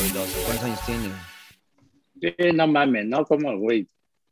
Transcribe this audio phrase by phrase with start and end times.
[0.00, 1.08] ¿Cuántos años tiene?
[2.20, 3.24] Sí, no mames, ¿no?
[3.24, 3.86] Como, güey,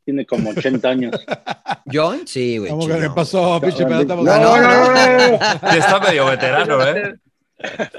[0.05, 1.27] tiene como 80 años.
[1.93, 2.27] ¿John?
[2.27, 2.71] Sí, güey.
[2.71, 4.25] ¿Cómo que le pasó, pinche No, emperador?
[4.25, 5.39] no, no, no, no.
[5.63, 7.15] Ya está medio veterano, ¿eh?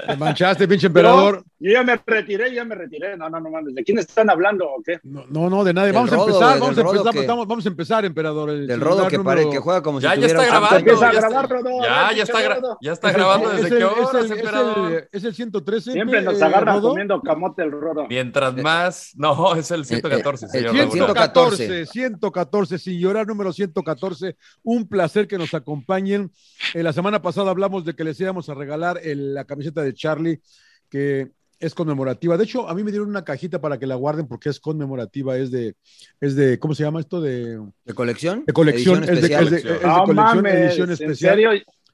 [0.06, 1.44] Te manchaste, pinche emperador.
[1.62, 3.18] Yo ya me retiré, ya me retiré.
[3.18, 3.74] No, no, no mames.
[3.74, 4.98] ¿De quién están hablando o qué?
[5.02, 5.92] No, no, no, de nadie.
[5.92, 8.48] Vamos a empezar, vamos a empezar, que- estamos- vamos a empezar, emperador.
[8.48, 10.78] el Del Rodo que, número- pare, que juega como Ya, si ya tuviera está grabando.
[10.78, 11.82] Empieza a ya grabar, está- Rodo.
[11.82, 12.78] Ya, ya está, Rodo.
[12.80, 15.08] ya está grabando Es desde el- qué es el- horas, es el-.
[15.12, 15.92] Es el 113.
[15.92, 16.88] Siempre nos eh, agarra Rodo.
[16.88, 18.06] comiendo camote el Rodo.
[18.08, 19.12] Mientras más.
[19.16, 20.70] No, es el 114, Eh, eh, señor.
[20.70, 20.92] el Laguna.
[20.94, 24.34] 114, 114, sin llorar, número 114.
[24.62, 26.30] Un placer que nos acompañen.
[26.72, 29.92] Eh, la semana pasada hablamos de que les íbamos a regalar el- la camiseta de
[29.92, 30.40] Charlie,
[30.88, 31.28] que
[31.60, 32.36] es conmemorativa.
[32.36, 35.36] De hecho, a mí me dieron una cajita para que la guarden porque es conmemorativa,
[35.36, 35.76] es de,
[36.20, 37.20] es de, ¿cómo se llama esto?
[37.20, 38.44] De, ¿De colección?
[38.46, 39.44] de colección, Edición es de, especial.
[39.44, 41.34] es de- es de No colección, mames, edición ¿en especial.
[41.34, 41.50] serio?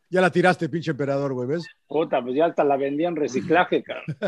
[0.09, 1.65] Ya la tiraste, pinche emperador, güey, ¿ves?
[1.89, 4.05] Puta, pues ya hasta la vendía en reciclaje, cabrón.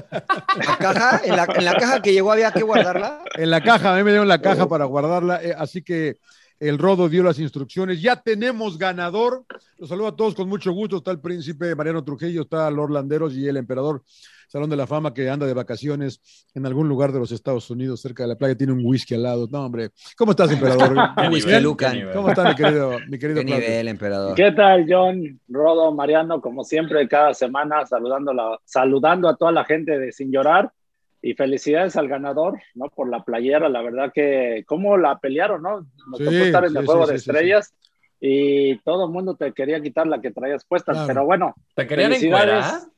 [0.67, 1.21] ¿La caja?
[1.25, 3.23] ¿En la, en la caja que llegó había que guardarla?
[3.37, 6.19] En la caja, a mí me dieron la caja para guardarla, eh, así que
[6.59, 8.03] el Rodo dio las instrucciones.
[8.03, 9.45] Ya tenemos ganador.
[9.77, 10.97] Los saludo a todos con mucho gusto.
[10.97, 14.03] Está el príncipe Mariano Trujillo, está Lord Landeros y el emperador
[14.49, 16.21] Salón de la Fama que anda de vacaciones
[16.55, 19.23] en algún lugar de los Estados Unidos, cerca de la playa, tiene un whisky al
[19.23, 19.47] lado.
[19.51, 19.91] No, hombre.
[20.17, 20.95] ¿Cómo estás, emperador?
[21.31, 22.11] Whisky Lucan.
[22.13, 24.35] ¿Cómo está mi querido, mi querido ¿Qué nivel, emperador?
[24.35, 26.41] ¿Qué tal, John, Rodo, Mariano?
[26.41, 30.73] Como siempre, cada semana saludando, la- saludando a toda la gente de Sin Llorar.
[31.21, 32.87] Y felicidades al ganador, ¿no?
[32.91, 35.81] Por la playera, la verdad que, ¿cómo la pelearon, no?
[35.81, 37.75] Nos Sí, tocó estar en el sí, juego sí, de sí, sí, estrellas
[38.21, 41.07] y todo el mundo te quería quitar la que traías puesta, Claro.
[41.09, 41.55] pero bueno.
[41.75, 42.89] ¿Te querían felicidades.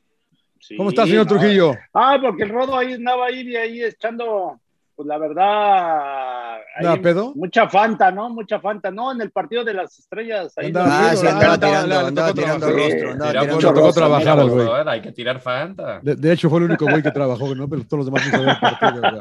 [0.60, 1.26] Sí, ¿Cómo está, señor no.
[1.38, 1.74] Trujillo?
[1.94, 4.60] Ah, porque el Rodo ahí andaba ahí y ahí echando,
[4.94, 7.32] pues la verdad, ahí ¿Andaba pedo?
[7.34, 8.28] mucha fanta, ¿no?
[8.30, 10.52] Mucha fanta, no, en el partido de las estrellas.
[10.58, 12.90] Ahí Andaba donde- Ah, pedo, sí, ah, andaba andaba- tirando, andaba tirando trabajar.
[12.90, 14.68] rostro, andaba tocó trabajar al güey.
[14.86, 16.00] Hay que tirar Fanta.
[16.02, 17.68] De, de hecho, fue el único güey que trabajó, ¿no?
[17.68, 19.20] Pero todos los demás no sabían el partido.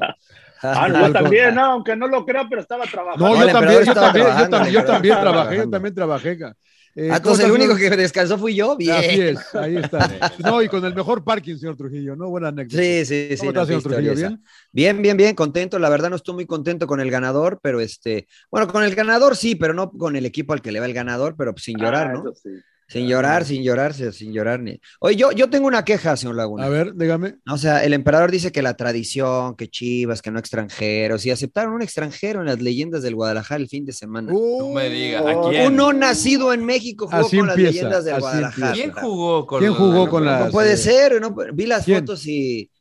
[0.62, 3.30] Ah, no, yo también, no, aunque no lo crea, pero estaba trabajando.
[3.30, 6.38] No, yo también, yo también, yo también, trabajé, yo también trabajé.
[7.02, 8.76] Eh, Ah, ¿cómo entonces el único que descansó fui yo.
[8.76, 8.96] Bien.
[8.96, 10.00] Así es, ahí está.
[10.40, 12.30] No, y con el mejor parking, señor Trujillo, ¿no?
[12.30, 12.84] Buena anécdota.
[12.84, 13.38] Sí, sí, sí.
[13.38, 14.16] ¿Cómo no, estás, señor Trujillo?
[14.16, 14.44] ¿Bien?
[14.74, 15.80] Bien, bien, bien, contento.
[15.80, 19.38] La verdad no estoy muy contento con el ganador, pero este, bueno, con el ganador
[19.38, 22.08] sí, pero no con el equipo al que le va el ganador, pero sin llorar,
[22.08, 22.20] Ah, ¿no?
[22.20, 22.50] eso sí.
[22.92, 24.80] Sin llorar, sin llorar, sin llorar ni.
[25.00, 26.66] Oye, yo, yo tengo una queja, señor Laguna.
[26.66, 27.36] A ver, dígame.
[27.48, 31.74] O sea, el emperador dice que la tradición, que Chivas, que no extranjeros, y aceptaron
[31.74, 34.32] un extranjero en las leyendas del Guadalajara el fin de semana.
[34.34, 35.24] No me digas.
[35.24, 35.68] ¿A quién?
[35.68, 38.74] Uno nacido en México jugó Así con las empieza, leyendas del así Guadalajara.
[38.74, 42.00] ¿Quién jugó con ¿Quién jugó con No las- puede ser, no, vi las ¿quién?
[42.00, 42.72] fotos y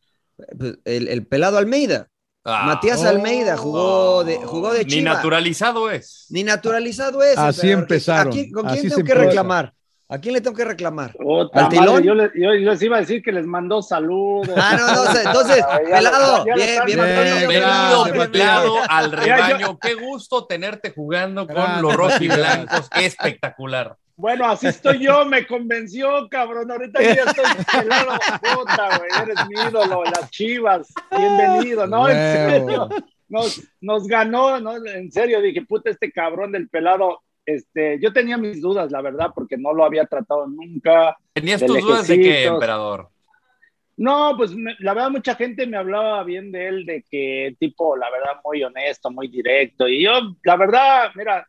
[0.58, 2.08] pues, el, el pelado Almeida.
[2.44, 3.08] Ah, Matías Oh.
[3.08, 6.24] Almeida jugó de, jugó de Ni naturalizado es.
[6.30, 7.36] Ni naturalizado es.
[7.36, 9.74] Así empezaron, ¿A quién- ¿Con así quién se tengo que reclamar?
[10.10, 11.12] ¿A quién le tengo que reclamar?
[11.12, 12.02] Puta ¿Al madre, tilón?
[12.02, 14.48] yo, les, yo les iba a decir que les mandó saludos.
[14.56, 16.98] Ah, no, no, entonces, pelado, bien, bien,
[17.46, 19.78] Bienvenido, pelado, al rebaño.
[19.78, 22.88] Qué gusto tenerte jugando con los rojiblancos.
[22.88, 23.98] Qué espectacular.
[24.16, 26.70] Bueno, así estoy yo, me convenció, cabrón.
[26.70, 27.44] Ahorita yo ya estoy
[27.82, 28.18] pelado.
[28.40, 30.88] Puta, güey, eres mi ídolo, las chivas.
[31.14, 32.08] Bienvenido, ¿no?
[32.08, 32.88] En serio.
[33.28, 34.74] Nos, nos ganó, ¿no?
[34.86, 37.20] En serio, dije, puta, este cabrón del pelado.
[37.48, 41.16] Este, yo tenía mis dudas, la verdad, porque no lo había tratado nunca.
[41.32, 43.08] ¿Tenías tus dudas de qué, emperador?
[43.96, 47.96] No, pues me- la verdad mucha gente me hablaba bien de él, de que tipo,
[47.96, 49.88] la verdad, muy honesto, muy directo.
[49.88, 50.12] Y yo,
[50.44, 51.48] la verdad, mira,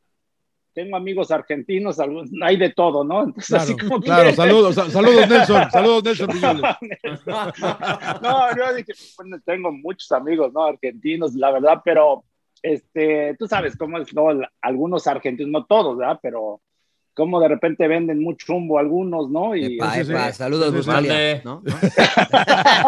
[0.74, 1.98] tengo amigos argentinos,
[2.42, 3.24] hay de todo, ¿no?
[3.26, 6.30] Entonces, Claro, así como claro, que- saludos, sa- saludos Nelson, saludos Nelson
[8.22, 10.64] no, yo dije, bueno, tengo muchos amigos, ¿no?
[10.64, 12.24] Argentinos, la verdad, pero
[12.64, 14.12] este, tú sabes cómo es.
[14.14, 16.20] La- Algunos argentinos, no todos, ¿verdad?
[16.22, 16.62] Pero
[17.14, 19.56] cómo de repente venden mucho chumbo algunos, ¿no?
[19.56, 20.12] Y Epa, sí, sí.
[20.12, 21.42] epa, saludos, Buscalia.
[21.44, 21.62] ¿no?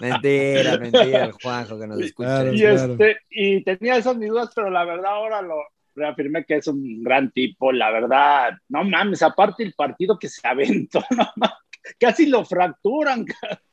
[0.00, 2.42] mentira, mentira, el Juanjo que nos escucha.
[2.42, 2.54] Claro.
[2.54, 5.56] y, este, y tenía esas mis dudas, pero la verdad ahora lo
[5.94, 10.46] reafirmé que es un gran tipo, la verdad, no mames, aparte el partido que se
[10.46, 11.56] aventó, no mames,
[11.98, 13.24] casi lo fracturan,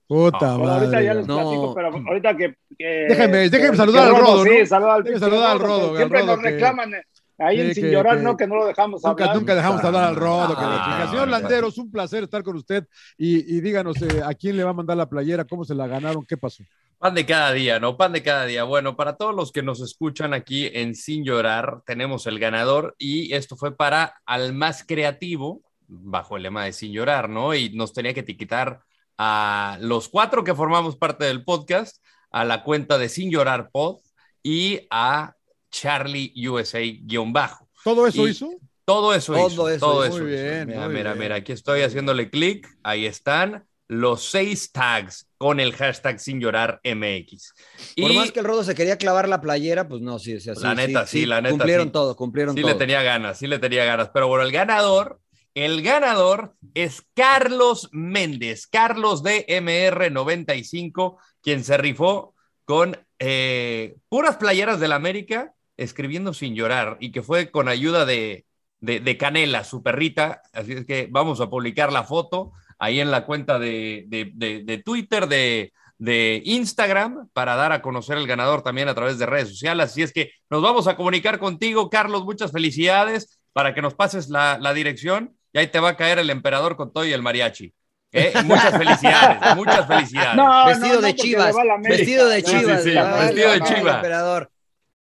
[0.10, 1.14] Puta Pero ahorita ya madre.
[1.14, 1.36] les No.
[1.36, 2.56] platico, pero ahorita que.
[2.76, 4.66] que Déjeme- déjeme que- saludar que al Rodo, Sí, ¿no?
[4.66, 7.04] saludar al saludar al Rodo, Rodo, que al Siempre Rodo nos que- reclaman eh,
[7.38, 8.36] ahí Sí, en Sin que- Llorar, que- ¿no?
[8.38, 9.36] Que no lo dejamos Nunca, hablar.
[9.38, 10.48] nunca dejamos hablar al Rodo.
[10.56, 11.12] que la Ah, chica.
[11.12, 11.28] Señor.
[11.28, 12.88] Landeros, un placer estar con usted.
[13.20, 15.46] Y, y díganos, eh, ¿a quién le va a mandar la playera?
[15.46, 16.26] ¿Cómo se la ganaron?
[16.26, 16.64] ¿Qué pasó?
[16.98, 17.96] Pan de cada día, ¿no?
[17.96, 18.64] Pan de cada día.
[18.64, 23.32] Bueno, para todos los que nos escuchan aquí en Sin Llorar, tenemos el ganador y
[23.36, 27.54] esto fue para al más creativo, bajo el lema de Sin Llorar, ¿no?
[27.54, 28.82] Y nos tenía que etiquetar
[29.22, 32.02] a los cuatro que formamos parte del podcast,
[32.32, 33.98] a la cuenta de Sin Llorar Pod
[34.42, 35.36] y a
[35.70, 37.68] Charlie USA-bajo.
[37.84, 38.50] ¿Todo eso Y- hizo?
[38.86, 39.70] Todo eso Todo hizo.
[39.70, 40.16] eso todo hizo.
[40.16, 40.44] eso Muy hizo.
[40.44, 41.20] bien, Mira, muy mira, bien.
[41.24, 42.68] mira, aquí estoy haciéndole clic.
[42.82, 47.54] Ahí están los seis tags con el hashtag sin llorar MX.
[47.98, 50.56] Por Y más que el Rodo se quería clavar la playera, pues no, sí, sea,
[50.56, 51.92] sí, La neta, sí, la neta, Cumplieron sí.
[51.92, 52.72] todo, cumplieron sí todo.
[52.72, 54.10] le tenía ganas, sí le tenía ganas.
[54.14, 55.20] Pero bueno, el ganador,
[55.56, 62.36] el ganador es Carlos Méndez, Carlos de MR95, quien se rifó
[62.66, 68.46] con eh, puras playeras del América, escribiendo sin llorar, y que fue con ayuda de,
[68.80, 70.42] de, Canela, su perrita.
[70.54, 75.28] Así es que vamos a publicar la foto ahí en la cuenta de, de, Twitter,
[75.28, 79.92] de, de Instagram, para dar a conocer el ganador también a través de redes sociales.
[79.92, 82.24] Así es que nos vamos a comunicar contigo, Carlos.
[82.24, 86.30] Muchas felicidades para que nos pases la dirección y ahí te va a caer el
[86.30, 87.74] emperador con todo y el mariachi.
[88.12, 88.34] ¿eh?
[88.46, 90.36] Muchas felicidades, muchas felicidades.
[90.36, 91.98] No, Vestido no, no, de chivas, a la América.
[91.98, 92.84] vestido de chivas.
[92.86, 94.06] vestido de chivas.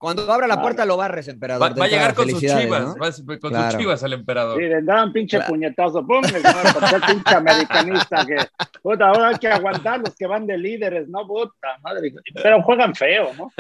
[0.06, 1.72] Cuando abra la puerta lo barres, emperador.
[1.72, 2.96] Va, va a llegar con sus chivas, ¿no?
[2.96, 3.72] va a- con Claro.
[3.72, 4.58] sus chivas el emperador.
[4.58, 5.52] Sí, le daban pinche Claro.
[5.52, 6.22] puñetazo, pum,
[7.08, 8.36] pinche americanista que,
[8.84, 11.26] puta, ahora hay que aguantar los que van de líderes, ¿no?
[11.28, 13.52] Puta madre, pero juegan feo, ¿no?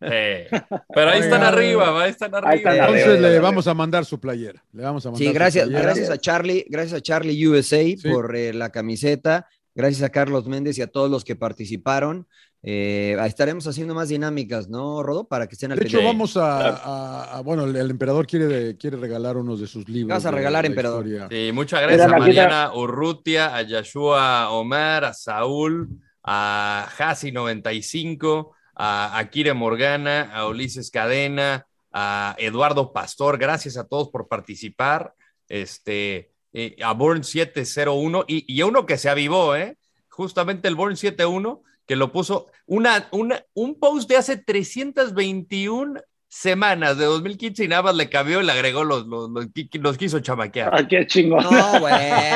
[0.00, 2.50] Pero ahí están arriba, ahí están arriba.
[2.50, 3.42] Ahí están Entonces arriba, le arriba.
[3.42, 4.62] vamos a mandar su playera.
[4.72, 8.36] Le vamos a mandar Sí, su gracias, gracias a Charlie, gracias a Charlie USA por
[8.36, 12.26] eh, la camiseta, gracias a Carlos Méndez y a todos los que participaron.
[12.62, 15.28] Eh, estaremos haciendo más dinámicas, ¿no, Rodo?
[15.28, 18.46] Para que estén al De hecho, vamos a, a- a- bueno, el, el emperador quiere,
[18.46, 20.16] de- quiere regalar unos de sus libros.
[20.16, 21.06] vas a de regalar, la emperador?
[21.06, 21.28] historia.
[21.30, 22.18] Sí, muchas gracias a.
[22.18, 25.88] Mariana Urrutia, a Yashua Omar, a Saúl,
[26.24, 33.38] a Hasi95, a Akire Morgana, a Ulises Cadena, a Eduardo Pastor.
[33.38, 35.14] Gracias a todos por participar.
[35.48, 39.76] Este, eh, a Born 701 y, y a uno que se avivó, ¿eh?
[40.08, 46.98] Justamente el Born 71 que lo puso una, una, un post de hace 321 semanas
[46.98, 50.18] de 2015 y nada más le cambió y le agregó los, los, los, los quiso
[50.20, 50.70] chamaquear.
[50.74, 51.44] Ah, qué chingón.
[51.44, 51.94] No, güey.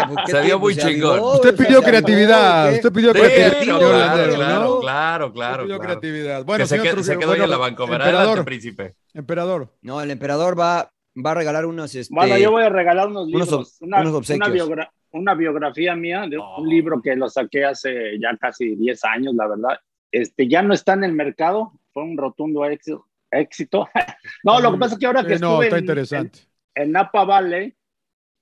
[0.08, 1.18] pues, ¿qué Se vio muy chingón.
[1.20, 2.72] Usted o sea, pidió creatividad.
[2.72, 3.78] Usted pidió Sí, creatividad.
[3.78, 6.44] claro, claro, claro, claro, pidió creatividad.
[6.44, 8.00] Bueno, que se, señor quede, se quedó ahí en bueno, la bancomer.
[8.02, 8.94] Adelante, príncipe.
[9.12, 9.74] emperador.
[9.82, 10.90] No, el emperador va,
[11.22, 11.94] va a regalar unos.
[11.94, 14.52] Este, Bueno, yo voy a regalar unos unos libros, ob- una, unos una obsequios.
[14.68, 16.60] biogra- una biografía mía de Oh.
[16.60, 19.78] un libro que lo saqué hace ya casi 10 años, la verdad.
[20.12, 23.06] Este, ya no está en el mercado, fue un rotundo éxito.
[23.30, 23.88] éxito.
[24.44, 26.38] no, lo que pasa es que ahora que Sí, no, estuve está en- interesante.
[26.74, 27.74] en, en Napa Valley,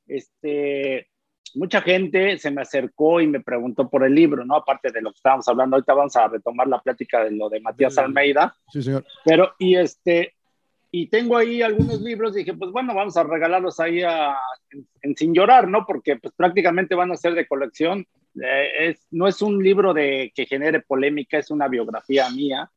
[0.07, 1.09] este,
[1.55, 4.57] mucha gente se me acercó y me preguntó por el libro, ¿no?
[4.57, 7.61] Aparte de lo que estábamos hablando, ahorita vamos a retomar la plática de lo de
[7.61, 8.01] Matías Sí.
[8.01, 8.55] Almeida.
[8.73, 9.05] Sí, señor.
[9.25, 10.35] Pero, y este,
[10.91, 14.37] y tengo ahí algunos libros, dije, pues bueno, vamos a regalarlos ahí a-
[14.71, 15.85] en, en Sin Llorar, ¿no?
[15.87, 18.07] Porque pues prácticamente van a ser de colección.
[18.43, 22.71] Eh, es, no es un libro de que genere polémica, es una biografía mía,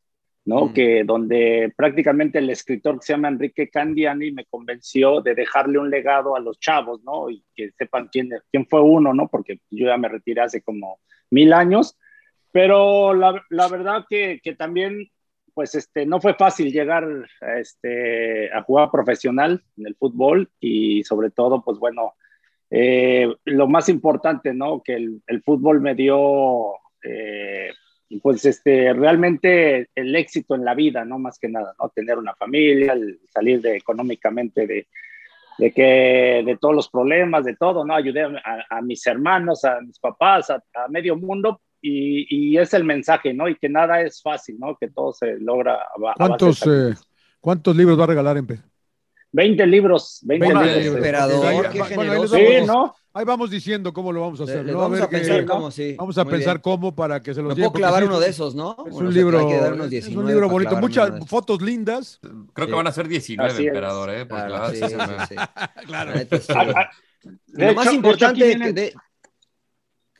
[0.43, 0.65] ¿no?
[0.65, 0.73] Mm.
[0.73, 5.89] Que donde prácticamente el escritor que se llama Enrique Candiani me convenció de dejarle un
[5.89, 7.29] legado a los chavos, ¿no?
[7.29, 9.27] Y que sepan quién, quién fue uno, ¿no?
[9.29, 10.99] Porque yo ya me retiré hace como
[11.29, 11.97] mil años.
[12.51, 15.09] Pero la, la verdad que, que también
[15.53, 17.07] pues este, no fue fácil llegar
[17.57, 22.13] este, a jugar profesional en el fútbol y sobre todo, pues bueno,
[22.69, 24.81] eh, lo más importante, ¿no?
[24.81, 27.69] Que el, fútbol me dio, eh,
[28.21, 31.19] pues este, realmente el éxito en la vida, ¿no?
[31.19, 31.89] Más que nada, ¿no?
[31.89, 32.95] Tener una familia,
[33.29, 34.87] salir de, económicamente de,
[35.57, 37.93] de que de todos los problemas, de todo, ¿no?
[37.93, 43.33] Ayudé a, mis hermanos, a mis papás, a medio mundo y, y, es el mensaje,
[43.33, 43.47] ¿no?
[43.49, 44.77] Y que nada es fácil, ¿no?
[44.79, 45.75] Que todo se logra.
[45.75, 46.93] A, ¿Cuántos, a eh,
[47.39, 48.59] ¿Cuántos libros va a regalar, Empe?
[49.33, 50.83] 20 libros, 20 Veinte libros.
[50.83, 50.97] libros.
[50.97, 52.27] Emperador, Ahí- qué bueno, ahí.
[52.27, 52.95] Sí, vamos- ¿no?
[53.13, 54.63] Ahí vamos diciendo cómo lo vamos a hacer.
[54.65, 55.95] Vamos ver a pensar cómo, sí.
[55.97, 56.61] Vamos a Muy pensar bien.
[56.61, 58.71] cómo para que se los puedo clavar uno de esos, ¿no?
[58.85, 61.61] Es Bueno, un libro, hay que dar unos es 19 un libro bonito, muchas fotos
[61.61, 62.19] lindas.
[62.53, 62.71] Creo Sí.
[62.71, 63.67] que van a ser 19, Así es.
[63.69, 64.19] emperador, ¿eh?
[64.19, 65.35] La Claro, verdad sí.
[65.87, 66.11] Claro.
[66.75, 66.89] Ah, ah,
[67.47, 68.93] lo más importante aquí que vienen- de-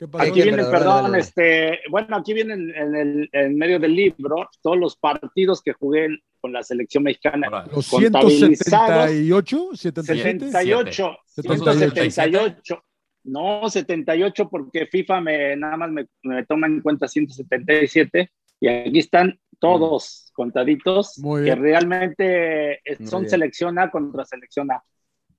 [0.02, 0.24] ¿Qué pasó?
[0.24, 0.72] Aquí viene, emperador?
[0.72, 1.18] perdón, Dale, dale.
[1.20, 5.74] este, bueno, aquí viene en, en el en medio del libro todos los partidos que
[5.74, 6.08] jugué
[6.40, 7.46] con la selección mexicana.
[7.46, 7.70] Órale.
[7.72, 10.50] Los contabilizados, 178, 77.
[10.50, 11.92] 78, 78.
[11.92, 12.84] 178.
[13.26, 18.98] No, 78 porque FIFA me nada más me, me toma en cuenta 177 y aquí
[18.98, 24.82] están todos contaditos Muy que realmente eh, son selección A contra selección A.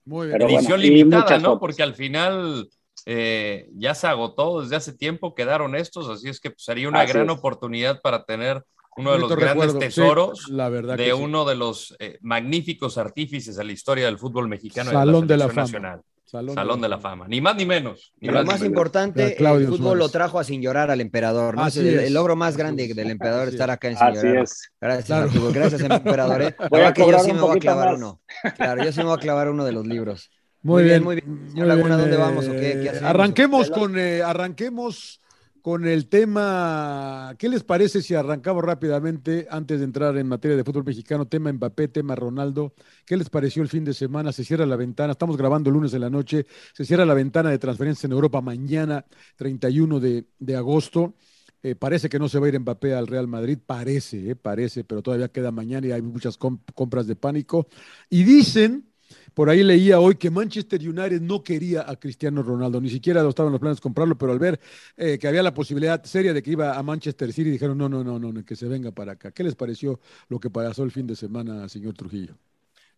[0.06, 0.40] Muy bien.
[0.40, 1.44] Bueno, Edición limitada, ¿no?
[1.44, 1.60] fotos.
[1.60, 2.70] Porque al final
[3.06, 7.02] eh, ya se agotó desde hace tiempo, quedaron estos, así es que pues, sería una
[7.02, 7.38] Así gran es.
[7.38, 8.64] oportunidad para tener
[8.96, 9.72] uno de los grandes.
[9.74, 11.12] Sí, tesoros la verdad de sí.
[11.12, 15.38] uno de los eh, magníficos artífices de la historia del fútbol mexicano Salón y de
[15.38, 16.02] la nacional.
[16.26, 18.12] Salón, Salón de la fama, ni más ni menos.
[18.20, 18.72] Ni lo más más ni menos.
[18.72, 20.00] importante, A Claudio el fútbol Suárez.
[20.00, 21.64] lo trajo a sin llorar al emperador, ¿no?
[21.64, 22.08] Así Es el, es.
[22.08, 22.96] el logro más grande es.
[22.96, 24.44] del emperador Así estar acá en sin Así llorar.
[24.44, 24.72] es.
[24.82, 25.52] Gracias, Claro.
[25.54, 26.42] Gracias, emperador.
[26.42, 26.56] ¿eh?
[26.72, 27.98] Voy a que yo sí me voy a clavar más.
[27.98, 28.22] uno.
[28.56, 30.32] Claro, yo sí me voy a clavar uno de los libros.
[30.64, 31.50] Muy, Muy bien, bien, muy bien.
[31.52, 33.10] Señor muy Laguna, bien, ¿dónde vamos o eh, qué- qué hacemos?
[33.10, 35.20] Arranquemos con, eh, arranquemos
[35.62, 37.36] con el tema.
[37.38, 41.26] ¿Qué les parece si arrancamos rápidamente antes de entrar en materia de fútbol mexicano?
[41.28, 42.74] Tema Mbappé, tema Ronaldo.
[43.06, 44.32] ¿Qué les pareció el fin de semana?
[44.32, 45.12] Se cierra la ventana.
[45.12, 46.46] Estamos grabando el lunes en la noche.
[46.74, 49.06] Se cierra la ventana de transferencias en Europa mañana,
[49.36, 51.16] 31 de, de agosto.
[51.62, 54.84] Eh, parece que no se va a ir Mbappé al Real Madrid, parece, eh, parece,
[54.84, 57.68] pero todavía queda mañana y hay muchas comp- compras de pánico.
[58.10, 58.93] Y dicen,
[59.34, 63.52] por ahí leía hoy que Manchester United no quería a Cristiano Ronaldo, ni siquiera estaban
[63.52, 64.60] los planes de comprarlo, pero al ver
[64.98, 68.04] eh, que había la posibilidad seria de que iba a Manchester City, dijeron, no, no,
[68.04, 69.32] no, no, que se venga para acá.
[69.32, 70.00] ¿Qué les pareció
[70.30, 72.38] lo que pasó el fin de semana, señor Trujillo?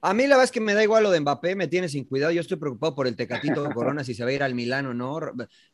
[0.01, 2.03] A mí la verdad es que me da igual lo de Mbappé, me tiene sin
[2.03, 2.31] cuidado.
[2.31, 4.93] Yo estoy preocupado por el Tecatito Corona, si se va a ir al Milano o
[4.93, 5.19] no.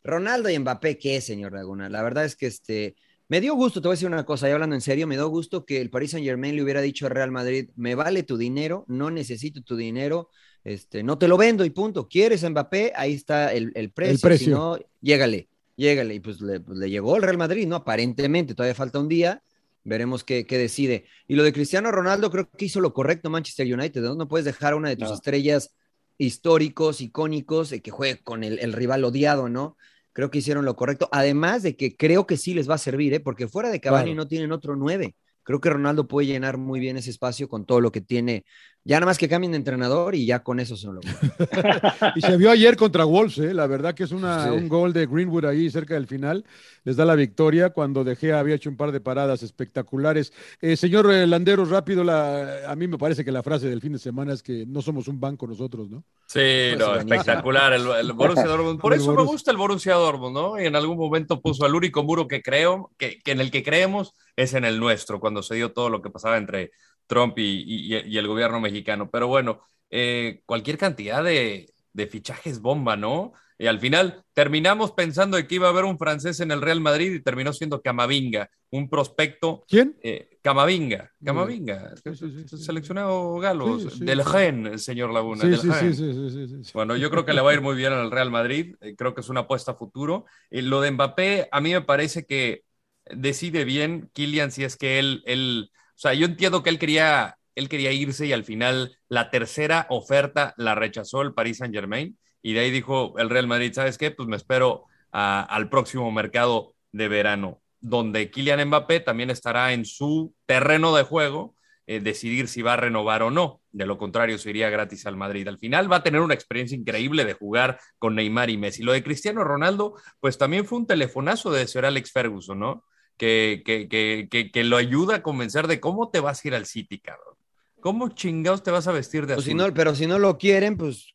[0.04, 1.90] Ronaldo y Mbappé, ¿qué, señor Laguna?
[1.90, 2.96] La verdad es que este,
[3.32, 5.26] me dio gusto, te voy a decir una cosa, y hablando en serio, me dio
[5.30, 8.36] gusto que el Paris Saint Germain le hubiera dicho al Real Madrid, me vale tu
[8.36, 10.28] dinero, no necesito tu dinero,
[10.66, 12.10] este, no te lo vendo y punto.
[12.10, 12.92] ¿Quieres a Mbappé?
[12.94, 14.20] Ahí está el, el precio.
[14.20, 14.46] precio.
[14.48, 15.48] Si no, llégale,
[15.78, 16.16] llégale.
[16.16, 17.78] Y pues le, pues le llegó al Real Madrid, ¿no?
[17.78, 19.42] Aparentemente, todavía falta un día.
[19.86, 21.06] Veremos qué, qué decide.
[21.26, 24.16] Y lo de Cristiano Ronaldo, creo que hizo lo correcto Manchester United, ¿no?
[24.16, 25.16] No puedes dejar a una de tus No.
[25.16, 25.74] estrellas
[26.18, 29.78] históricos, icónicos, que juegue con el, el rival odiado, ¿no?
[30.14, 31.08] Creo que hicieron lo correcto.
[31.12, 33.20] Además de que creo que sí les va a servir, ¿eh?
[33.20, 34.16] Porque fuera de Cavani Claro.
[34.16, 35.16] no tienen otro nueve.
[35.44, 38.46] Creo que Ronaldo puede llenar muy bien ese espacio con todo lo que tiene.
[38.84, 41.02] Ya nada más que cambien de entrenador y ya con eso se lo
[42.16, 43.54] Y se vio ayer contra Wolves, ¿eh?
[43.54, 44.50] la verdad que es una, Sí.
[44.50, 46.46] un gol de Greenwood ahí cerca del final,
[46.84, 50.34] les da la victoria cuando De Gea había hecho un par de paradas espectaculares.
[50.62, 53.94] Eh, señor eh, Landeros, rápido, la, a mí me parece que la frase del fin
[53.94, 56.04] de semana es que no somos un banco nosotros, ¿no?
[56.26, 56.40] Sí,
[56.74, 58.80] Pues no, espectacular el, el Borussia Dortmund.
[58.80, 60.60] Por eso me gusta el Borussia Dortmund, ¿no?
[60.60, 63.62] Y en algún momento puso el único muro que creo, que, que en el que
[63.64, 66.72] creemos es en el nuestro, cuando se dio todo lo que pasaba entre
[67.12, 69.10] Trump y, y- y el gobierno mexicano.
[69.12, 73.34] Pero bueno, eh, cualquier cantidad de, de fichajes bomba, ¿no?
[73.58, 76.82] Y al final terminamos pensando de que iba a haber un francés en el Real
[76.82, 79.96] Madrid y terminó siendo Camavinga, un prospecto ¿Quién?
[80.04, 84.24] eh, Camavinga, Camavinga, Sí, sí, seleccionado galo, del.
[84.24, 86.64] Gen, señor Laguna, Sí, del sí, Gen.
[86.74, 89.14] Bueno, yo creo que le va a ir muy bien al Real Madrid, eh, creo
[89.14, 90.26] que es una apuesta a futuro.
[90.50, 92.64] Eh, lo de Mbappé, a mí me parece que
[93.06, 97.70] decide bien Kylian si es que él, él, sea, yo entiendo que él quería, él
[97.70, 102.54] quería irse y al final la tercera oferta la rechazó el Paris Saint Germain y
[102.54, 104.12] de ahí dijo el Real Madrid, ¿sabes qué?
[104.12, 109.86] Pues me espero a- al próximo mercado de verano, donde Kylian Mbappé también estará en
[109.86, 111.56] su terreno de juego
[111.88, 113.62] eh, decidir si va a renovar o no.
[113.72, 115.48] De lo contrario, se iría gratis al Madrid.
[115.48, 118.84] Al final va a tener una experiencia increíble de jugar con Neymar y Messi.
[118.84, 122.86] Lo de Cristiano Ronaldo, pues también fue un telefonazo de Sir Alex Ferguson, ¿no?
[123.22, 126.66] Que, que, que, que, lo ayuda a convencer de cómo te vas a ir al
[126.66, 127.36] City, cabrón.
[127.80, 129.62] ¿Cómo chingados te vas a vestir de Pues si azul?
[129.62, 131.14] no, pero si no lo quieren, pues.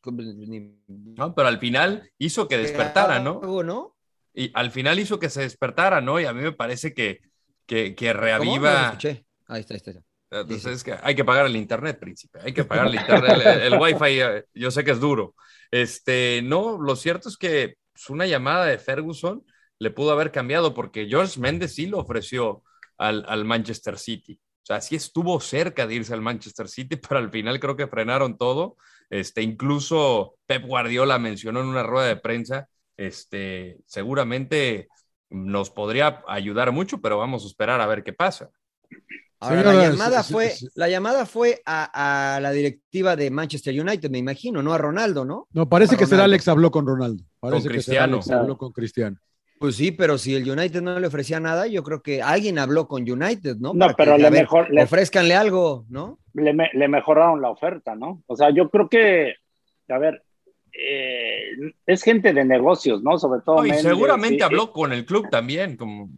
[0.87, 3.41] No, pero al final hizo que despertara, ¿no?
[3.61, 3.97] ¿no?
[4.33, 6.17] Y al final hizo que se despertara, ¿no?
[6.17, 7.19] Y a mí me parece que,
[7.65, 8.13] que, que ¿Cómo?
[8.13, 8.85] No reaviva.
[8.85, 9.25] escuché.
[9.47, 9.91] Ahí está, ahí está.
[10.31, 10.71] Entonces Dice.
[10.71, 12.39] es que hay que pagar el internet, príncipe.
[12.41, 13.61] Hay que pagar el internet.
[13.63, 15.35] El, el wifi, eh, yo sé que es duro.
[15.71, 19.43] Este, no, lo cierto es que pues, una llamada de Ferguson
[19.79, 22.63] le pudo haber cambiado porque George Méndez sí lo ofreció
[22.97, 24.39] al, al Manchester City.
[24.63, 27.87] O sea, sí estuvo cerca de irse al Manchester City, pero al final creo que
[27.87, 28.77] frenaron todo.
[29.09, 32.67] Este, incluso Pep Guardiola mencionó en una rueda de prensa,
[32.97, 34.89] este, seguramente
[35.29, 38.49] nos podría ayudar mucho, pero vamos a esperar a ver qué pasa.
[39.39, 40.67] Ahora, Señora, la llamada sí, fue, sí.
[40.73, 45.25] la llamada fue a, a la directiva de Manchester United, me imagino, no a Ronaldo,
[45.25, 45.47] ¿no?
[45.51, 46.33] No, parece A que será Ronaldo.
[46.33, 47.23] Alex habló con Ronaldo.
[47.39, 48.15] Parece Con que será Cristiano.
[48.15, 49.17] Alex habló con Cristiano.
[49.59, 52.87] Pues sí, pero si el United no le ofrecía nada, yo creo que alguien habló
[52.87, 53.73] con United, ¿no?
[53.73, 56.19] No, Para pero que, le ver, mejor- le- ofrézcanle algo, ¿no?
[56.33, 58.21] le, me- le mejoraron la oferta, ¿no?
[58.27, 59.33] O sea, yo creo que,
[59.89, 60.21] a ver,
[60.71, 63.17] eh, es gente de negocios, ¿no?
[63.17, 63.57] Sobre todo.
[63.57, 65.75] No, y seguramente y- habló con el club también.
[65.75, 66.09] Como...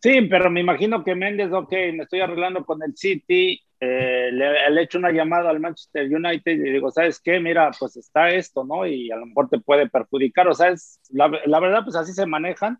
[0.00, 4.70] Sí, pero me imagino que Méndez, ok, me estoy arreglando con el City, eh, le,
[4.70, 7.40] le he hecho una llamada al Manchester United y digo, ¿sabes qué?
[7.40, 8.86] Mira, pues está esto, ¿no?
[8.86, 12.12] Y a lo mejor te puede perjudicar, o sea, es, la, la verdad, pues así
[12.12, 12.78] se manejan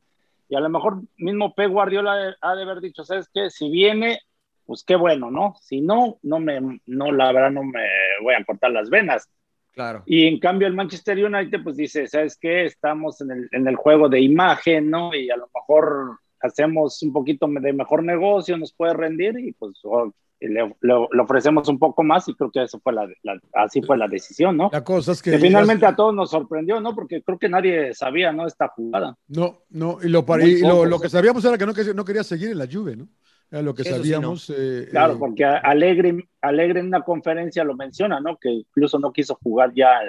[0.48, 3.50] y a lo mejor mismo Pep Guardiola ha de haber dicho, ¿sabes qué?
[3.50, 4.20] Si viene,
[4.64, 5.56] pues qué bueno, ¿no?
[5.60, 7.84] Si no, no me, no, la verdad no me
[8.22, 9.28] voy a cortar las venas.
[9.72, 10.04] Claro.
[10.06, 12.66] Y en cambio el Manchester United pues dice, ¿sabes qué?
[12.66, 15.12] Estamos en el, en el juego de imagen, ¿no?
[15.14, 19.80] Y a lo mejor hacemos un poquito de mejor negocio, nos puede rendir y pues
[19.84, 23.06] o- y le, le- le ofrecemos un poco más y creo que eso fue la,
[23.22, 24.70] la- así fue la decisión, ¿no?
[24.72, 25.30] La cosa es que.
[25.32, 26.94] Que finalmente a todos nos sorprendió, ¿no?
[26.94, 28.46] Porque creo que nadie sabía, ¿no?
[28.46, 29.16] Esta jugada.
[29.28, 32.50] No, no, y lo, y lo, que sabíamos era que no, que no quería seguir
[32.50, 33.08] en la Juve, ¿no?
[33.50, 34.50] Era lo que Eso sí, sabíamos.
[34.50, 38.36] eh, Claro, eh, porque Alegre, Alegre en una conferencia lo menciona, ¿no?
[38.38, 40.00] Que incluso no quiso jugar ya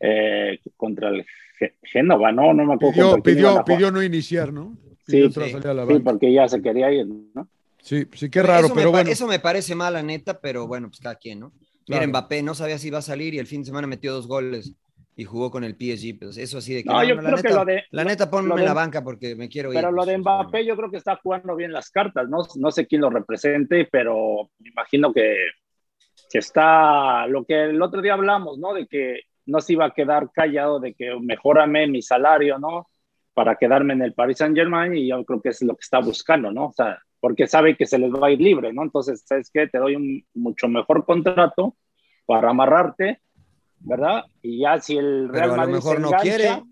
[0.00, 1.24] eh, contra el
[1.82, 2.52] Génova, ¿no?
[2.52, 2.92] No me acuerdo.
[2.92, 4.76] pidió, pidió, pidió no iniciar, ¿no?
[5.06, 6.04] Sí, Pidió sí, salir a la Sí, banca.
[6.04, 7.48] porque ya se quería ir, ¿no?
[7.86, 9.08] Sí, sí, qué raro, eso pero bueno.
[9.08, 11.52] Eso me parece mal, la neta, pero bueno, pues cada quien, ¿no?
[11.86, 12.08] Mira, Claro.
[12.08, 14.74] Mbappé no sabía si iba a salir y el fin de semana metió dos goles
[15.14, 16.18] y jugó con el PSG.
[16.18, 16.88] Pues eso así de que.
[16.88, 19.04] No, yo la creo que neta, lo de- La neta, ponme en de- la banca
[19.04, 19.76] porque me quiero ir.
[19.78, 22.38] Pero lo pues, de Mbappé yo creo que está jugando bien las cartas, ¿no?
[22.56, 25.36] No sé quién lo represente, pero me imagino que,
[26.28, 28.74] que está lo que el otro día hablamos, ¿no?
[28.74, 32.88] De que no se iba a quedar callado, de que mejórame mi salario, ¿no?
[33.32, 36.00] Para quedarme en el Paris Saint Germain y yo creo que es lo que está
[36.00, 36.66] buscando, ¿no?
[36.66, 38.84] O sea, porque sabe que se les va a ir libre, ¿no?
[38.84, 39.66] Entonces, ¿sabes qué?
[39.66, 41.74] Te doy un mucho mejor contrato
[42.24, 43.20] para amarrarte,
[43.80, 44.26] ¿verdad?
[44.42, 46.62] Y ya si el Real Pero a lo mejor no quiere.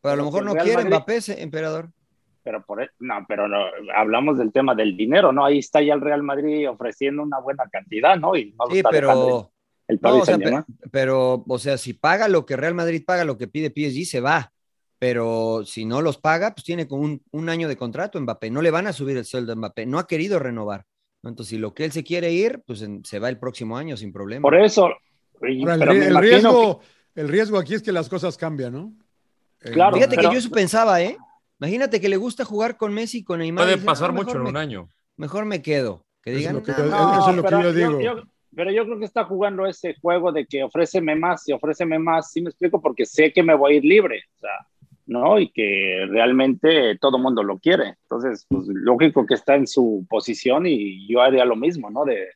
[0.00, 1.90] Pero a lo mejor no Real quiere Madrid- Mbappé, emperador.
[2.42, 3.58] pero por e- no, pero no,
[3.94, 5.44] hablamos del tema del dinero, ¿no?
[5.44, 8.34] Ahí está ya el Real Madrid ofreciendo una buena cantidad, ¿no?
[8.34, 9.52] Y no Sí, pero.
[9.88, 10.38] el No, o sea,
[10.90, 14.20] pero, o sea, si paga lo que Real Madrid paga, lo que pide PSG, se
[14.22, 14.52] va.
[14.98, 18.50] Pero si no los paga, pues tiene como un, un año de contrato Mbappé.
[18.50, 19.86] No le van a subir el sueldo a Mbappé.
[19.86, 20.84] No ha querido renovar.
[21.22, 21.30] ¿no?
[21.30, 23.96] Entonces, si lo que él se quiere ir, pues en- se va el próximo año
[23.96, 24.42] sin problema.
[24.42, 24.88] Por eso,
[25.42, 26.80] y- Ahora, el, pero el imagino riesgo,
[27.14, 28.92] el riesgo aquí es que las cosas cambian, ¿no?
[29.60, 31.16] Eh, Claro, Fíjate pero- que yo eso pensaba, ¿eh?
[31.60, 33.64] Imagínate que le gusta jugar con Messi y con Neymar.
[33.64, 34.88] Puede dice, pasar "No, mucho en un me- año.
[35.16, 36.04] Mejor me quedo.
[36.22, 38.22] Que Eso es digan, que "No, yo- no, eso es lo que pero yo digo.
[38.54, 42.30] pero yo creo que está jugando ese juego de que ofréceme más y ofréceme más,
[42.32, 44.50] sí me explico, porque sé que me voy a ir libre, o sea,
[45.08, 45.38] ¿no?
[45.40, 47.96] Y que realmente todo el mundo lo quiere.
[48.02, 52.04] Entonces, pues lógico que está en su posición y yo haría lo mismo, ¿no?
[52.04, 52.28] De,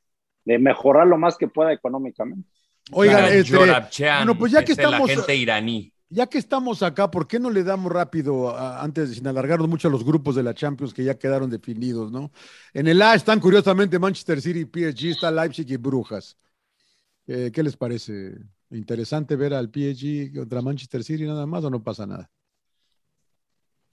[0.45, 2.49] de mejorar lo más que pueda económicamente.
[2.91, 5.93] Oigan, este, bueno, pues ya que estamos- agente iraní.
[6.09, 9.69] ya que estamos acá, ¿por qué no le damos rápido, a- antes de sin alargarnos
[9.69, 12.33] mucho a los grupos de la Champions que ya quedaron definidos, ¿no?
[12.75, 16.37] En el A están curiosamente Manchester City, PSG, está Leipzig y Brujas.
[17.27, 18.35] Eh, ¿Qué les parece?
[18.71, 22.29] ¿Interesante ver al PSG contra Manchester City nada más o no pasa nada?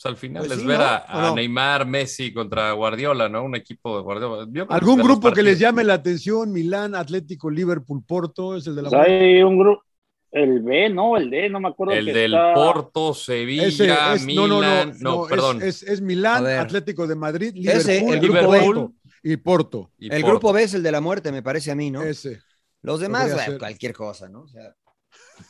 [0.02, 0.84] Pues al final Pues es sí, ver ¿no?
[0.86, 1.36] a, ¿O a no?
[1.36, 3.44] Neymar, Messi contra Guardiola, ¿no?
[3.44, 4.68] Un equipo de Guardiola.
[4.70, 6.54] ¿Algún grupo que les llame la atención?
[6.54, 9.84] Milán, Atlético, Liverpool, Porto, es el de la Pues hay un grupo,
[10.32, 11.18] el B, ¿no?
[11.18, 11.94] El D, no me acuerdo.
[11.94, 14.94] El que del está- Porto, Sevilla, Ese es, no, no, no, Milan.
[15.02, 15.62] no, perdón.
[15.62, 16.46] Es, es Milán.
[16.48, 18.60] Atlético de Madrid, Ese, Liverpool, el grupo B.
[18.62, 19.92] Porto y Porto.
[19.98, 20.28] Y El Porto.
[20.28, 22.04] grupo B es el de la muerte, me parece a mí, ¿no?
[22.04, 22.40] Ese.
[22.84, 24.44] Los demás, bueno, cualquier cosa, ¿no?
[24.44, 24.74] O sea,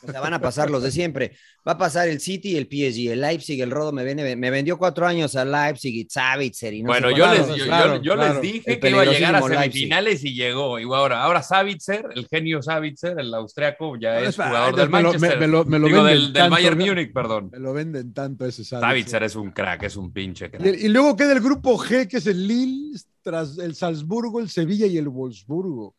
[0.06, 1.32] o sea, van a pasar los de siempre.
[1.66, 4.50] Va a pasar el City y el PSG, el Leipzig, el Rodo me, viene, me
[4.50, 8.02] vendió cuatro años a Leipzig y Savitzer y no bueno, sé yo, les, yo, yo-
[8.02, 8.32] yo claro.
[8.34, 9.58] les dije El que iba a llegar a Leipzig.
[9.72, 10.78] semifinales y llegó.
[10.78, 15.30] Y ahora, ahora Savitzer, el genio Savitzer, el austriaco, ya es jugador del Manchester.
[15.38, 16.78] me- me lo- me lo Digo, venden del, del tanto, Bayern.
[16.78, 17.50] Múnich, perdón.
[17.52, 18.88] Me lo venden tanto ese Savitzer.
[18.88, 20.64] Savitzer es un crack, es un pinche crack.
[20.64, 24.48] Y, y luego queda el grupo G, que es el Lille, tras el Salzburgo, el
[24.48, 25.94] Sevilla y el Wolfsburgo.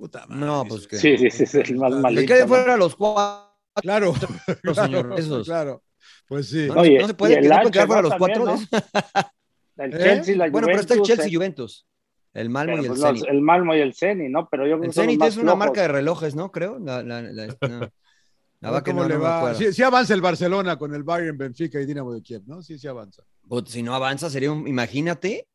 [0.00, 0.46] Puta madre.
[0.46, 0.96] No, pues que.
[0.96, 2.26] Sí, sí, sí, es el más Que malito.
[2.26, 2.48] queden ¿no?
[2.48, 3.50] fuera los cuatro,
[3.82, 4.14] Claro,
[4.74, 5.06] señor.
[5.08, 5.46] claro, Esos.
[5.46, 5.82] claro.
[6.26, 6.66] Pues sí.
[6.68, 8.44] No, Oye, no se puede, el que no pueden H, quedar fuera los cuatro.
[8.46, 8.58] ¿no?
[9.84, 9.98] El ¿Eh?
[9.98, 11.86] Chelsea, la Bueno, pero está el Juventus, Chelsea y el- Juventus.
[12.32, 13.28] El Malmo pero y el pues los- Zenit.
[13.28, 14.48] el Malmo y el Ceni, ¿no?
[14.50, 15.58] Pero yo creo El que los Zenit más es una flojos.
[15.58, 16.50] marca de relojes, ¿no?
[16.52, 16.78] Creo.
[16.78, 17.90] La, la, la- no.
[18.60, 19.54] La que ¿Cómo no, le va?
[19.54, 22.62] Sí, sí avanza el Barcelona con el Bayern, Benfica y Dinamo de Kiev, ¿no?
[22.62, 23.22] Sí, sí avanza.
[23.48, 24.66] Pues, si no avanza, sería un.
[24.68, 25.46] Imagínate.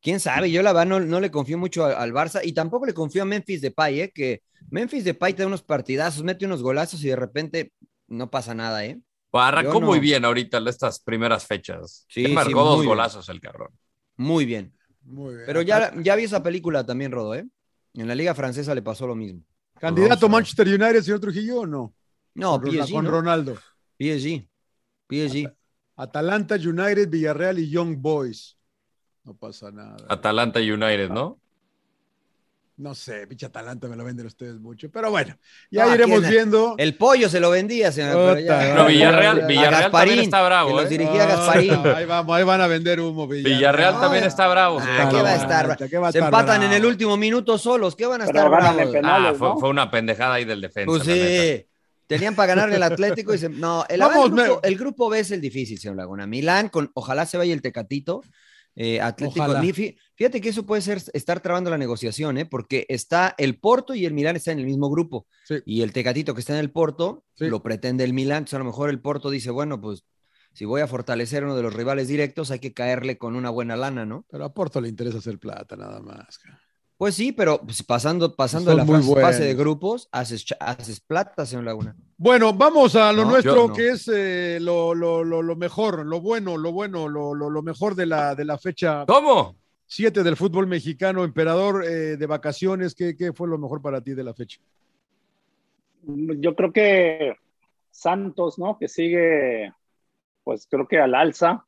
[0.00, 2.86] Quién sabe, yo la verdad no, no le confío mucho al, al Barça y tampoco
[2.86, 4.12] le confío a Memphis Depay, ¿eh?
[4.14, 7.72] Que Memphis Depay te da unos partidazos, mete unos golazos y de repente
[8.06, 9.00] no pasa nada, ¿eh?
[9.30, 9.86] Pues arrancó no.
[9.86, 12.06] muy bien ahorita estas primeras fechas.
[12.08, 12.96] Sí, marcó dos muy bien.
[12.96, 13.68] golazos el cabrón.
[14.16, 14.72] Muy bien.
[15.02, 15.46] Muy bien.
[15.46, 17.46] Pero ya, ya vi esa película también, Rodo, ¿eh?
[17.94, 19.42] En la Liga Francesa le pasó lo mismo.
[19.78, 20.30] ¿Candidato Vamos a ver.
[20.30, 21.94] Manchester United, señor Trujillo, o no?
[22.34, 23.10] No, con, PSG, con ¿no?
[23.10, 23.58] Ronaldo.
[23.98, 24.46] PSG.
[25.08, 25.52] PSG.
[25.96, 28.57] Atalanta, United, Villarreal y Young Boys.
[29.28, 29.94] No pasa nada.
[30.08, 31.38] Atalanta United, ¿no?
[32.78, 34.88] No sé, pinche Atalanta me lo venden ustedes mucho.
[34.90, 35.36] Pero bueno,
[35.70, 36.30] ya iremos ¿quién?
[36.30, 36.76] viendo.
[36.78, 38.36] El pollo se lo vendía, señor.
[38.36, 39.46] pero ya- Puta, No, Villarreal.
[39.46, 40.88] Villarreal Gasparín, también está bravo, que los ¿eh?
[40.88, 41.72] dirigía Gasparín.
[41.74, 43.28] Ah, ahí vamos, ahí van a vender humo.
[43.28, 44.78] Villarreal, Villarreal también está bravo.
[44.80, 45.76] Ah, señor ¿qué va a estar?
[45.90, 47.94] ¿Qué va a Se empatan en el último minuto solos.
[47.94, 48.92] ¿Qué van a estar bravos?
[48.92, 49.32] penales.
[49.32, 49.58] Ah, fue, ¿no?
[49.58, 50.86] fue una pendejada ahí del defensa.
[50.86, 51.66] Pues sí.
[52.06, 53.50] Tenían para ganarle el Atlético y se...
[53.50, 56.26] No, el, Vamos, el, grupo, me- el grupo B es el difícil, señor Laguna.
[56.26, 58.22] Milán, con, ojalá se vaya el Tecatito.
[58.80, 59.44] Eh, Atlético.
[60.14, 62.46] Fíjate que eso puede ser estar trabando la negociación, ¿eh?
[62.46, 65.26] porque está el Porto y el Milán están en el mismo grupo.
[65.44, 65.56] Sí.
[65.66, 67.48] Y el Tecatito que está en el Porto Sí.
[67.48, 68.38] lo pretende el Milán.
[68.38, 70.04] Entonces a lo mejor el Porto dice, bueno, pues
[70.54, 73.76] si voy a fortalecer uno de los rivales directos, hay que caerle con una buena
[73.76, 74.24] lana, ¿no?
[74.30, 76.38] Pero a Porto le interesa hacer plata, nada más.
[76.38, 76.60] cara.
[76.96, 81.64] Pues sí, pero pues, pasando, pasando Son la fase, de grupos, haces, haces plata, señor
[81.64, 81.96] Laguna.
[82.20, 83.72] Bueno, vamos a lo No, nuestro, no.
[83.72, 87.62] que es eh, lo, lo- lo- lo mejor, lo bueno, lo bueno, lo, lo- lo
[87.62, 89.54] mejor de la, de la fecha ¿Cómo?
[89.86, 91.22] 7 del fútbol mexicano.
[91.22, 94.58] Emperador eh, de vacaciones, ¿qué, ¿qué fue lo mejor para ti de la fecha?
[96.02, 97.36] Yo creo que
[97.90, 98.78] Santos, ¿no?
[98.78, 99.72] Que sigue,
[100.42, 101.64] pues creo que al alza.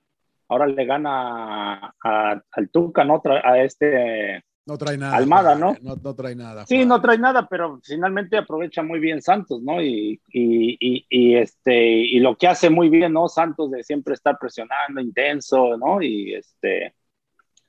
[0.49, 3.23] Ahora le gana a- al Tuca, ¿no?
[3.25, 4.43] A este.
[4.67, 5.17] No trae nada.
[5.17, 5.75] Almada, ¿no?
[5.81, 6.67] No, no trae nada.
[6.67, 9.83] Sí, no trae nada, pero finalmente aprovecha muy bien Santos, ¿no?
[9.83, 13.29] Y, y, y, y, este, y lo que hace muy bien, ¿no?
[13.29, 16.03] Santos de siempre estar presionando, intenso, ¿no?
[16.03, 16.95] Y este.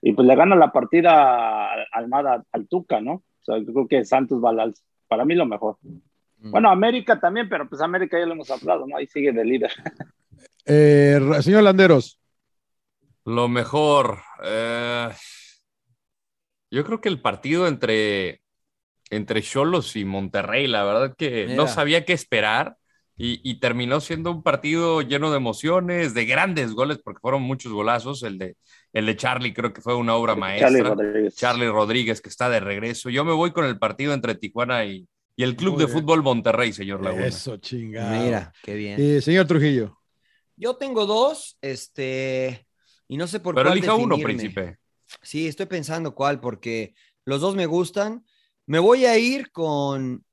[0.01, 3.13] Y pues le gana la partida a Almada al Tuca, ¿no?
[3.13, 4.51] O sea, yo creo que Santos va.
[5.07, 5.77] Para mí lo mejor.
[6.37, 8.97] Bueno, América también, pero pues América ya lo hemos hablado, ¿no?
[8.97, 9.71] Ahí sigue de líder.
[10.65, 12.19] Eh, señor Landeros,
[13.25, 14.19] Lo mejor.
[14.43, 15.09] eh,
[16.71, 18.41] yo creo que el partido entre
[19.11, 21.55] entre Cholos y Monterrey, la verdad que Mira.
[21.55, 22.77] no sabía qué esperar
[23.17, 27.71] y, y terminó siendo un partido lleno de emociones, de grandes goles, porque fueron muchos
[27.73, 28.23] golazos.
[28.23, 28.55] El de,
[28.93, 30.69] el de Charlie creo que fue una obra maestra.
[30.69, 31.35] Charlie Rodríguez.
[31.35, 33.09] Charlie Rodríguez, que está de regreso.
[33.09, 35.97] Yo me voy con el partido entre Tijuana y, y el Club Muy de bien.
[35.99, 37.25] Fútbol Monterrey, señor Laguna.
[37.27, 38.23] eso chingado.
[38.23, 38.97] Mira, qué bien.
[38.99, 39.97] Eh, señor Trujillo,
[40.55, 42.67] Yo tengo dos, este,
[43.07, 44.77] y no sé por Pero cuál elija uno, príncipe.
[45.21, 46.93] Sí, estoy pensando cuál, porque
[47.25, 48.25] los dos me gustan.
[48.65, 50.25] Me voy a ir con,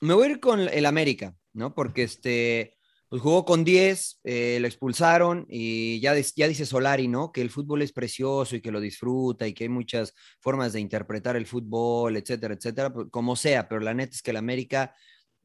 [0.00, 1.74] me voy a ir con el América, ¿no?
[1.74, 2.76] Porque este,
[3.08, 7.30] pues jugó con 10, eh, lo expulsaron y ya, ya dice Solari, ¿no?
[7.30, 10.80] Que el fútbol es precioso y que lo disfruta y que hay muchas formas de
[10.80, 14.94] interpretar el fútbol, etcétera, etcétera, pues, como sea, pero la neta es que el América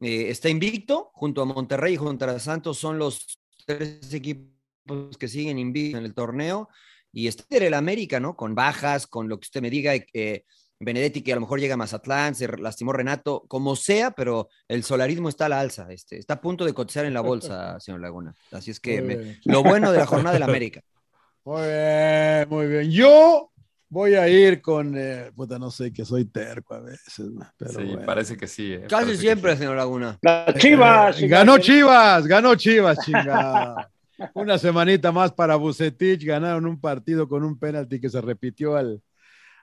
[0.00, 5.28] eh, está invicto junto a Monterrey y junto a Santos, son los tres equipos que
[5.28, 6.68] siguen invictos en el torneo
[7.12, 8.36] y está el América, ¿no?
[8.36, 10.44] Con bajas, con lo que usted me diga, eh,
[10.82, 14.82] Benedetti que a lo mejor llega a Mazatlán, se lastimó Renato, como sea, pero el
[14.82, 18.00] solarismo está a la alza, este, está a punto de cotizar en la bolsa, señor
[18.00, 18.32] Laguna.
[18.50, 20.80] Así es que me- lo bueno de la jornada del América.
[21.44, 22.90] Muy bien, muy bien.
[22.90, 23.50] Yo
[23.88, 27.50] voy a ir con, eh, puta, no sé, que soy terco a veces, ¿no?
[27.56, 28.02] pero Sí, bueno.
[28.04, 28.72] parece que sí.
[28.74, 29.58] eh, Casi siempre, sí.
[29.60, 30.18] señor Laguna.
[30.22, 31.20] La Chivas.
[31.20, 33.90] Eh, ganó Chivas, ganó Chivas, chingada.
[34.34, 39.02] Una semanita más para Bucetich, ganaron un partido con un penalti que se repitió al,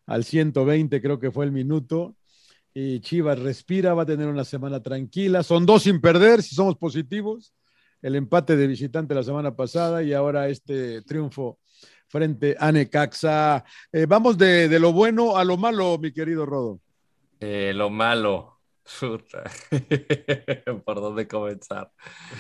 [0.05, 2.15] al 120, creo que fue el minuto.
[2.73, 5.41] Y Chivas respira, va a tener una semana tranquila.
[5.43, 7.53] Son dos sin perder, si somos positivos.
[8.01, 11.57] El empate de visitante la semana pasada y ahora este triunfo
[12.07, 13.63] frente a Necaxa.
[13.91, 16.79] Eh, vamos de, de lo bueno a lo malo, mi querido Rodo.
[17.39, 18.56] Eh, lo malo.
[18.99, 19.43] Puta.
[20.85, 21.91] ¿Por dónde comenzar?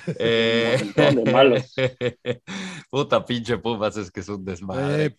[0.19, 1.75] Eh, de malos.
[2.89, 5.13] Puta pinche Pumas, es que es un desmadre.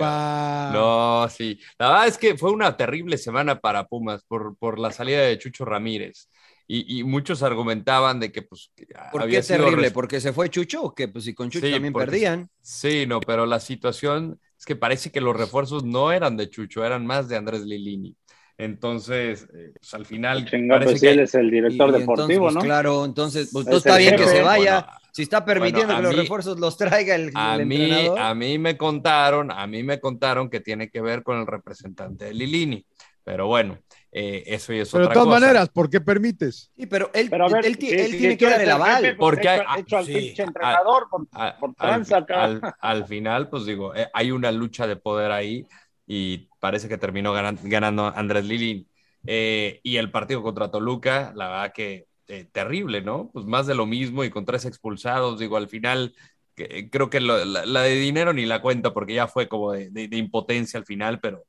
[0.72, 1.58] No, sí.
[1.78, 5.38] La verdad es que fue una terrible semana para Pumas por, por la salida de
[5.38, 6.28] Chucho Ramírez.
[6.70, 9.90] Y, y muchos argumentaban de que, pues, que ¿Por había qué sido terrible?
[9.90, 11.08] ¿Porque se fue Chucho o qué?
[11.08, 12.50] Pues si con Chucho Sí, también porque- perdían.
[12.60, 16.84] Sí, no, pero la situación es que parece que los refuerzos no eran de Chucho,
[16.84, 18.14] eran más de Andrés Lilini.
[18.58, 21.98] Entonces, eh, pues al final Chinga, parece pues que él es el director Y- y
[22.00, 22.60] deportivo, entonces, pues, ¿no?
[22.60, 24.36] Claro, entonces, pues no está bien que jefe.
[24.36, 24.80] se vaya.
[24.80, 27.66] Bueno, si está permitiendo bueno, a que los mí- refuerzos los traiga el, a el
[27.66, 28.18] mí, entrenador.
[28.18, 32.26] a mí me contaron, a mí me contaron que tiene que ver con el representante
[32.26, 32.84] de Lilini.
[33.22, 33.78] Pero bueno,
[34.10, 35.40] eh, eso y es Pero de todas cosa.
[35.40, 36.72] maneras, ¿por qué permites?
[36.74, 39.04] Sí, pero él, Pero ver, él, si- él si tiene que dar el aval.
[39.04, 40.14] jefe, Porque hecho, hay- hecho al sí.
[40.14, 44.86] pinche entrenador por, A- por al, al- al final, pues digo, eh, hay una lucha
[44.86, 45.64] de poder ahí
[46.08, 48.88] y parece que terminó ganan- ganando Andrés Lilini.
[49.26, 53.30] Eh, y el partido contra Toluca, la verdad que eh, terrible, ¿no?
[53.32, 56.14] Pues más de lo mismo y con tres expulsados, digo, al final
[56.54, 59.72] que- creo que lo- la, la de dinero ni la cuenta porque ya fue como
[59.72, 61.44] de, de- de impotencia al final, pero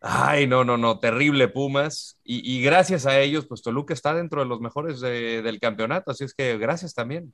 [0.00, 2.18] Ay, no, no, no, terrible Pumas.
[2.22, 6.10] Y, y gracias a ellos, pues Toluca está dentro de los mejores de- del campeonato.
[6.10, 7.32] Así es que gracias también,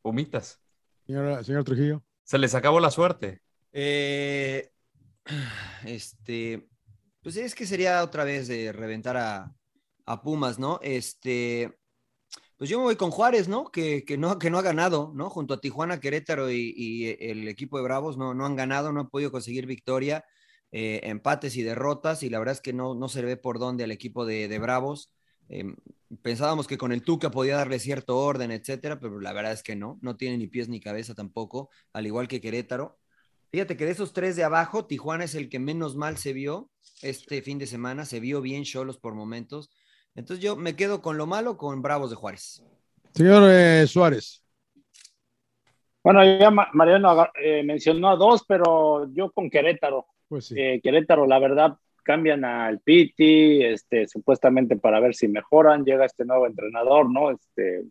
[0.00, 0.58] Pumitas.
[1.06, 2.02] Señora- señor Trujillo.
[2.24, 3.42] Se les acabó la suerte.
[3.72, 4.70] Eh,
[5.86, 6.68] este,
[7.22, 9.54] pues es que sería otra vez de reventar a,
[10.06, 10.78] a Pumas, ¿no?
[10.82, 11.78] Este,
[12.56, 13.70] pues yo me voy con Juárez, ¿no?
[13.70, 15.30] Que, que no, que no ha ganado, ¿no?
[15.30, 19.00] Junto a Tijuana, Querétaro y, y el equipo de Bravos no, no han ganado, no
[19.00, 20.24] han podido conseguir victoria,
[20.70, 23.84] eh, empates y derrotas, y la verdad es que no, no se ve por dónde
[23.84, 25.12] al equipo de, de Bravos.
[25.48, 25.64] Eh,
[26.22, 29.76] pensábamos que con el Tuca podía darle cierto orden, etcétera, pero la verdad es que
[29.76, 32.98] no, no tiene ni pies ni cabeza tampoco, al igual que Querétaro.
[33.52, 36.70] Fíjate que de esos tres de abajo, Tijuana es el que menos mal se vio
[37.02, 39.70] este fin de semana, se vio bien Cholos por momentos.
[40.14, 42.64] Entonces yo me quedo con lo malo con Bravos de Juárez.
[43.12, 44.42] Señor eh, Suárez.
[46.02, 50.06] Bueno, ya Ma- Mariano eh, mencionó a dos, pero yo con Querétaro.
[50.28, 50.54] Pues sí.
[50.58, 56.24] Eh, Querétaro, la verdad, cambian al Piti, este, supuestamente para ver si mejoran, llega este
[56.24, 57.30] nuevo entrenador, ¿no?
[57.30, 57.84] Este,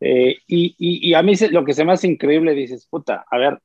[0.00, 3.24] eh, y, y- y a mí se- lo que se me hace increíble, dices, puta,
[3.30, 3.60] a ver,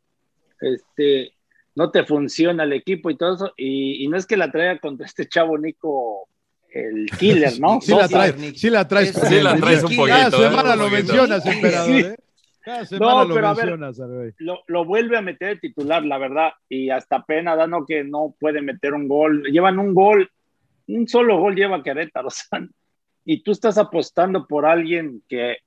[0.62, 1.34] este,
[1.76, 4.80] no te funciona el equipo y todo eso, y, y no es que la traiga
[4.80, 6.28] contra este chavo Nico,
[6.74, 7.82] el killer, ¿no?
[7.82, 9.13] Sí la traes, sí la traes.
[9.13, 10.50] Sí la traes un Cada poquito, ¿eh?
[10.50, 10.97] semana Un lo poquito.
[11.13, 11.50] mencionas, Sí.
[11.50, 12.15] emperador, ¿eh?
[12.63, 13.80] Cada semana No, lo pero a ver,
[14.38, 18.36] lo, lo vuelve a meter de titular, la verdad, y hasta pena dando que no
[18.39, 19.43] puede meter un gol.
[19.45, 20.30] Llevan un gol,
[20.88, 22.60] un solo gol lleva Querétaro, o sea,
[23.26, 25.58] y tú estás apostando por alguien que,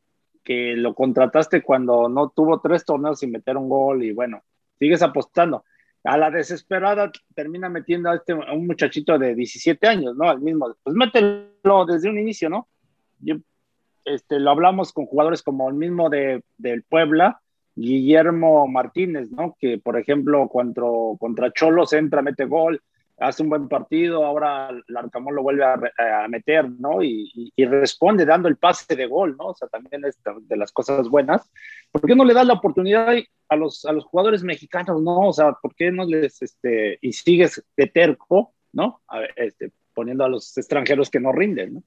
[0.44, 4.42] que lo contrataste cuando no tuvo tres torneos sin meter un gol, y bueno,
[4.79, 5.65] sigues apostando.
[6.05, 10.29] A la desesperada termina metiendo a, este, un muchachito de 17 años, ¿no?
[10.29, 12.69] Al mismo, pues mételo desde un inicio, ¿no?
[13.21, 13.37] Yo
[14.05, 17.41] este, lo hablamos con jugadores como el mismo de, del Puebla,
[17.75, 19.57] Guillermo Martínez, ¿no?
[19.59, 20.85] Que, por ejemplo, contra,
[21.19, 22.83] contra Cholos entra, mete gol,
[23.18, 27.03] hace un buen partido, ahora Larcamón lo vuelve a, re- a meter, ¿no?
[27.03, 29.46] Y, y- y responde dando el pase de gol, ¿no?
[29.48, 31.48] O sea, también es de las cosas buenas.
[31.92, 33.14] ¿Por qué no le das la oportunidad
[33.48, 35.29] a los, a los jugadores mexicanos, no?
[35.29, 39.03] O sea, ¿por qué no les, este, y sigues de terco, ¿no?
[39.09, 41.83] A este, poniendo a los extranjeros que no rinden, ¿no?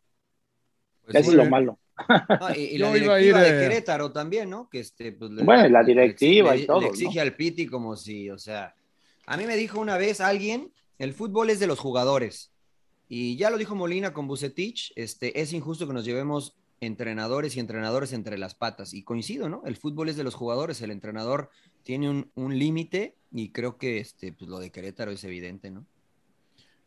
[1.03, 1.37] Pues Eso sí.
[1.37, 1.79] es lo malo.
[2.39, 4.69] No, y, y la Yo iba a directiva ir, de eh, Querétaro también, ¿no?
[4.69, 7.21] Que este, pues, le- Bueno, la directiva le- y todo, Le exige ¿no?
[7.23, 8.75] al Piti como si, o sea,
[9.25, 12.51] a mí me dijo una vez alguien, el fútbol es de los jugadores.
[13.09, 17.59] Y ya lo dijo Molina con Bucetich, este, es injusto que nos llevemos entrenadores y
[17.59, 18.93] entrenadores entre las patas.
[18.93, 19.61] Y coincido, ¿no?
[19.65, 21.49] El fútbol es de los jugadores, el entrenador
[21.83, 25.85] tiene un, límite y creo que este, pues, lo de Querétaro es evidente, ¿no?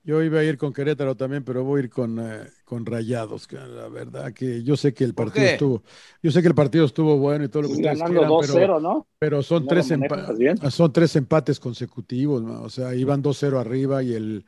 [0.03, 3.47] Yo iba a ir con Querétaro también, pero voy a ir con, eh, con Rayados.
[3.47, 5.83] que La verdad que yo sé que el ¿Por partido estuvo,
[6.23, 8.39] yo sé que el partido estuvo bueno y todo lo que ustedes Ganando quieran, 2-0,
[8.39, 9.07] pero, ¿no?
[9.19, 10.67] pero son ¿No tres lo empa- manejas bien?
[10.71, 12.63] son tres empates consecutivos, ¿no?
[12.63, 14.45] o sea, iban 2-0 arriba y el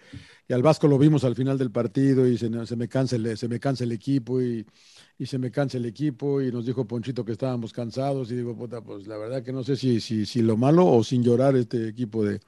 [0.49, 3.37] y al Vasco lo vimos al final del partido y se, se me cansa el,
[3.39, 4.67] se me cansa el equipo y,
[5.19, 8.57] y se me cansa el equipo y nos dijo Ponchito que estábamos cansados y digo,
[8.57, 11.57] puta, pues la verdad que no sé si, si, si lo malo o sin llorar
[11.57, 12.41] este equipo de,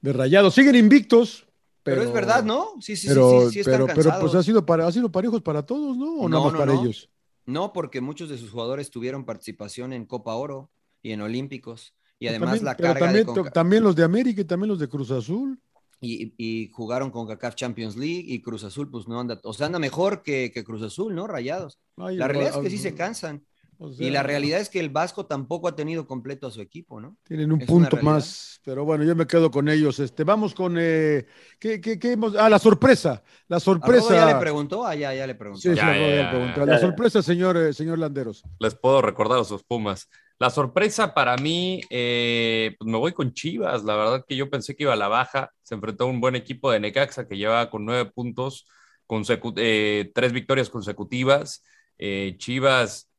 [0.00, 0.54] de Rayados.
[0.54, 1.46] Siguen invictos,
[1.82, 2.74] Pero, es verdad, ¿no?
[2.80, 4.34] Sí, sí, pero, sí, sí, están pero, pero pues cansados.
[4.36, 6.12] ha sido, para, ha sido parejos para todos, ¿no?
[6.16, 6.82] ¿O nada No, más no, para no.
[6.82, 7.10] ellos?
[7.46, 10.70] No, porque muchos de sus jugadores tuvieron participación en Copa Oro
[11.02, 11.94] y en Olímpicos.
[12.18, 14.44] Y Pero además también, la carga también, de to- Conca- también los de América y
[14.44, 15.58] también los de Cruz Azul.
[16.02, 19.66] y, y jugaron con CACAF Champions League y Cruz Azul, pues no anda, o sea,
[19.66, 21.26] anda mejor que, que Cruz Azul, ¿no?
[21.26, 21.78] Rayados.
[21.96, 23.44] Ay, la realidad es que sí se cansan.
[23.82, 27.00] O y la realidad es que el Vasco tampoco ha tenido completo a su equipo,
[27.00, 27.16] ¿no?
[27.24, 29.98] Tienen un Es punto más, pero bueno, yo me quedo con ellos.
[29.98, 31.26] Este, vamos con eh,
[31.58, 34.14] ¿qué, qué- qué hemos- ah, la sorpresa, la ¿A Rodo sorpresa.
[34.14, 34.84] ya le preguntó?
[34.86, 35.62] Ah, ya, ya le preguntó.
[35.62, 36.60] Sí, sí, Ya, ya ya, le preguntó.
[36.60, 36.66] ya.
[36.66, 38.42] La sorpresa, señor, eh, señor Landeros.
[38.58, 40.08] Les puedo recordar a sus Pumas.
[40.38, 43.84] La sorpresa para mí, eh, pues me voy con Chivas.
[43.84, 45.50] La verdad que yo pensé que iba a la baja.
[45.62, 48.66] Se enfrentó a un buen equipo de Necaxa que llevaba con nueve puntos,
[49.06, 51.62] consecu- eh, tres victorias consecutivas.
[51.98, 53.09] Eh, Chivas,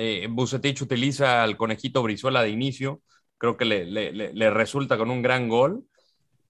[0.00, 0.28] eh,
[0.82, 3.02] utiliza al conejito Brizuela de inicio.
[3.38, 5.84] Creo que le resulta con un gran gol.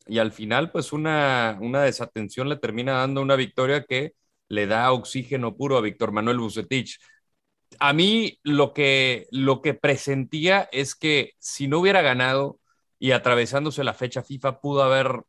[0.07, 4.15] Y al final, pues una, una desatención le termina dando una victoria que
[4.49, 6.99] le da oxígeno puro a Víctor Manuel Bucetich
[7.79, 12.59] a mí lo que, lo que presentía es que si no hubiera ganado
[12.99, 15.23] y atravesándose la fecha FIFA pudo haber,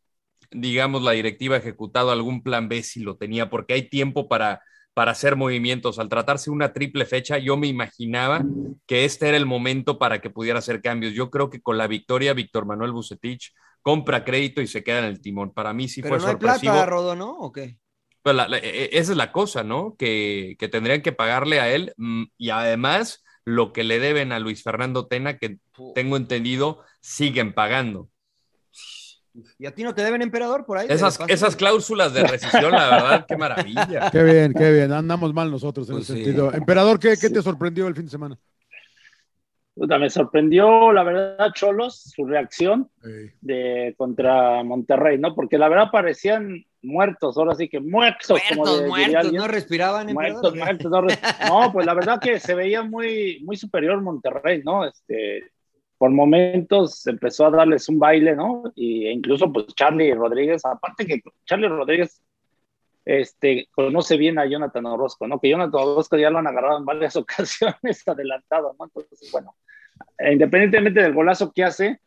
[0.51, 4.61] digamos, la directiva ejecutado algún plan B si lo tenía, porque hay tiempo para,
[4.93, 5.99] para hacer movimientos.
[5.99, 8.43] Al tratarse una triple fecha, yo me imaginaba
[8.87, 11.13] que este era el momento para que pudiera hacer cambios.
[11.13, 15.05] Yo creo que con la victoria, Víctor Manuel Bucetich compra crédito y se queda en
[15.05, 15.53] el timón.
[15.53, 16.73] Para mí sí Pero fue no hay sorpresivo.
[16.73, 17.31] plata, Rodo, ¿no?
[17.37, 17.77] ¿O qué?
[18.23, 19.95] Pero la- la- e- esa es la cosa, ¿no?
[19.97, 24.39] Que, que tendrían que pagarle a él mm, y además lo que le deben a
[24.39, 25.57] Luis Fernando Tena, que
[25.95, 28.09] tengo entendido, siguen pagando.
[29.57, 30.87] ¿Y a ti no te deben emperador por ahí?
[30.87, 34.09] ¿Te Esas, esas cláusulas de rescisión, la verdad, qué maravilla.
[34.11, 34.91] Qué bien, qué bien.
[34.91, 36.23] Andamos mal nosotros en Pues ese sí.
[36.23, 36.53] sentido.
[36.53, 38.37] Emperador, ¿qué, qué te sorprendió el fin de semana?
[39.73, 42.89] Puta, me sorprendió, la verdad, Cholos, su reacción
[43.39, 45.33] de contra Monterrey, ¿no?
[45.33, 48.39] Porque la verdad parecían muertos, ahora sí que muertos.
[48.49, 52.19] como Muertos, le diría muertos, no respiraban, Muertos, muertos, no, res- no, pues la verdad
[52.21, 54.85] que se veía muy, muy superior Monterrey, ¿no?
[54.85, 55.51] Este,
[56.01, 58.63] por momentos empezó a darles un baile, ¿no?
[58.73, 62.23] Y e incluso pues Charlie Rodríguez, aparte que Charlie Rodríguez
[63.05, 65.39] este, conoce bien a Jonathan Orozco, ¿no?
[65.39, 68.85] Que Jonathan Orozco ya lo han agarrado en varias ocasiones adelantado, ¿no?
[68.85, 69.53] Entonces, bueno,
[70.27, 71.99] independientemente del golazo que hace,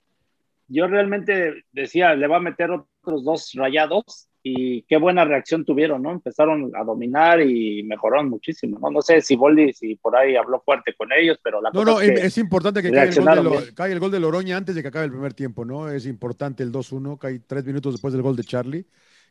[0.67, 6.03] yo realmente decía, le va a meter otros dos rayados y qué buena reacción tuvieron,
[6.03, 6.11] ¿no?
[6.13, 8.91] Empezaron a dominar y mejoraron muchísimo, ¿no?
[8.91, 11.93] No sé si Boldi, si por ahí habló fuerte con ellos, pero la No, cosa
[11.93, 13.75] no, es que es importante que caiga el, gol de reaccionaron Lo- bien.
[13.75, 15.89] caiga el gol de Loroña antes de que acabe el primer tiempo, ¿no?
[15.91, 18.85] Es importante el 2-1, cae tres minutos después del gol de Charlie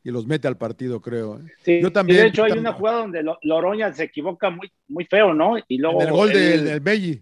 [0.03, 1.37] y los mete al partido, creo.
[1.37, 1.43] ¿eh?
[1.63, 4.71] Sí, Yo y también- de hecho hay una jugada donde Lo- Loroña se equivoca muy,
[4.87, 5.57] muy feo, ¿no?
[5.67, 7.21] Y luego En el gol del, del Belli.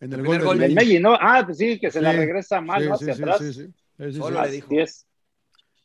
[0.00, 1.00] En el, El gol gol del Belli.
[1.00, 1.14] ¿no?
[1.20, 2.96] Ah, pues sí, que se la Sí, regresa mal, Sí, ¿no?
[2.96, 3.38] sí, Hacia sí, atrás.
[3.38, 3.66] sí, sí.
[3.98, 4.44] Sí, sí, Solo sí.
[4.46, 4.68] le dijo.
[4.78, 5.06] Es.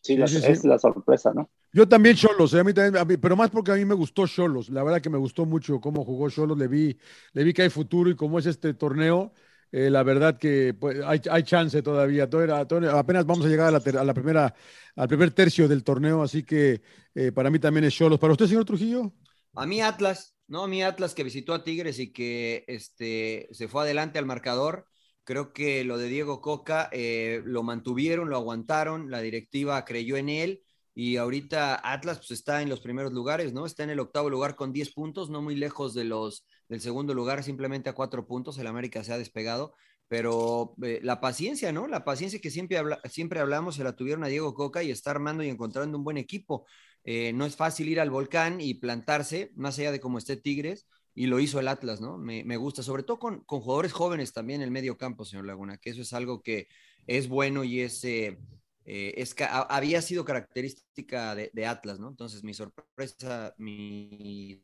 [0.02, 0.52] Sí, Sí, la- sí, sí.
[0.52, 1.50] es la sorpresa, ¿no?
[1.72, 3.94] Yo también Cholos, eh, a mí también, a mí- pero más porque a mí me
[3.94, 4.70] gustó Cholos.
[4.70, 6.58] La verdad que me gustó mucho cómo jugó Cholos.
[6.58, 6.98] Le vi,
[7.34, 9.34] le vi que hay futuro y cómo es este torneo.
[9.72, 12.28] eh, la verdad que pues, hay, hay chance todavía.
[12.28, 14.52] Todavía- todavía- apenas vamos a llegar a la, ter- a la primera,
[14.96, 16.82] al primer tercio del torneo, así que
[17.14, 18.18] eh, para mí también es Cholos.
[18.20, 19.14] ¿Para usted, señor Trujillo?
[19.56, 20.64] A mí Atlas, ¿no?
[20.64, 24.88] A mí Atlas que visitó a Tigres y que este, se fue adelante al marcador.
[25.30, 30.28] Creo que lo de Diego Coca eh, lo mantuvieron, lo aguantaron, la directiva creyó en
[30.28, 30.64] él
[30.96, 33.68] y ahorita Atlas pues, está en los primeros lugares, ¿no?
[33.68, 37.14] Está en el octavo lugar con 10 puntos, no muy lejos de los, del segundo
[37.14, 38.58] lugar, simplemente a cuatro puntos.
[38.58, 39.76] El América se ha despegado,
[40.08, 41.86] pero eh, la paciencia, ¿no?
[41.86, 45.12] La paciencia que siempre, habla, siempre hablamos se la tuvieron a Diego Coca y está
[45.12, 46.66] armando y encontrando un buen equipo.
[47.04, 50.88] Eh, no es fácil ir al volcán y plantarse, más allá de cómo esté Tigres,
[51.16, 52.18] y lo hizo el Atlas, ¿no?
[52.18, 55.46] Me, me gusta, sobre todo con, con, jugadores jóvenes también en el medio campo, señor
[55.46, 56.68] Laguna, que eso es algo que
[57.08, 58.40] es bueno y es, eh,
[58.86, 62.10] eh, es había sido característica de, de, Atlas, ¿no?
[62.10, 64.64] Entonces, mi sorpresa, mi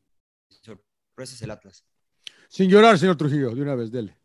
[0.49, 1.85] sorpresa es el Atlas.
[2.47, 4.17] Sin llorar, señor Trujillo, de una vez, dele.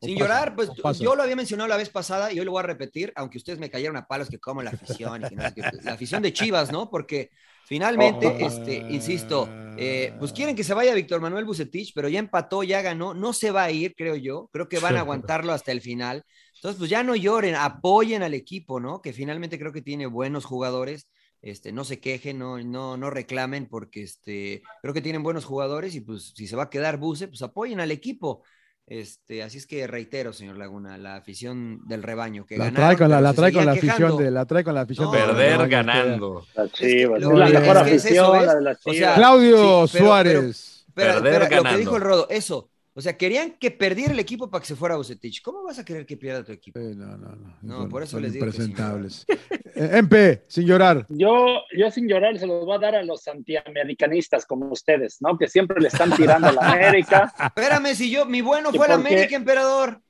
[0.00, 0.70] Sin llorar, pues
[1.00, 3.58] yo lo había mencionado la vez pasada y hoy lo voy a repetir, aunque ustedes
[3.58, 6.22] me cayeron a palos que como la afición, y que no sé qué, la afición
[6.22, 6.88] de Chivas, ¿no?
[6.88, 7.30] Porque
[7.68, 8.46] finalmente, oh.
[8.46, 12.82] este, insisto, eh, pues quieren que se vaya Víctor Manuel Bucetich, pero ya empató, ya
[12.82, 15.80] ganó, no se va a ir, creo yo, creo que van a aguantarlo hasta el
[15.80, 16.24] final.
[16.56, 19.00] Entonces, pues ya no lloren, apoyen al equipo, ¿no?
[19.00, 21.08] Que finalmente creo que tiene buenos jugadores.
[21.40, 25.94] Este, no se quejen, no, no, no reclamen, porque este, creo que tienen buenos jugadores
[25.94, 28.42] y pues si se va a quedar Buce, pues apoyen al equipo.
[28.90, 32.96] Este, así es que reitero, señor Laguna, la afición del rebaño que la ganaron, trae
[32.96, 34.24] con la, la trae con la seguían afición quejando.
[34.24, 36.46] de la trae con la afición No, de Perder rebaño, ganando.
[36.54, 38.46] La Chivas, lo- es la es mejor que es eso, afición, ¿ves?
[38.46, 39.14] la de las O sea, Chivas.
[39.14, 40.84] Claudio Sí, pero- Suárez.
[40.88, 41.78] Espera, Perder espera, lo que ganando.
[41.78, 42.70] dijo el Rodo, eso.
[42.98, 45.40] O sea, querían que perdiera el equipo para que se fuera Bucetich.
[45.40, 46.80] ¿Cómo vas a querer que pierda tu equipo?
[46.80, 47.56] Eh, no, no, no.
[47.62, 49.24] No, Son- por eso son les digo que impresentables.
[49.76, 51.06] Eh, MP, sin llorar.
[51.08, 55.38] Yo, yo sin llorar se los voy a dar a los antiamericanistas como ustedes, ¿no?
[55.38, 58.88] Que siempre le están tirando a la América, Espérame, si yo, mi bueno ¿Que fue
[58.88, 58.94] la?
[58.94, 60.00] América, emperador.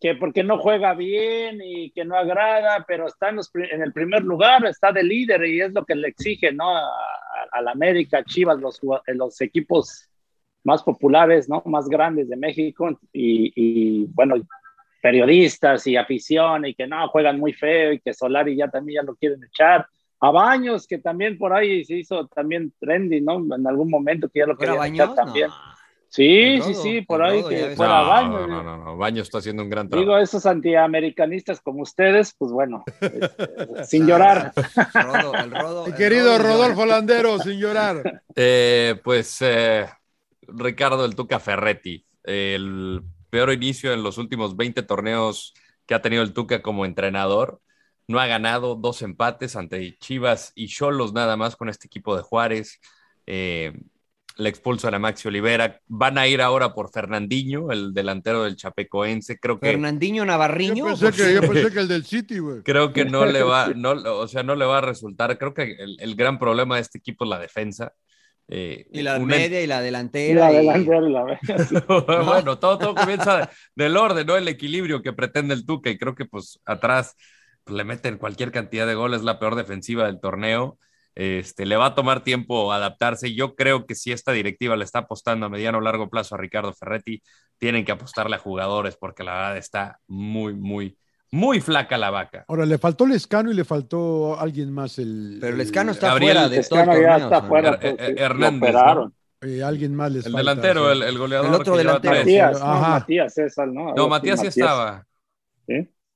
[0.00, 3.92] que porque no juega bien y que no agrada, pero está en, los en el
[3.92, 6.76] primer lugar, está de líder y es lo que le exige, ¿no?
[6.76, 6.88] A, a-
[7.52, 8.58] a la América, Chivas,
[9.06, 10.08] los equipos
[10.64, 11.62] más populares, ¿no?
[11.66, 14.36] Más grandes de México y, y, bueno,
[15.02, 19.06] periodistas y afición y que no, juegan muy feo y que Solari ya también ya
[19.06, 19.86] lo quieren echar.
[20.22, 23.42] A Baños, que también por ahí se hizo también trendy, ¿no?
[23.56, 25.24] En algún momento que ya lo ¿Fuera querían echar Baños?
[25.24, 25.48] también.
[25.48, 25.54] No.
[26.12, 28.48] Sí, sí, sí, por ahí Rodo, que fuera No, Baños.
[28.48, 30.22] no, no, no, Baño está haciendo un gran Digo, trabajo.
[30.24, 34.52] esos antiamericanistas como ustedes, pues bueno, este, sin llorar.
[34.92, 38.22] Rodo, el el querido Rodo, Rodolfo Landero, sin llorar.
[38.34, 39.86] Eh, pues eh,
[40.54, 45.54] Ricardo el Tuca Ferretti, el peor inicio en los últimos 20 torneos
[45.86, 47.60] que ha tenido el Tuca como entrenador.
[48.08, 52.22] No ha ganado dos empates ante Chivas y Cholos nada más con este equipo de
[52.22, 52.80] Juárez.
[53.26, 53.72] Eh,
[54.36, 55.80] le expulsan a Maxi Olivera.
[55.86, 59.38] Van a ir ahora por Fernandinho, el delantero del Chapecoense.
[59.38, 60.86] Creo que Fernandinho Yo Navarriño.
[60.86, 62.62] pensé, que, yo pensé que el del City, güey.
[62.62, 65.36] creo que no le va, no, o sea, no le va a resultar.
[65.38, 67.92] Creo que el, el gran problema de este equipo es la defensa.
[68.52, 70.52] Eh, Y la una- media y la Y delantera.
[70.52, 70.66] y-
[71.12, 71.38] la verdad.
[72.24, 74.36] bueno, todo, todo comienza del orden, ¿no?
[74.36, 77.14] El equilibrio que pretende el Tuca y creo que pues atrás
[77.62, 80.78] pues, le meten cualquier cantidad de goles, la peor defensiva del torneo.
[81.14, 83.34] Este, le va a tomar tiempo adaptarse.
[83.34, 86.38] Yo creo que si esta directiva le está apostando a mediano o largo plazo a
[86.38, 87.22] Ricardo Ferretti,
[87.58, 90.96] tienen que apostarle a jugadores porque la verdad está muy, muy
[91.32, 92.44] Muy flaca la vaca.
[92.48, 94.98] Ahora, le faltó Lescano y le faltó alguien más.
[94.98, 97.48] El, Pero Lescano está Gabriel fuera de todo el Lescano ya torneo, está señor.
[97.48, 97.78] fuera.
[97.80, 99.14] Sí, lo Hernández, operaron.
[99.42, 100.92] eh, alguien más les El falta, delantero, sí.
[100.96, 101.46] el, el goleador.
[101.48, 102.14] El otro delantero.
[102.16, 102.88] Matías, no, Ajá.
[102.90, 103.94] Matías César, ¿no?
[103.94, 105.06] No, Matías sí estaba.
[105.66, 105.74] ¿sí?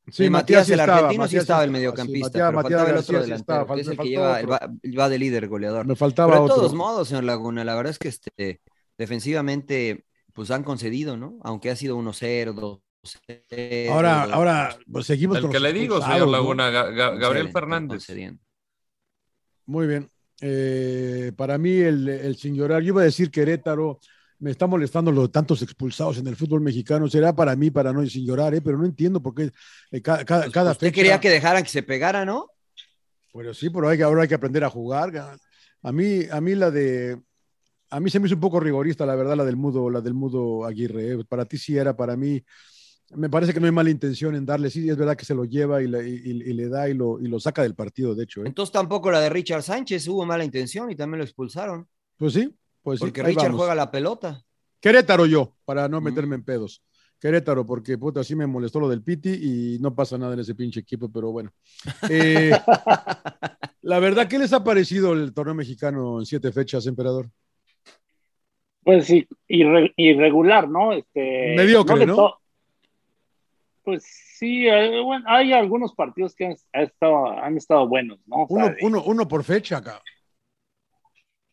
[0.08, 2.80] Sí, Sí, Matías, el estaba, argentino, sí Matías estaba el mediocampista, sí, Matías- pero Matías
[2.80, 4.60] faltaba el otro sí delantero, estaba, que es el que lleva, el va,
[4.98, 5.86] va de líder goleador.
[5.86, 6.56] Me faltaba Pero de otro.
[6.56, 8.60] todos modos, señor Laguna, la verdad es que este,
[8.98, 10.04] defensivamente
[10.34, 11.38] pues han concedido, ¿no?
[11.42, 13.90] Aunque ha sido 1-0, 2-0.
[13.92, 16.28] Ahora, ahora pues, seguimos El con que le digo, señor.
[16.28, 18.06] Laguna, Ga- Ga- Gabriel Fernández.
[19.66, 20.08] Muy bien.
[20.40, 24.00] Eh, para mí, el, el sin llorar, yo iba a decir Querétaro,
[24.40, 27.08] me está molestando los tantos expulsados en el fútbol mexicano.
[27.08, 28.60] Será para mí, para no sin llorar, ¿eh?
[28.60, 29.50] pero no entiendo por qué
[29.90, 30.94] eh, ca- ca- cada, Usted fecha.
[30.94, 32.50] quería que dejaran que se pegara, ¿no?
[33.32, 35.12] Pero sí, pero hay, que- ahora hay que aprender a jugar.
[35.12, 35.38] ga-
[35.82, 37.18] A mí, a mí la de.
[37.90, 40.14] A mí se me hizo un poco rigorista, la verdad, la del mudo, la del
[40.14, 41.12] mudo Aguirre.
[41.12, 41.24] ¿eh?
[41.28, 42.42] Para ti sí era, para mí.
[43.16, 44.70] Me parece que no hay mala intención en darle.
[44.70, 47.20] Sí, es verdad que se lo lleva y, le- y- y le da y lo,
[47.20, 48.40] y lo saca del partido, de hecho.
[48.42, 48.44] ¿eh?
[48.46, 51.86] Entonces tampoco la de Richard Sánchez hubo mala intención y también lo expulsaron.
[52.16, 53.04] Pues sí, pues sí.
[53.06, 53.58] porque Richard vamos.
[53.58, 54.42] juega la pelota.
[54.80, 56.04] Querétaro yo, para no Mm.
[56.04, 56.82] meterme en pedos.
[57.20, 60.54] Querétaro, porque puta, sí me molestó lo del Piti y no pasa nada en ese
[60.54, 61.50] pinche equipo, pero bueno.
[62.10, 62.50] Eh,
[63.82, 67.30] la verdad, ¿qué les ha parecido el torneo mexicano en siete fechas, emperador?
[68.82, 70.92] Pues sí, irre- irregular, ¿no?
[70.92, 72.34] Este, Mediocre, de ¿no?
[73.84, 74.02] Pues
[74.38, 78.46] sí, eh, bueno, hay algunos partidos que han, ha estado, han estado buenos, ¿no?
[78.48, 80.00] Uno, uno, uno por fecha acá.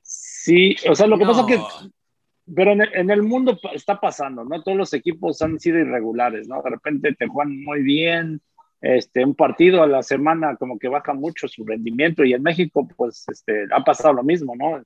[0.02, 1.32] Sí, o sea, lo que No.
[1.32, 1.60] pasa que,
[2.56, 4.62] pero en el, en el mundo está pasando, ¿no?
[4.64, 6.62] Todos los equipos han sido irregulares, ¿no?
[6.62, 8.42] De repente te juegan muy bien,
[8.82, 12.88] este, un partido a la semana como que baja mucho su rendimiento y en México,
[12.98, 14.82] pues, este, ha pasado lo mismo, ¿no?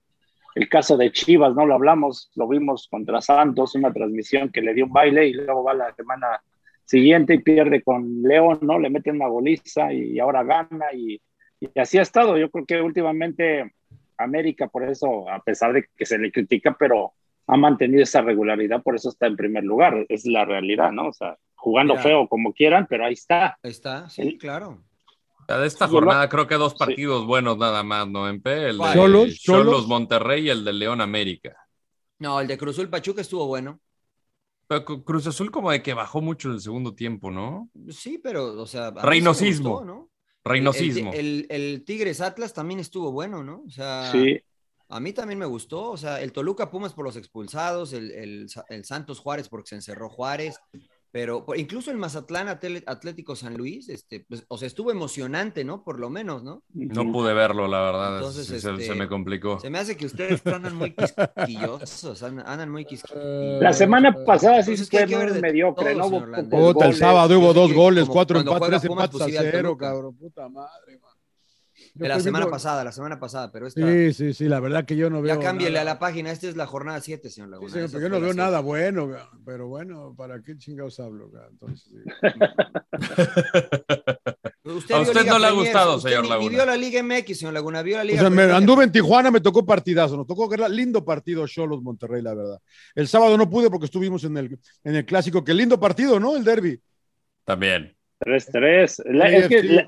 [0.55, 1.65] El caso de Chivas, ¿no?
[1.65, 5.63] Lo hablamos, lo vimos contra Santos, una transmisión que le dio un baile y luego
[5.63, 6.41] va la semana
[6.85, 8.79] siguiente y pierde con León, ¿no?
[8.79, 11.21] Le meten una goliza y ahora gana y,
[11.59, 12.37] y así ha estado.
[12.37, 13.73] Yo creo que últimamente
[14.17, 17.13] América, por eso, a pesar de que se le critica, pero
[17.47, 20.05] ha mantenido esa regularidad, por eso está en primer lugar.
[20.09, 21.09] Es la realidad, ¿no?
[21.09, 22.03] O sea, jugando Mira.
[22.03, 23.57] feo como quieran, pero ahí está.
[23.61, 24.37] Ahí está, sí, Sí.
[24.37, 24.81] claro.
[25.47, 26.77] De esta jornada creo que dos Sí.
[26.79, 28.27] partidos buenos nada más, ¿no?
[28.27, 29.87] En P, el de Cholos, Cholos.
[29.87, 31.55] Monterrey y el de León América.
[32.17, 33.79] No, el de Cruzul Pachuca estuvo bueno.
[35.05, 37.69] Cruz Azul como de que bajó mucho en el segundo tiempo, ¿no?
[37.89, 38.91] Sí, pero, o sea.
[38.91, 39.69] Reinosismo.
[39.71, 40.09] gustó, ¿no?
[40.43, 41.11] Reinosismo.
[41.13, 43.63] El, el- el Tigres Atlas también estuvo bueno, ¿no?
[43.65, 44.39] O sea, Sí,
[44.89, 45.91] a mí también me gustó.
[45.91, 49.75] O sea, el Toluca Pumas por los expulsados, el, el- el Santos Juárez porque se
[49.75, 50.59] encerró Juárez,
[51.15, 55.81] pero incluso el Mazatlán Atlético San Luis, este, pues, o sea, estuvo emocionante, ¿no?
[55.81, 56.63] Por lo menos, ¿no?
[56.73, 58.17] No pude verlo, la verdad.
[58.17, 59.57] Entonces, se- este, se, me complicó.
[59.61, 63.61] Se me hace que ustedes andan muy quisquillosos, andan, andan muy quisquillosos.
[63.61, 66.49] La semana pasada sí Pues es que hay fue que muy mediocre, todo, ¿no?
[66.49, 69.85] Puta, el sábado hubo dos goles, cuatro empates, tres empates pues a al cero, Toluca.
[69.85, 70.17] cabrón.
[70.17, 71.14] Puta madre, man.
[71.95, 73.79] De la semana viendo- pasada, la semana pasada, pero esta.
[73.81, 75.33] Sí, sí, sí, la verdad que yo no veo.
[75.35, 75.91] ya cámbiale nada.
[75.91, 77.71] a la página, esta es la jornada 7, señor Sí, Laguna.
[77.71, 78.37] señor, esa pero yo no veo siete.
[78.45, 79.09] nada bueno,
[79.45, 81.31] pero bueno, ¿para qué chingados hablo?
[81.49, 81.95] Entonces, sí.
[84.65, 86.49] Usted A usted Liga no le ha gustado, usted señor ni- Laguna.
[86.49, 88.55] Ni vio la Liga MX, señor Laguna, vio la O Liga sea, me Premier.
[88.55, 92.59] anduve en Tijuana, me tocó partidazo, nos tocó gran- lindo partido Cholos Monterrey, la verdad.
[92.95, 96.35] El sábado no pude porque estuvimos en el, en el clásico, que lindo partido, ¿no?
[96.35, 96.79] El derby.
[97.45, 97.95] También.
[98.19, 99.03] 3-3.
[99.05, 99.67] La- es que Sí.
[99.67, 99.87] la,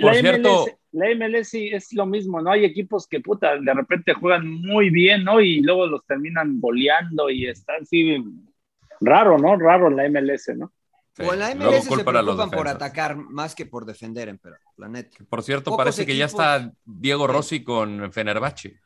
[0.00, 2.52] por la cierto- MLS, la MLS sí es lo mismo, ¿no?
[2.52, 5.40] Hay equipos que, puta, de repente juegan muy bien, ¿no?
[5.40, 8.22] Y luego los terminan goleando y está así
[9.00, 9.56] raro, ¿no?
[9.56, 10.72] Raro en la MLS, ¿no?
[11.14, 11.22] Sí.
[11.24, 14.88] O en la Luego MLS se preocupan por atacar más que por defender, pero la
[14.88, 15.18] neta.
[15.28, 18.80] Por cierto, Pocos parece que ya está Diego Rossi con Fenerbahce.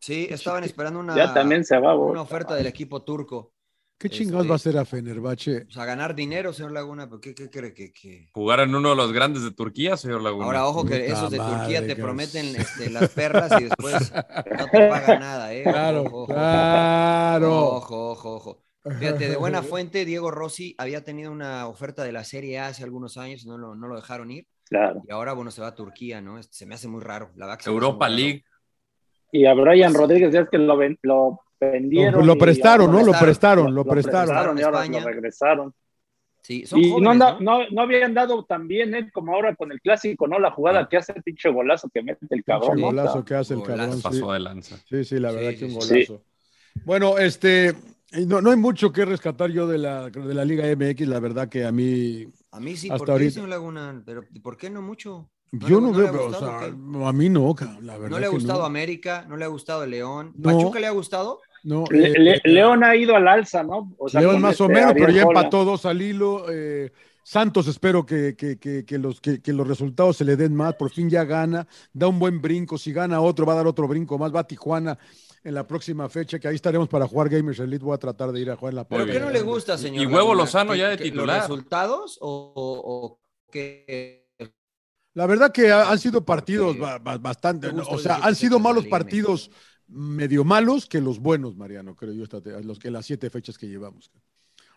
[0.00, 3.52] Sí, estaban esperando una, Ya también se va, una oferta del equipo turco.
[3.98, 5.66] ¿Qué chingados Este- va a hacer a Fenerbahce?
[5.68, 8.90] O sea, ganar dinero, señor Laguna, ¿pero qué, qué cree que, que- Jugar en uno
[8.90, 10.46] de los grandes de Turquía, señor Laguna.
[10.46, 14.66] Ahora, ojo que Puta esos de Turquía te prometen este, las perlas y después no
[14.70, 15.62] te pagan nada, ¿eh?
[15.72, 16.26] Claro, ojo, ojo.
[16.34, 17.56] claro.
[17.58, 18.62] Ojo, ojo, ojo.
[19.00, 22.84] Fíjate, de buena fuente, Diego Rossi había tenido una oferta de la Serie A hace
[22.84, 24.46] algunos años y no lo, no lo dejaron ir.
[24.68, 25.02] Claro.
[25.08, 26.38] Y ahora, bueno, se va a Turquía, ¿no?
[26.38, 27.30] Este, se me hace muy raro.
[27.34, 28.16] La Europa raro.
[28.16, 28.44] League.
[29.32, 32.26] Y a Brian Rodríguez, ya es que lo, ven- lo vendieron.
[32.26, 32.98] Lo prestaron, ¿no?
[32.98, 34.58] Lo prestaron, prestaron, lo prestaron.
[34.58, 35.74] y ahora lo regresaron.
[36.42, 37.58] Sí, son Y jóvenes, no, anda- ¿no?
[37.58, 39.10] no, no habían dado tan bien, ¿eh?
[39.12, 40.38] Como ahora con el clásico, ¿no?
[40.38, 42.76] La jugada que hace el pinche golazo que mete el cabrón.
[42.76, 42.86] Pinche ¿no?
[42.86, 43.78] golazo que hace el Golazo.
[43.78, 43.96] cabrón.
[43.98, 44.76] Sí, Pasó de lanza.
[44.88, 45.88] sí, sí, la Sí, verdad sí, que un sí.
[46.06, 46.24] golazo.
[46.84, 47.74] Bueno, este,
[48.26, 51.48] no, no hay mucho que rescatar yo de la, de la Liga MX, la verdad
[51.48, 53.46] que a mí, A mí sí, Hasta ¿por qué, ahorita.
[53.46, 54.02] Laguna?
[54.06, 55.28] Pero ¿por qué no mucho?
[55.52, 58.26] ¿No yo le- no veo, pero, gustado, o a mí no, la verdad ¿No le
[58.26, 58.64] ha que gustado no.
[58.66, 59.24] América?
[59.28, 60.32] ¿No le ha gustado León?
[60.36, 60.42] No.
[60.50, 61.40] ¿Pachuca le ha gustado?
[61.64, 63.94] No, eh, le- eh, León ha ido al alza, ¿no?
[63.98, 66.46] O sea, León más o este menos, pero ya empató dos al hilo.
[66.50, 66.90] eh,
[67.22, 70.74] Santos espero que, que- que- que los, que, que los resultados se le den más,
[70.76, 73.86] por fin ya gana, da un buen brinco, si gana otro va a dar otro
[73.86, 74.98] brinco más, va a Tijuana
[75.44, 78.40] en la próxima fecha, que ahí estaremos para jugar Gamers Elite, voy a tratar de
[78.40, 80.02] ir a jugar en la ¿Pero qué no le gusta, señor?
[80.02, 80.34] Y Huevo?
[80.34, 81.36] Lozano ¿Que- ya de titular.
[81.40, 83.20] ¿Los resultados o, o- o
[83.52, 84.26] qué?
[85.14, 88.86] La verdad que ha- han sido partidos ba- ba- bastante, o sea, han sido malos
[88.86, 89.50] partidos
[89.88, 93.66] medio malos que los buenos, Mariano, creo yo, esta los que las siete fechas que
[93.68, 94.10] llevamos.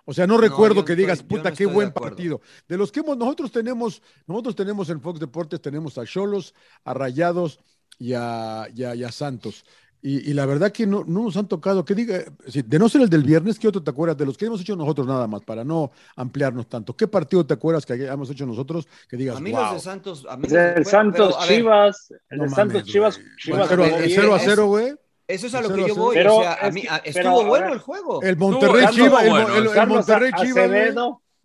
[0.06, 2.42] O sea, no recuerdo que digas, puta, no qué de buen partido.
[2.68, 6.94] De los que hemos, nosotros tenemos, nosotros tenemos en Fox Deportes, tenemos a Cholos, a
[6.94, 7.60] Rayados
[8.00, 9.64] y a, y a- y a Santos.
[10.04, 13.02] Y, y la verdad que no, no nos han tocado, que diga, de no ser
[13.02, 14.18] el del viernes, ¿qué otro te acuerdas?
[14.18, 16.96] De los que hemos hecho nosotros nada más, para no ampliarnos tanto.
[16.96, 19.62] ¿Qué partido te acuerdas que hemos hecho nosotros que digas, A mí wow?
[19.62, 20.26] los de Santos.
[20.28, 23.18] A mí El de- Santos pero, a ver, Chivas, el No de Santos mames, Chivas,
[23.18, 23.28] güey.
[23.38, 24.20] Chivas Cero a- jugó el bien.
[24.20, 24.94] 0 a es- 0, güey.
[25.28, 26.16] Eso es a lo que yo voy.
[26.16, 28.22] Pero o sea, a mí a- estuvo bueno ver, el juego.
[28.24, 30.72] El Monterrey Estuvo Chivas, el, bueno, el- el Carlos Monterrey Chivas,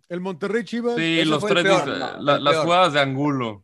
[0.09, 0.95] el Monterrey Chivas.
[0.95, 3.63] Sí, los tres, peor, dis- no, la- el las jugadas de Angulo.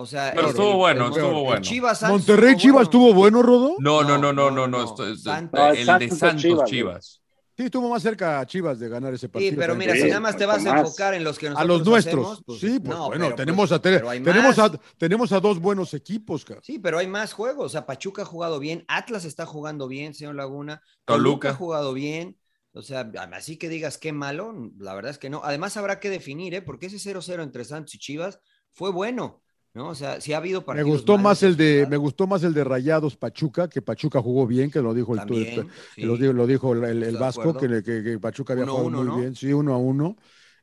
[0.00, 1.60] O sea, Pero el- estuvo bueno, el- estuvo el bueno.
[1.62, 2.82] Chivas Monterrey estuvo Chivas bueno.
[2.84, 3.74] estuvo bueno, Rodo.
[3.78, 4.78] No, no, No, no, no, no, no, no, no.
[4.78, 4.84] no.
[4.84, 5.58] esto es- Santos.
[5.60, 7.16] No, el de Santos Chivas, Chivas.
[7.56, 9.50] Sí, estuvo más cerca a Chivas de ganar ese partido.
[9.50, 11.78] Sí, pero mira, si nada más te vas a enfocar en los que a nosotros
[11.78, 12.26] los nuestros.
[12.26, 14.70] hacemos, pues, sí, pues no, bueno, pero, tenemos, pues, a, te- pero hay tenemos, más.
[14.74, 16.60] a, tenemos a dos buenos equipos, cara.
[16.64, 17.66] Sí, pero hay más juegos.
[17.66, 20.80] O sea, Pachuca ha jugado bien, Atlas está jugando bien, señor Laguna.
[21.04, 21.18] Toluca.
[21.22, 22.38] Toluca ha jugado bien.
[22.72, 25.42] O sea, así que digas qué malo, la verdad es que no.
[25.44, 26.62] Además, habrá que definir, ¿eh?
[26.62, 28.40] Porque ese 0-0 entre Santos y Chivas
[28.70, 29.42] fue bueno,
[29.74, 29.88] ¿no?
[29.88, 30.84] O sea, sí ha habido Me partidos.
[30.84, 34.46] gustó malos más el de, me gustó más el de Rayados Pachuca, que Pachuca jugó
[34.46, 36.16] bien, que lo dijo el, También, lo sí.
[36.16, 39.10] dijo, lo dijo el, Vasco, que, que- que Pachuca había Uno jugado uno, muy ¿no?
[39.10, 40.16] bien, sí, uno a uno.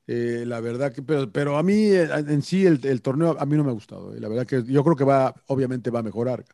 [0.08, 3.45] Eh, la verdad que, pero, pero a mí eh, en sí el, el torneo a
[3.45, 4.16] mí no me ha gustado.
[4.16, 6.45] eh, La verdad que yo creo que va, obviamente va a mejorar.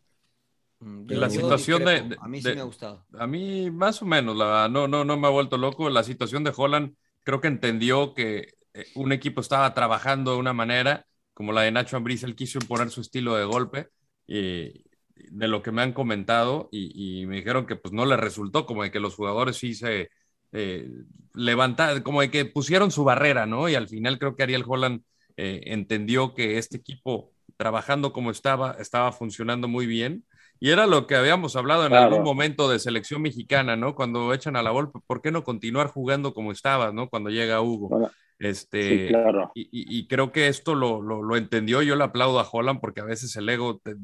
[0.79, 2.11] Mm, La situación de-.
[2.17, 3.05] A mí de- sí me ha gustado.
[3.17, 5.89] A mí, más o menos, la no, no, no me ha vuelto loco.
[5.89, 8.53] La situación de Holland, creo que entendió que
[8.95, 12.89] un equipo estaba trabajando de una manera, como la de Nacho Ambriz, él quiso imponer
[12.89, 13.89] su estilo de golpe,
[14.27, 14.83] y
[15.15, 18.65] de lo que me han comentado, y, y me dijeron que pues no le resultó,
[18.65, 20.09] como de que los jugadores sí se
[20.51, 20.89] eh,
[21.33, 23.69] levantaron, como de que pusieron su barrera, ¿no?
[23.69, 25.01] Y al final creo que Ariel Holland
[25.37, 30.25] eh, entendió que este equipo, trabajando como estaba, estaba funcionando muy bien.
[30.59, 32.05] Y era lo que habíamos hablado en Claro.
[32.07, 33.95] algún momento de selección mexicana, ¿no?
[33.95, 37.09] Cuando echan a la golpe, ¿por qué no continuar jugando como estabas, ¿no?
[37.09, 37.89] Cuando llega Hugo.
[37.89, 38.11] Bueno,
[38.43, 39.51] Este, sí, claro.
[39.55, 41.81] y, y- y creo que esto lo, lo- lo entendió.
[41.81, 43.95] Yo le aplaudo a Holland porque a veces el ego, te-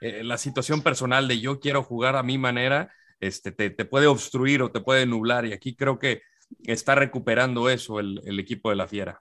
[0.00, 2.90] eh, la situación personal de yo quiero jugar a mi manera,
[3.20, 5.46] este, te, te puede obstruir o te puede nublar.
[5.46, 6.22] Y aquí creo que
[6.64, 9.20] está recuperando eso el, el equipo de la Fiera.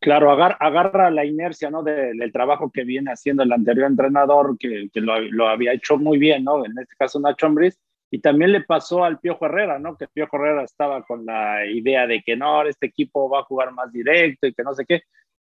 [0.00, 1.82] Claro, agar- agarra la inercia ¿no?
[1.82, 5.96] de- del trabajo que viene haciendo el anterior entrenador, que, que lo, lo había hecho
[5.98, 6.64] muy bien, ¿no?
[6.64, 7.78] En este caso Nacho Ambriz,
[8.14, 9.96] y también le pasó al Piojo Herrera, ¿no?
[9.96, 13.72] Que Piojo Herrera estaba con la idea de que no, este equipo va a jugar
[13.72, 15.00] más directo y que no sé qué.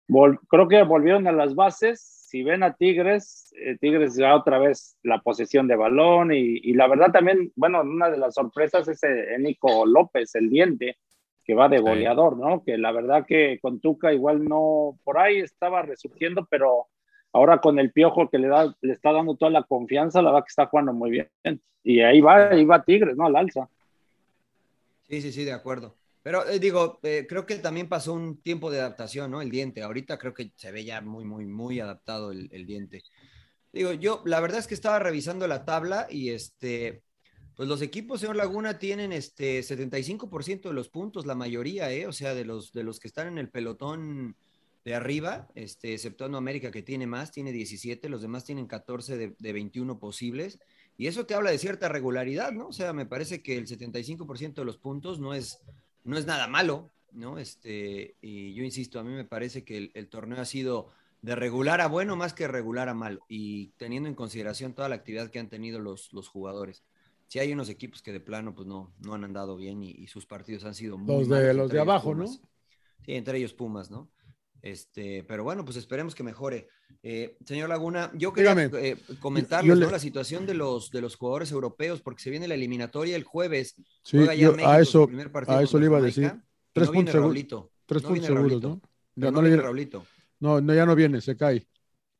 [0.08, 2.00] Vol- creo que volvieron a las bases.
[2.00, 6.74] Si ven a Tigres, eh, Tigres ya otra vez la posesión de balón y, y
[6.74, 10.96] la verdad también, bueno, una de las sorpresas es eh, Nico López, el diente,
[11.44, 12.62] que va de goleador, ¿no?
[12.62, 16.86] Que la verdad que con Tuca igual no, por ahí estaba resurgiendo, pero
[17.32, 20.44] ahora con el piojo que le, da, le está dando toda la confianza, la verdad
[20.44, 21.30] que está jugando muy bien.
[21.82, 23.26] Y ahí va, ahí va Tigres, ¿no?
[23.26, 23.68] Al alza.
[25.08, 25.96] Sí, sí, sí, de acuerdo.
[26.22, 29.40] Pero eh, digo, eh, creo que también pasó un tiempo de adaptación, ¿no?
[29.40, 29.82] El diente.
[29.82, 33.02] Ahorita creo que se ve ya muy, muy, muy adaptado el, diente.
[33.72, 37.02] Digo, yo la verdad es que estaba revisando la tabla y este,
[37.56, 42.06] pues los equipos, señor Laguna, tienen este 75% de los puntos, la mayoría, ¿eh?
[42.06, 44.36] O sea, de los, de los que están en el pelotón
[44.84, 49.34] de arriba, este, exceptuando América que tiene más, tiene 17, los demás tienen 14 de,
[49.38, 50.58] de 21 posibles.
[50.96, 52.68] Y eso te habla de cierta regularidad, ¿no?
[52.68, 55.60] O sea, me parece que el 75% de los puntos no es,
[56.04, 57.38] no es nada malo, ¿no?
[57.38, 60.88] Este, y yo insisto, a mí me parece que el, el torneo ha sido
[61.22, 64.94] de regular a bueno más que regular a malo, y teniendo en consideración toda la
[64.94, 66.82] actividad que han tenido los, los jugadores.
[67.28, 70.06] Si hay unos equipos que de plano pues no, no han andado bien y, y
[70.06, 72.30] sus partidos han sido muy Los de- malos, los de abajo, Pumas.
[72.40, 72.48] ¿no?
[73.04, 74.08] Sí, entre ellos Pumas, ¿no?
[74.62, 76.68] Este, pero bueno, pues esperemos que mejore.
[77.02, 79.92] Eh, señor Laguna, yo quería eh, comentarles Yo le- ¿no?
[79.92, 83.74] la situación de los, de los jugadores europeos, porque se viene la eliminatoria el jueves.
[84.02, 86.32] Sí, Juega ya yo- México a eso, primer partido a eso le iba a decir.
[86.72, 87.14] Tres no puntos.
[87.14, 87.72] Raulito.
[87.86, 88.62] Tres no puntos seguros.
[88.62, 88.80] ¿no?
[89.16, 90.06] Ya no viene Raulito.
[90.40, 91.66] No, no, ya no viene, se cae.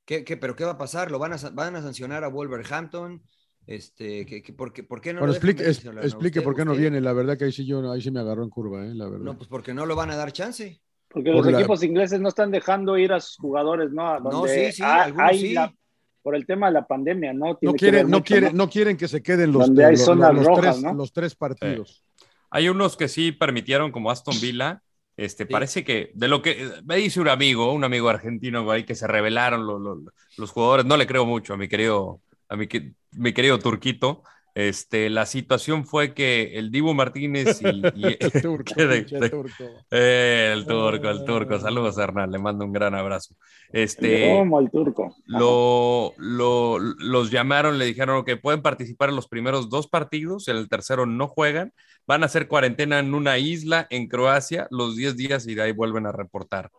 [0.04, 1.10] ¿Qué, qué, pero qué va a pasar?
[1.10, 3.22] ¿Lo van a, van a sancionar a Wolverhampton?
[3.66, 7.00] Este, por, qué, por qué no lo explique, es- explique ¿Usted- por qué no viene.
[7.00, 8.94] La verdad que ahí sí, yo, ahí sí me agarró en curva, ¿eh?
[8.94, 9.24] la verdad.
[9.24, 10.80] No, pues porque no lo van a dar chance.
[11.12, 14.08] Porque Por los la- equipos ingleses no están dejando ir a sus jugadores, ¿no?
[14.08, 15.54] A No, donde sí, sí, algunos hay sí.
[15.54, 15.74] la-
[16.22, 17.56] por el tema de la pandemia, ¿no?
[17.56, 19.84] Tiene no que quieren, ver no, mucho, quieren, no quieren que se queden los, Donde
[19.84, 20.94] hay los- zonas los rojas, tres, ¿no?
[20.94, 22.04] los tres partidos.
[22.50, 24.82] Hay unos que sí permitieron, como Aston Villa,
[25.16, 28.94] Este, Parece que de lo que me dice un amigo, un amigo argentino ahí que
[28.94, 29.98] se revelaron los, los,
[30.38, 32.66] los jugadores, no le creo mucho a mi querido, a mi,
[33.12, 34.22] mi querido Turquito,
[34.54, 39.18] este, la situación fue que el Dibu Martínez y, y el turco, que de- pinche
[39.20, 39.64] de- turco.
[39.90, 41.58] eh, el turco, el turco.
[41.58, 42.30] Saludos, Hernán.
[42.30, 43.34] Le mando un gran abrazo.
[43.72, 45.16] Este, Como el turco.
[45.26, 50.56] lo, lo- los llamaron, le dijeron que pueden participar en los primeros dos partidos, en
[50.56, 51.72] el tercero no juegan,
[52.06, 55.72] van a hacer cuarentena en una isla en Croacia los 10 días y de ahí
[55.72, 56.70] vuelven a reportar.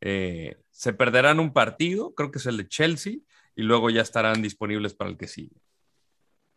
[0.00, 3.14] Eh, se perderán un partido, creo que es el de Chelsea,
[3.56, 5.56] y luego ya estarán disponibles para el que sigue.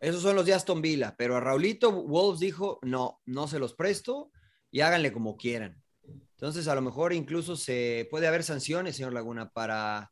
[0.02, 3.72] Esos son los de Aston Villa, pero a Raulito Wolves dijo, no, no se los
[3.72, 4.30] presto
[4.70, 5.80] y háganle como quieran.
[6.32, 10.10] Entonces, a lo mejor incluso se puede haber sanciones, señor Laguna, para,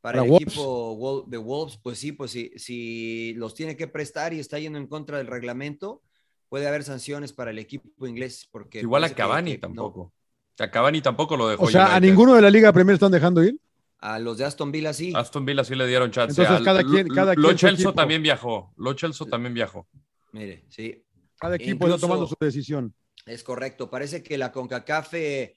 [0.00, 0.48] para, Para el Wolves.
[0.48, 1.78] equipo de Wolves.
[1.80, 5.28] Pues sí, pues sí, si los tiene que prestar y está yendo en contra del
[5.28, 6.02] reglamento,
[6.48, 8.48] puede haber sanciones para el equipo inglés.
[8.50, 9.60] Porque Igual a que- Cavani no.
[9.60, 10.12] tampoco.
[10.58, 11.62] A Cavani tampoco lo dejó.
[11.64, 13.56] O sea, a ninguno de la Liga Premier están dejando ir.
[14.02, 15.12] A los de Aston Villa sí.
[15.14, 16.32] Aston Villa sí le dieron chance.
[16.32, 17.94] Entonces, Al- cada quien- Lo- cada Lo equipo.
[17.94, 18.74] también viajó.
[18.76, 19.88] Lo Celso también viajó.
[20.32, 21.04] Mire, sí.
[21.38, 22.94] Cada equipo Incluso- está tomando su decisión.
[23.26, 23.88] Es correcto.
[23.88, 25.56] Parece que la CONCACAF eh,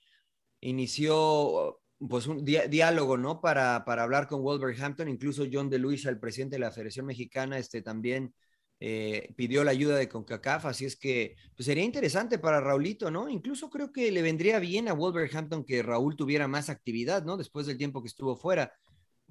[0.62, 3.40] inició pues un di- diálogo, ¿no?
[3.42, 5.08] Para, para hablar con Wolverhampton.
[5.10, 8.34] Incluso John de Luisa, el presidente de la Federación Mexicana, este también
[8.80, 10.66] eh, pidió la ayuda de CONCACAF.
[10.66, 13.30] Así es que pues, sería interesante para Raulito, ¿no?
[13.30, 17.38] Incluso creo que le vendría bien a Wolverhampton que Raúl tuviera más actividad, ¿no?
[17.38, 18.74] Después del tiempo que estuvo fuera.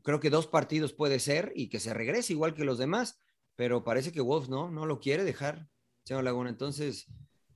[0.03, 3.20] Creo que dos partidos puede ser y que se regrese igual que los demás,
[3.57, 5.66] pero parece que Wolves no, no lo quiere dejar,
[6.05, 6.51] señor Laguna.
[6.51, 7.07] Entonces,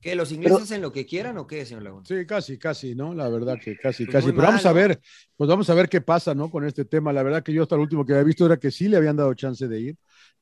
[0.00, 0.14] ¿qué?
[0.14, 2.06] ¿Los ingleses hacen lo que quieran o qué, señor Laguna?
[2.06, 3.12] Sí, casi, casi, ¿no?
[3.14, 4.32] La verdad que casi, Pues casi.
[4.32, 4.74] Pero vamos mal, a ¿no?
[4.74, 5.00] ver,
[5.36, 6.50] pues vamos a ver qué pasa, ¿no?
[6.50, 7.12] Con este tema.
[7.12, 9.16] La verdad que yo hasta lo último que había visto era que sí le habían
[9.16, 9.96] dado chance de ir,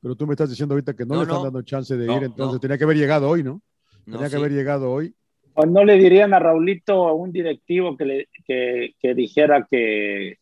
[0.06, 1.44] pero tú me estás diciendo ahorita que no, No, le están no.
[1.46, 2.60] dando chance de No, ir, entonces no.
[2.60, 3.60] tenía que haber llegado hoy, ¿no?
[4.06, 4.36] No, Tenía que sí.
[4.36, 5.12] haber llegado hoy.
[5.54, 10.36] ¿O no le dirían a Raulito, a un directivo que, le, que, que dijera que,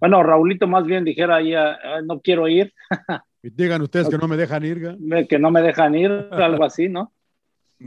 [0.00, 2.72] bueno, Raulito más bien dijera ahí, ah, ah, no quiero ir,
[3.42, 6.64] Y digan ustedes que no me dejan ir, me- que no me dejan ir, algo
[6.64, 7.12] así, ¿no?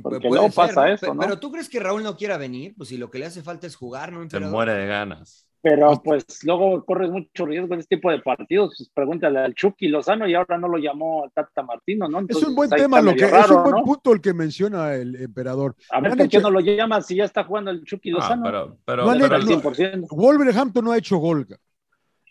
[0.03, 1.21] Porque Puede luego pasa eso, ¿no?
[1.21, 3.65] Pero tú crees que Raúl no quiera venir, pues si lo que le hace falta
[3.65, 4.30] es jugar, ¿no?
[4.30, 5.45] Se muere de ganas.
[5.68, 8.76] Pero pues luego corres mucho riesgo en este tipo de partidos.
[8.78, 12.20] Pues, pregúntale al Chucky Lozano y ahora no lo llamó Tata Martino, ¿no?
[12.30, 13.84] Es un buen tema, lo que es un buen ¿no?
[13.84, 15.76] punto el que menciona el emperador.
[15.89, 18.43] A ver, ¿por qué no lo llaman si ya está jugando el Chucky Ah, Lozano?
[18.43, 20.07] pero, pero, No han pero hecho- el- no- 100%.
[20.11, 21.47] Wolverhampton no ha hecho gol.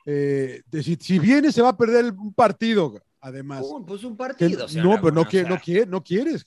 [0.07, 3.65] Eh, de- si, si viene, se va a perder un partido, además.
[3.69, 4.69] Un- pues un Que- partido.
[4.69, 6.45] señor no, pero no, Laguna, quiere, o sea, no, quiere, no quieres.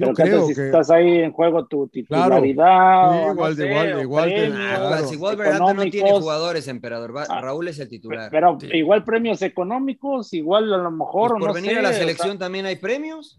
[0.00, 0.64] Yo Pero ¿qué tal creo si que.
[0.66, 2.40] estás ahí en juego tu Claro.
[2.40, 3.12] titularidad.
[3.12, 5.06] Sí, o no igual de- sé, igual- o igual premios Ah, Claro.
[5.06, 8.30] Si Wolverhampton no tiene jugadores, emperador, va- Ah, Raúl es el titular.
[8.30, 8.68] Pero Sí.
[8.72, 11.92] igual premios económicos, igual a lo Pues mejor, por no venir sé, a la o
[11.92, 13.38] sea, selección también hay premios.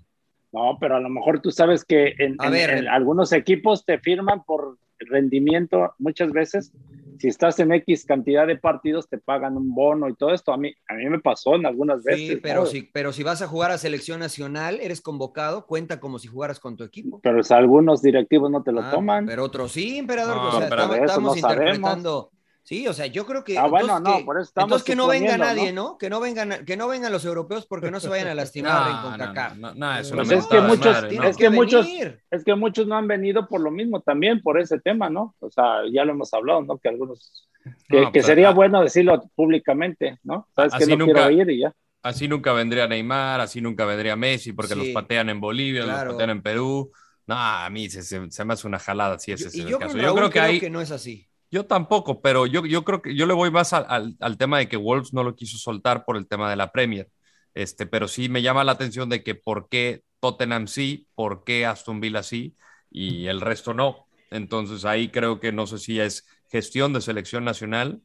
[0.53, 3.83] no, pero a lo mejor tú sabes que en, A en- ver, en algunos equipos
[3.85, 4.77] te firman por
[5.07, 6.71] rendimiento muchas veces.
[7.19, 10.53] Si estás en X cantidad de partidos, te pagan un bono y todo esto.
[10.53, 12.27] A mí, a mí me pasó en algunas veces.
[12.29, 12.65] Sí, pero, ¿no?
[12.65, 16.59] si, pero si vas a jugar a selección nacional, eres convocado, cuenta como si jugaras
[16.59, 17.19] con tu equipo.
[17.21, 19.27] Pero si algunos directivos no te lo Ah, toman.
[19.27, 20.35] Pero otros sí, emperador.
[20.35, 22.27] No, o sea, pero estamos, estamos no sabemos.
[22.63, 23.57] Sí, o sea, yo creo que.
[23.57, 25.83] Ah, bueno, entonces no, que- por eso estamos entonces que no venga nadie, ¿no?
[25.91, 25.97] ¿no?
[25.97, 28.93] Que no vengan, que no vengan los europeos porque no se vayan a lastimar en
[28.95, 29.57] No, no, CONCACAF.
[29.57, 32.21] no, no, es Pues es que muchos- madre, es que muchos- venir.
[32.29, 35.35] Es que muchos no han venido por lo mismo también, por ese tema, ¿no?
[35.39, 36.77] O sea, ya lo hemos hablado, ¿no?
[36.77, 37.47] Que algunos,
[37.89, 40.47] que, No, que pues, sería ah, bueno decirlo públicamente, ¿no?
[40.55, 41.73] Sabes que Así no nunca- quiero ir y ya.
[42.03, 44.79] Así nunca vendría Neymar, así nunca vendría Messi, porque Sí.
[44.79, 46.05] los patean en Bolivia, Claro.
[46.05, 46.91] los patean en Perú.
[47.27, 49.67] No, a mí se, se- se me hace una jalada si ese Yo- es el
[49.67, 49.97] yo caso.
[49.97, 51.27] Yo creo que creo hay, que no es así.
[51.51, 54.57] Yo tampoco, pero yo, yo creo que yo le voy más al, al- al tema
[54.59, 57.09] de que Wolves no lo quiso soltar por el tema de la Premier.
[57.53, 61.65] Este, pero sí me llama la atención de que por qué Tottenham sí, por qué
[61.65, 62.55] Aston Villa sí
[62.89, 64.07] y el resto no.
[64.29, 68.01] Entonces ahí creo que no sé si es gestión de selección nacional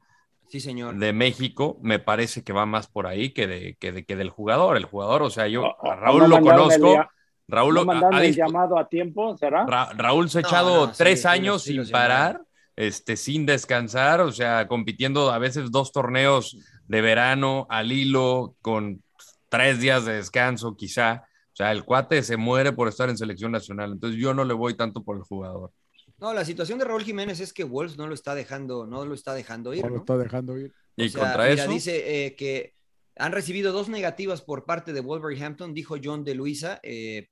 [0.49, 0.97] Sí, señor.
[0.97, 4.31] de México, me parece que va más por ahí que, de, que, de- que del
[4.31, 4.77] jugador.
[4.77, 7.11] El jugador, o sea, yo O- o- a Raúl no lo el conozco.
[7.49, 9.65] Raúl, ¿No ha- ha el dispu- llamado a tiempo, será?
[9.67, 12.43] Ra- Raúl se ha No, echado tres sí, años sí sin parar,
[12.77, 16.57] este, sin descansar, o sea, compitiendo a veces dos torneos
[16.87, 19.03] de verano al hilo con
[19.49, 21.25] tres días de descanso, quizá.
[21.53, 23.93] O sea, el cuate se muere por estar en selección nacional.
[23.93, 25.73] Entonces yo no le voy tanto por el jugador.
[26.19, 29.15] No, la situación de Raúl Jiménez es que Wolves no lo está dejando, no lo
[29.15, 29.83] está dejando ir.
[29.83, 30.01] No lo ¿no?
[30.01, 30.73] está dejando ir.
[30.97, 32.75] Y sea, contra mira, eso, dice eh, que
[33.17, 37.29] han recibido dos negativas por parte de Wolverhampton, dijo John de Luisa, eh,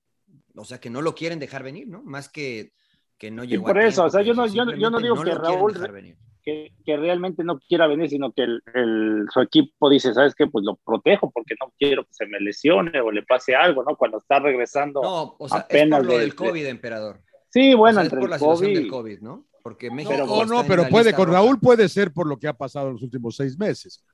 [0.55, 2.03] o sea que no lo quieren dejar venir, ¿no?
[2.03, 2.73] Más que,
[3.19, 3.65] que no llegó.
[3.67, 5.35] por a eso, tiempo, o sea, yo no- yo no- yo no digo lo que
[5.35, 6.17] Raúl-.
[6.43, 10.47] Que, que realmente no quiera venir, sino que el, el- su equipo dice, ¿sabes qué?
[10.47, 13.97] Pues lo protejo porque no quiero que se me lesione o le pase algo, ¿no?
[13.97, 15.01] Cuando está regresando.
[15.01, 17.21] No, o sea, apenas es por lo de- del de- COVID, emperador.
[17.49, 18.79] Sí, bueno, O sea, es entre por el la situación COVID.
[18.79, 19.47] del COVID, ¿no?
[19.63, 21.39] Porque No, México no, en pero puede, con roja.
[21.39, 24.05] Raúl puede ser por lo que ha pasado en los últimos seis meses.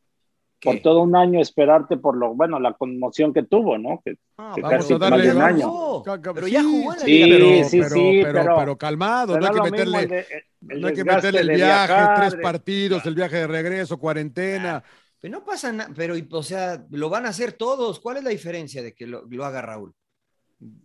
[0.61, 0.69] ¿Qué?
[0.71, 4.03] Por todo un año esperarte por lo, bueno, la conmoción que tuvo, ¿no?
[4.05, 6.03] Que, No, que pero casi a más de un año.
[6.03, 8.57] ca- pero sí, ya jugó en la sí, Liga pero, sí, pero, sí, pero, pero-
[8.59, 10.27] pero calmado, Pero no hay que meterle, el de-
[10.69, 13.99] el no hay que meterle el viaje, viajar, tres de- partidos, el viaje de regreso,
[13.99, 14.85] cuarentena.
[15.19, 17.99] Pero no pasa nada, pero, o sea, lo van a hacer todos.
[18.01, 19.95] ¿Cuál es la diferencia de que lo, lo haga Raúl?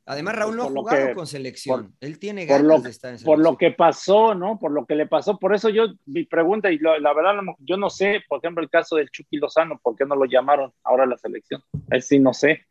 [0.05, 1.95] Además, Raúl no ha Por jugado que- con selección.
[1.99, 3.43] Él tiene por ganas lo, de estar en por selección.
[3.43, 4.57] lo que pasó, ¿no?
[4.57, 5.37] Por lo que le pasó.
[5.37, 8.69] Por eso yo, mi pregunta, y lo- la verdad, yo no sé, por ejemplo, el
[8.69, 11.61] caso del Chucky Lozano, ¿por qué no lo llamaron ahora a la selección?
[11.89, 12.61] Él sí, no sé.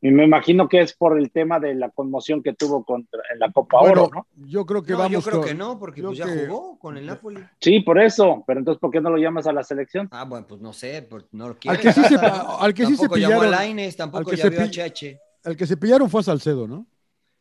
[0.00, 3.38] Y me imagino que es por el tema de la conmoción que tuvo contra, en
[3.38, 4.46] la Copa Bueno, Oro, ¿no?
[4.46, 6.46] yo creo que No, vamos yo creo con- que no, porque yo pues ya que-
[6.46, 7.40] jugó con el Napoli.
[7.60, 8.42] Sí, por eso.
[8.46, 10.08] Pero entonces, ¿por qué no lo llamas a la selección?
[10.10, 11.78] Ah, bueno, pues no sé, por- no lo quiere.
[11.80, 12.58] que sí se- Tata, ¿no?
[12.60, 15.20] al que sí se tampoco llamó a al tampoco que ya se vio a HH.
[15.44, 16.86] El que se pillaron fue a Salcedo, ¿no?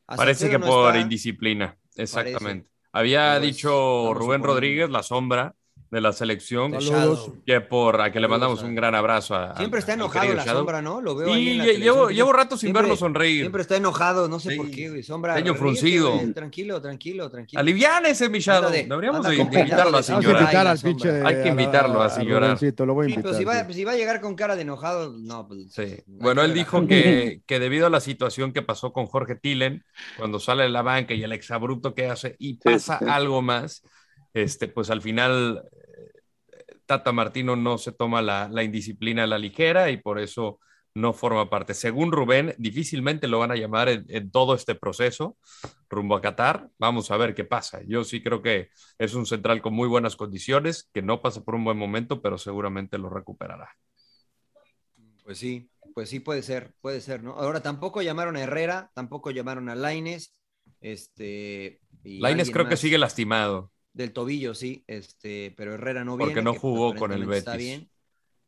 [0.08, 1.02] A Parece Salcedo que no por está.
[1.02, 2.70] indisciplina, exactamente.
[2.70, 2.90] Parece.
[2.94, 4.44] Había Pero dicho Rubén.
[4.44, 5.56] Rodríguez, la sombra
[5.90, 7.32] de la selección, Saludos.
[7.46, 10.60] Que por a que le mandamos un gran abrazo a Siempre está enojado la Shadow.
[10.60, 11.00] sombra, ¿no?
[11.02, 13.40] Lo veo ahí en Y la lle- llevo, llevo rato sin Siempre- verlo sonreír.
[13.42, 14.58] Siempre está enojado, no sé Sí.
[14.58, 15.04] por qué, güey.
[15.04, 15.36] Sombra.
[15.36, 16.14] Ceño fruncido.
[16.16, 17.60] güey, Tranquilo, tranquilo, tranquilo.
[17.62, 18.70] Aliviánese, mi Shadow.
[18.72, 21.10] De- Deberíamos de invitarlo a pinche.
[21.26, 22.26] Hay que invitarlo a a Sí,
[23.22, 23.74] pero si va, sí.
[23.74, 25.72] si va a llegar con cara de enojado, no, pues.
[25.72, 25.98] Sí.
[26.06, 29.84] Bueno, él dijo que, que debido a la situación que pasó con Jorge Tillen,
[30.18, 33.06] cuando sale de la banca y el exabrupto que hace y pasa sí.
[33.08, 33.84] algo más,
[34.34, 35.64] este, pues al final
[36.88, 40.60] Tata Martino no se toma la, la indisciplina a la ligera y por eso
[40.96, 41.76] no forma parte.
[41.76, 45.38] Según Rubén, difícilmente lo van a llamar en, en todo este proceso
[45.90, 46.70] rumbo a Qatar.
[46.80, 47.82] Vamos a ver qué pasa.
[47.86, 51.54] Yo sí creo que es un central con muy buenas condiciones, que no pasa por
[51.54, 53.70] un buen momento, pero seguramente lo recuperará.
[55.24, 57.34] Pues sí, pues sí puede ser, puede ser, ¿no?
[57.34, 60.34] Ahora tampoco llamaron a Herrera, tampoco llamaron a Laines,
[60.82, 61.82] este.
[62.24, 63.72] alguien creo que sigue lastimado.
[63.98, 66.44] Del tobillo, sí, este, pero Herrera no Porque viene.
[66.44, 67.66] no que jugó con el aparentemente Está Betis.
[67.68, 67.90] bien.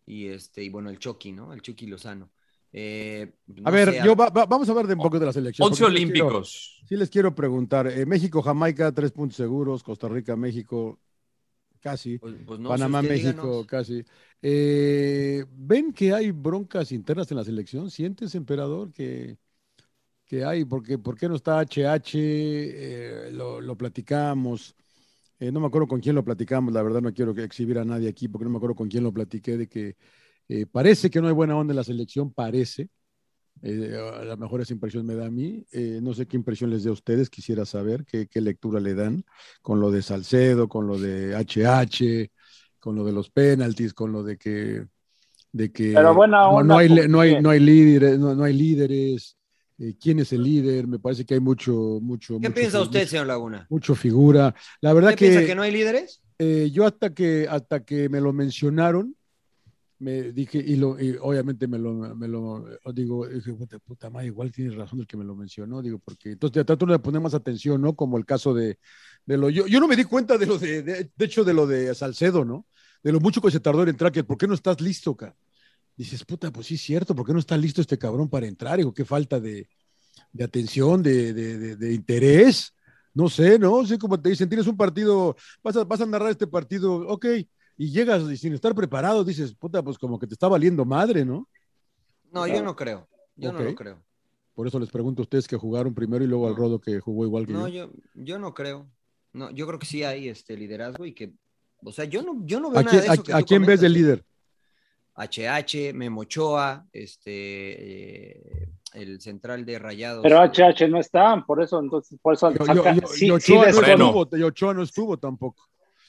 [0.05, 1.53] Y este, y bueno, el Chucky, ¿no?
[1.53, 2.29] El Chucky Lozano.
[2.71, 3.31] Eh,
[3.63, 5.67] A ver, yo va- va- vamos a hablar de un poco de la selección.
[5.67, 6.83] 11 porque sí les quiero- olímpicos.
[6.87, 7.87] Sí les quiero preguntar.
[7.87, 9.81] eh, México, Jamaica, tres puntos seguros.
[9.81, 10.99] Costa Rica, México,
[11.79, 12.19] casi.
[12.19, 13.65] pues- pues no, Panamá, si México, díganos.
[13.65, 14.03] casi.
[14.43, 17.89] Eh, ¿Ven que hay broncas internas en la selección?
[17.89, 19.37] ¿Sientes, emperador, que,
[20.25, 20.63] que hay?
[20.63, 22.11] Porque, ¿Por qué no está HH?
[22.13, 24.75] Eh, lo, lo platicamos.
[25.39, 28.09] Eh, no me acuerdo con quién lo platicamos, la verdad no quiero exhibir a nadie
[28.09, 29.95] aquí porque no me acuerdo con quién lo platiqué de que
[30.49, 32.89] eh, parece que no hay buena onda en la selección, parece.
[33.61, 35.65] Eh, a lo mejor esa impresión me da a mí.
[36.01, 39.23] No sé qué impresión les dé a ustedes, quisiera saber qué, qué lectura le dan
[39.61, 42.31] con lo de Salcedo, con lo de HH,
[42.79, 44.85] con lo de los penaltis, con lo de que,
[45.51, 48.35] de que Pero buena no, onda, no hay, ¿por no, hay, no hay líderes, no,
[48.35, 49.37] no hay líderes.
[49.79, 50.87] Eh, ¿Quién es el líder?
[50.87, 51.71] Me parece que hay mucho,
[52.01, 52.35] mucho.
[52.39, 53.65] ¿Qué mucho piensa usted, mucho- señor Laguna?
[53.69, 54.53] Mucho figura.
[54.81, 56.21] La verdad ¿Usted piensa que, que no hay líderes?
[56.37, 59.15] eh, yo hasta que, hasta que me lo mencionaron,
[60.01, 64.27] me dije, y, lo, y obviamente me lo, me lo digo, dije, puta, puta madre,
[64.27, 67.19] igual tienes razón el que me lo mencionó, digo, porque entonces ya trato de poner
[67.19, 67.93] más atención, ¿no?
[67.95, 68.79] Como el caso de,
[69.25, 71.53] de lo, yo, yo no me di cuenta de lo de, de, de hecho, de
[71.53, 72.65] lo de Salcedo, ¿no?
[73.03, 75.35] De lo mucho que se tardó en entrar, que ¿por qué no estás listo, cara?
[75.99, 78.77] Dices, puta, pues sí es cierto, ¿por qué no está listo este cabrón para entrar?
[78.77, 79.67] Digo, qué falta de,
[80.31, 82.73] de atención, de, de, de, de interés.
[83.13, 83.85] No sé, ¿no?
[83.85, 87.25] sé como te dicen, tienes un partido, vas a, vas a narrar este partido, ok,
[87.75, 91.25] y llegas y sin estar preparado, dices, puta, pues como que te está valiendo madre,
[91.25, 91.49] ¿no?
[92.31, 93.09] No, yo no creo.
[93.35, 94.01] Yo no lo creo.
[94.53, 96.59] Por eso les pregunto a ustedes que jugaron primero y luego al No.
[96.59, 97.87] Rodo que jugó igual que No, yo.
[97.87, 98.89] yo, yo no creo.
[99.33, 101.33] No, yo creo que sí hay este liderazgo y que,
[101.83, 103.41] o sea, yo no, yo no veo ¿A nada quién, de a- eso que a
[103.43, 104.25] quién ves de líder?
[105.19, 110.23] HH, Memochoa, este, eh, el central de Rayados.
[110.23, 113.31] Pero HH no está, por eso, entonces, por eso Yo- yo- yo- sí, y sí
[113.31, 115.63] Ochoa no estuvo, y Ochoa no estuvo tampoco.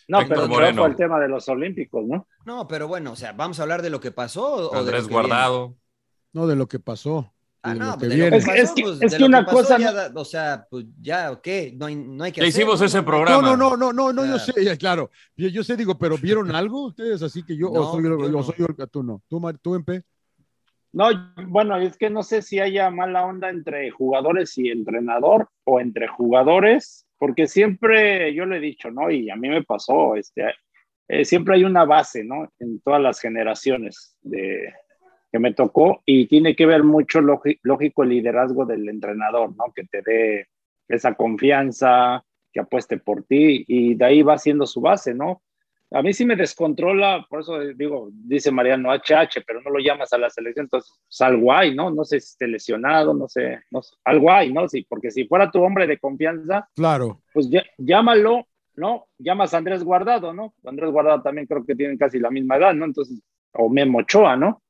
[0.08, 2.26] No, Héctor pero fue el tema de los Olímpicos, ¿no?
[2.44, 4.98] No, pero bueno, o sea, vamos a hablar de lo que pasó o de lo
[4.98, 5.12] que viene?
[5.12, 5.76] Guardado.
[6.32, 7.32] No, de lo que pasó.
[7.62, 8.30] Ah, no, que viene.
[8.30, 10.86] que Es- pasó, es que- pues, es que una pasó cosa ya o sea, pues
[11.00, 12.86] ya, ok, no hay, no hay que Ya hacer, hicimos ¿no?
[12.86, 13.42] ese no, programa.
[13.42, 15.10] No, no, no, no, no, yo O sé, claro.
[15.36, 17.22] Yo, yo sé, digo, pero ¿vieron algo ustedes?
[17.22, 18.42] Así que yo, No, o soy, yo, yo o no.
[18.42, 19.22] soy yo el- tú no.
[19.28, 20.02] ¿Tú, Mar- tú MP?
[20.92, 21.08] No,
[21.48, 26.08] bueno, es que no sé si haya mala onda entre jugadores y entrenador o entre
[26.08, 29.10] jugadores, porque siempre yo lo he dicho, ¿no?
[29.10, 30.52] Y a mí me pasó, este,
[31.08, 32.50] eh, siempre hay una base, ¿no?
[32.58, 34.72] En todas las generaciones de,
[35.32, 39.72] que me tocó y tiene que ver mucho lógi- lógico el liderazgo del entrenador, ¿no?
[39.74, 40.48] Que te dé
[40.88, 45.42] esa confianza, que apueste por ti y de ahí va siendo su base, ¿no?
[45.92, 50.12] A mí sí me descontrola, por eso digo, dice Mariano HH, pero no lo llamas
[50.12, 51.90] a la selección, entonces pues, algo hay, ¿no?
[51.90, 54.68] No sé si esté lesionado, no sé, no sé, algo hay, ¿no?
[54.68, 57.20] Sí, porque si fuera tu hombre de confianza, Claro.
[57.32, 59.06] pues ya- llámalo, ¿no?
[59.18, 60.54] Llamas a Andrés Guardado, ¿no?
[60.64, 62.84] Andrés Guardado también creo que tienen casi la misma edad, ¿no?
[62.84, 63.20] Entonces,
[63.54, 64.62] o Memo Ochoa, ¿no?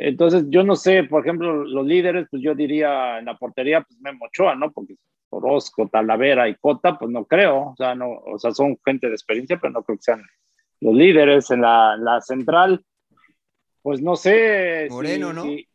[0.00, 3.98] Entonces, yo no sé, por ejemplo, los líderes, pues yo diría en la portería, pues
[4.00, 4.70] Memo Ochoa, ¿no?
[4.70, 4.94] Porque
[5.30, 9.14] Orozco, Talavera y Cota, pues no creo, o sea, no, o sea, son gente de
[9.14, 10.22] experiencia, pero no creo que sean
[10.80, 12.84] los líderes en la, la central.
[13.82, 14.86] Pues no sé.
[14.88, 15.42] Moreno, si- ¿no?
[15.42, 15.68] si-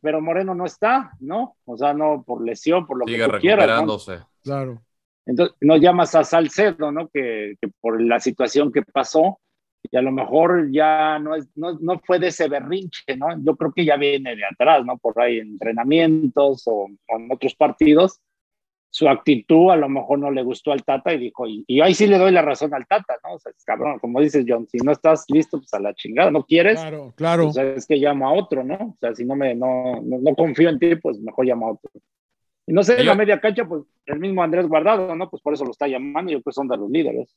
[0.00, 1.56] pero Moreno no está, ¿no?
[1.64, 3.66] O sea, no por lesión, por lo Sigue que tú quieras.
[3.68, 3.74] ¿no?
[3.74, 4.18] recuperándose.
[4.42, 4.82] Claro.
[5.26, 7.08] Entonces, no llamas a Salcedo, ¿no?
[7.08, 9.38] Que, que por la situación que pasó,
[9.90, 13.28] y a lo mejor ya no, es, no, no fue de ese berrinche, ¿no?
[13.44, 14.98] Yo creo que ya viene de atrás, ¿no?
[14.98, 18.20] Por ahí entrenamientos o, o en otros partidos.
[18.90, 21.94] Su actitud a lo mejor no le gustó al Tata y dijo, y, y ahí
[21.94, 23.34] sí le doy la razón al Tata, ¿no?
[23.34, 26.30] O sea, es cabrón, como dices, John, si no estás listo, pues a la chingada,
[26.30, 26.80] ¿no quieres?
[26.80, 27.48] Claro, claro.
[27.48, 28.74] O sea, es que llamo a otro, ¿no?
[28.74, 31.72] O sea, si no me no, no, no confío en ti, pues mejor llamo a
[31.72, 31.90] otro.
[32.66, 35.28] Y no sé, en la media cancha, pues el mismo Andrés Guardado, ¿no?
[35.28, 37.36] Pues por eso lo está llamando y yo pues son de los líderes.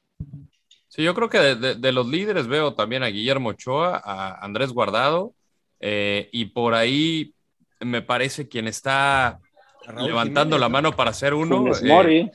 [0.88, 4.44] Sí, yo creo que de, de- de los líderes veo también a Guillermo Ochoa, a
[4.44, 5.34] Andrés Guardado,
[5.80, 7.34] eh, y por ahí
[7.80, 9.40] me parece quien está
[9.86, 10.74] Raúl levantando Jiménez, la ¿no?
[10.74, 11.68] mano para ser uno.
[11.76, 12.32] Eh, Mori.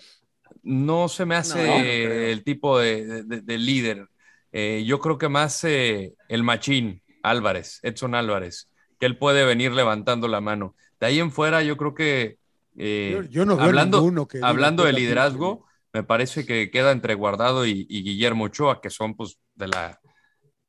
[0.62, 2.12] no se me hace No, no creo.
[2.30, 4.07] el tipo de, de- de líder.
[4.53, 8.68] Eh, yo creo que más eh, el machín Álvarez, Edson Álvarez,
[9.00, 10.74] que él puede venir levantando la mano.
[11.00, 12.36] De ahí en fuera, yo creo que
[12.76, 16.93] eh, Yo- yo no veo hablando, ninguno que hablando de liderazgo, me parece que queda
[16.93, 20.01] entre Guardado y, Guillermo Ochoa, que son pues de la,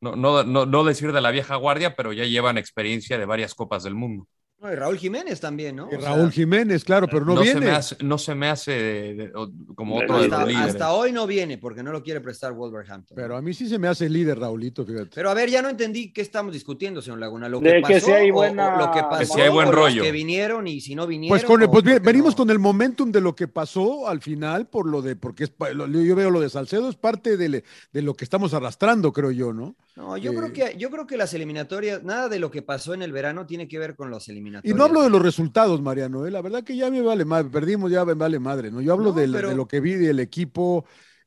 [0.01, 3.55] no, no, no, no decir de la vieja guardia, pero ya llevan experiencia de varias
[3.55, 4.27] copas del mundo.
[4.63, 5.89] No, y Raúl Jiménez también, ¿no?
[5.91, 7.59] Y O sea, Raúl Jiménez, claro, pero no, se viene.
[7.65, 9.31] me hace, no se me hace de-
[9.75, 10.69] como otro de los hasta, líderes.
[10.69, 13.13] hasta hoy no viene porque no lo quiere prestar Wolverhampton.
[13.13, 15.09] Pero a mí sí se me hace líder, Raulito, fíjate.
[15.13, 17.49] Pero a ver, ya no entendí qué estamos discutiendo, señor Laguna.
[17.49, 19.65] Lo De que que pasó si hay o- lo que Que pasó, si hay buen
[19.65, 20.01] los rollo.
[20.01, 21.37] que vinieron y si no vinieron.
[21.37, 22.37] Pues, con el- pues bien, venimos no.
[22.37, 26.15] con el momentum de lo que pasó al final, por lo de, porque es, yo
[26.15, 27.63] veo lo de Salcedo, es parte de
[28.01, 29.75] lo que estamos arrastrando, creo yo, ¿no?
[29.95, 32.93] No, yo Eh, creo que yo creo que las eliminatorias, nada de lo que pasó
[32.95, 34.75] en el verano tiene que ver con las Y eliminatorias.
[34.75, 36.31] no hablo de los resultados, Mariano, ¿eh?
[36.31, 38.81] la verdad que ya me vale madre, perdimos, ya me vale madre, ¿no?
[38.81, 40.85] Yo hablo No, del- pero- de lo que vi del equipo,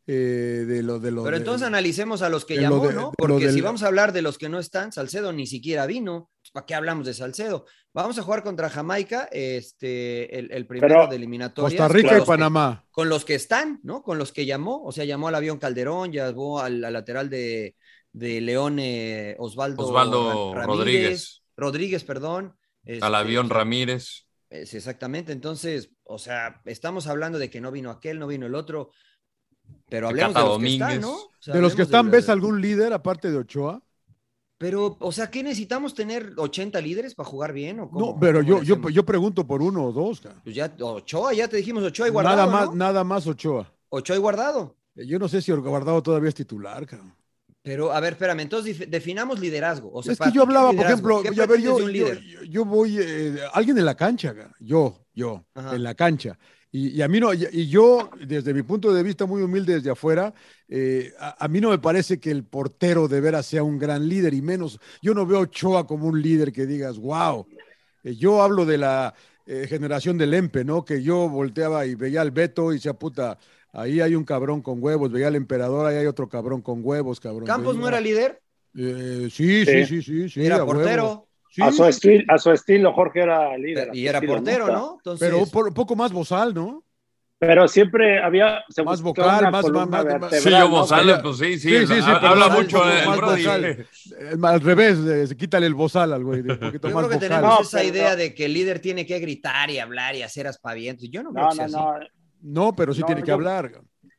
[0.09, 3.13] eh, de lo de lo Pero de- entonces analicemos a los que llamó, de- ¿no?
[3.17, 6.31] Porque si vamos a hablar de los que no están, Salcedo ni siquiera vino.
[6.43, 7.67] pues, ¿Para qué hablamos de Salcedo?
[7.93, 11.73] Vamos a jugar contra Jamaica, este, el, el primero Pero de eliminatorias.
[11.81, 12.85] Costa Rica y los que- Panamá.
[12.91, 14.03] con los que están, ¿no?
[14.03, 17.75] Con los que llamó, o sea, llamó al avión Calderón, llamó al, al lateral de,
[18.17, 21.43] de León eh, Osvaldo, Osvaldo Rodríguez.
[21.55, 22.57] Rodríguez, perdón.
[22.87, 24.27] Al este, avión Ramírez.
[24.49, 28.55] es exactamente, entonces, o sea, estamos hablando de que no vino aquel, no vino el
[28.55, 28.91] otro,
[29.91, 31.15] pero hablemos de los que están, ¿no?
[31.15, 33.83] O sea, De los que están, de- ¿ves algún líder aparte de Ochoa?
[34.57, 37.81] Pero, o sea, ¿qué necesitamos tener 80 líderes para jugar bien?
[37.81, 38.13] ¿o cómo?
[38.13, 40.23] No, pero ¿Cómo yo, yo, yo pregunto por uno o dos.
[40.23, 40.41] cara.
[40.43, 42.37] Pues ya, Ochoa, ya te dijimos Ochoa y guardado.
[42.37, 42.75] nada más, ¿no?
[42.77, 43.71] nada más Ochoa.
[43.91, 44.75] Ochoa y guardado.
[44.95, 47.15] Yo no sé si Guardado todavía es titular, cabrón.
[47.67, 49.91] Pero, a ver, espérame, entonces definamos liderazgo.
[49.93, 51.65] O sea, es que yo ti, ¿qué es hablaba, por ejemplo, ¿Qué ya ver, pretendes
[51.65, 52.21] yo, de un yo, líder?
[52.23, 55.75] yo- yo voy, eh, alguien en la cancha, yo, yo, Ajá.
[55.75, 56.39] en la cancha.
[56.71, 59.75] Y, y a mí no, y, y yo, desde mi punto de vista muy humilde
[59.75, 60.33] desde afuera,
[60.69, 64.09] eh, a, a mí no me parece que el portero de veras sea un gran
[64.09, 67.47] líder, y menos, yo no veo a Ochoa como un líder que digas, wow.
[68.05, 69.13] Eh, yo hablo de la
[69.69, 70.85] generación del Empe, ¿no?
[70.85, 73.39] Que yo volteaba y veía al Beto y decía, puta,
[73.77, 77.21] ahí hay un cabrón con huevos, veía al emperador, ahí hay otro cabrón con huevos,
[77.21, 77.45] cabrón.
[77.47, 78.41] ¿Campos no era líder?
[78.79, 79.87] eh, sí, sí, Sí.
[79.87, 80.45] sí, sí, sí.
[80.45, 81.27] era a portero.
[81.51, 83.89] Sí, a, su estilo, a su estilo, Jorge era líder.
[83.95, 84.97] Y era portero, ¿no?
[84.99, 86.83] Entonces, pero por- un poco más bozal, ¿no?
[87.39, 88.63] Pero siempre había.
[88.71, 89.89] se Más vocal, más- más-
[90.21, 90.69] más- Sí, yo ¿no?
[90.71, 93.65] Bozal, Pero- pues sí, sí, Sí, sí, sí, habla mucho el.
[93.65, 93.87] Eh,
[94.43, 97.15] al revés, eh, se quítale el bozal al güey, un poquito yo más creo que
[97.17, 97.21] vocal.
[97.29, 100.47] tenemos No, esa idea de que el líder tiene que gritar y hablar y hacer
[100.47, 101.09] aspavientos.
[101.11, 102.07] Yo no creo No, que sea no, así.
[102.43, 102.65] No.
[102.67, 103.73] No, pero sí No, tiene que hablar.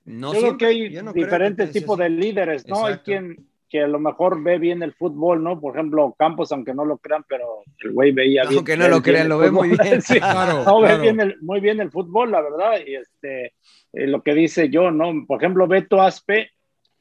[0.05, 2.85] No yo creo siempre, que hay no diferentes que tipos de líderes, ¿no?
[2.85, 5.59] Hay quien que a lo mejor ve bien el fútbol, ¿no?
[5.59, 8.59] Por ejemplo, Campos, aunque no lo crean, pero el güey veía bien.
[8.59, 9.85] Aunque no lo crean, el lo ve muy fútbol.
[9.85, 10.01] bien.
[10.01, 12.79] Sí, Claro, no, ve bien el- muy bien el fútbol, la verdad.
[12.85, 13.47] Y este,
[13.91, 15.11] eh, lo que dice yo, ¿no?
[15.27, 16.51] Por ejemplo, Beto Aspe,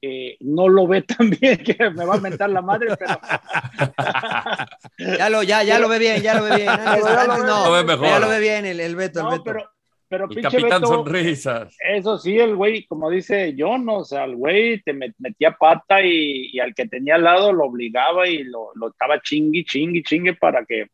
[0.03, 3.21] eh, no lo ve tan bien que me va a mentar la madre, pero
[5.19, 6.69] Ya lo, ya, ya lo ve bien, ya lo ve bien.
[6.69, 8.07] Antes, ve- no, Lo ve mejor.
[8.09, 9.45] ya lo ve bien el, el Beto, el no, Beto.
[9.45, 9.71] pero,
[10.09, 11.77] pero El capitán Beto, sonrisas.
[11.81, 16.03] Eso sí, el güey, como dice John, o sea, el güey te met- metía pata
[16.03, 20.03] y, y al que tenía al lado lo obligaba y lo, lo estaba chingui, chingui,
[20.03, 20.87] chingue para que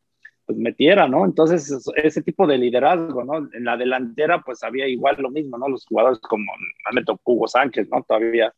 [0.45, 1.25] pues metiera, ¿no?
[1.25, 3.49] Entonces, ese tipo de liderazgo, ¿no?
[3.53, 5.69] En la delantera, pues había igual lo mismo, ¿no?
[5.69, 6.51] Los jugadores como,
[6.91, 8.03] me meto Hugo Sánchez, ¿no?
[8.03, 8.53] Todavía,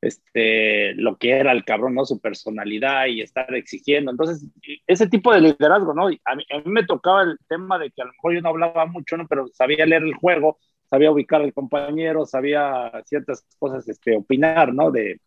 [0.00, 2.04] este, lo que era el cabrón, ¿no?
[2.04, 4.10] Su personalidad y estar exigiendo.
[4.10, 4.46] Entonces,
[4.86, 6.06] ese tipo de liderazgo, ¿no?
[6.06, 8.48] A mí, a mí me tocaba el tema de que a lo mejor yo no
[8.50, 9.26] hablaba mucho, ¿no?
[9.28, 14.90] Pero sabía leer el juego, sabía ubicar al compañero, sabía ciertas cosas, este, opinar, ¿no?
[14.90, 15.20] De,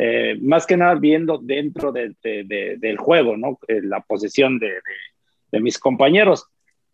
[0.00, 3.58] eh, más que nada viendo dentro de, de, de, del juego, ¿no?
[3.66, 4.80] Eh, la posesión de,
[5.60, 6.46] mis compañeros.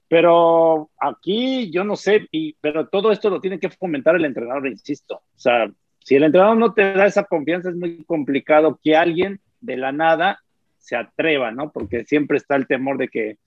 [0.08, 4.66] Pero aquí yo no sé, y, pero todo esto lo tiene que fomentar el entrenador,
[4.68, 5.16] insisto.
[5.16, 5.70] O sea,
[6.04, 9.90] si el entrenador no te da esa confianza, es muy complicado que alguien de la
[9.90, 10.38] nada
[10.78, 11.72] se atreva, ¿no?
[11.72, 13.38] Porque siempre está el temor de que,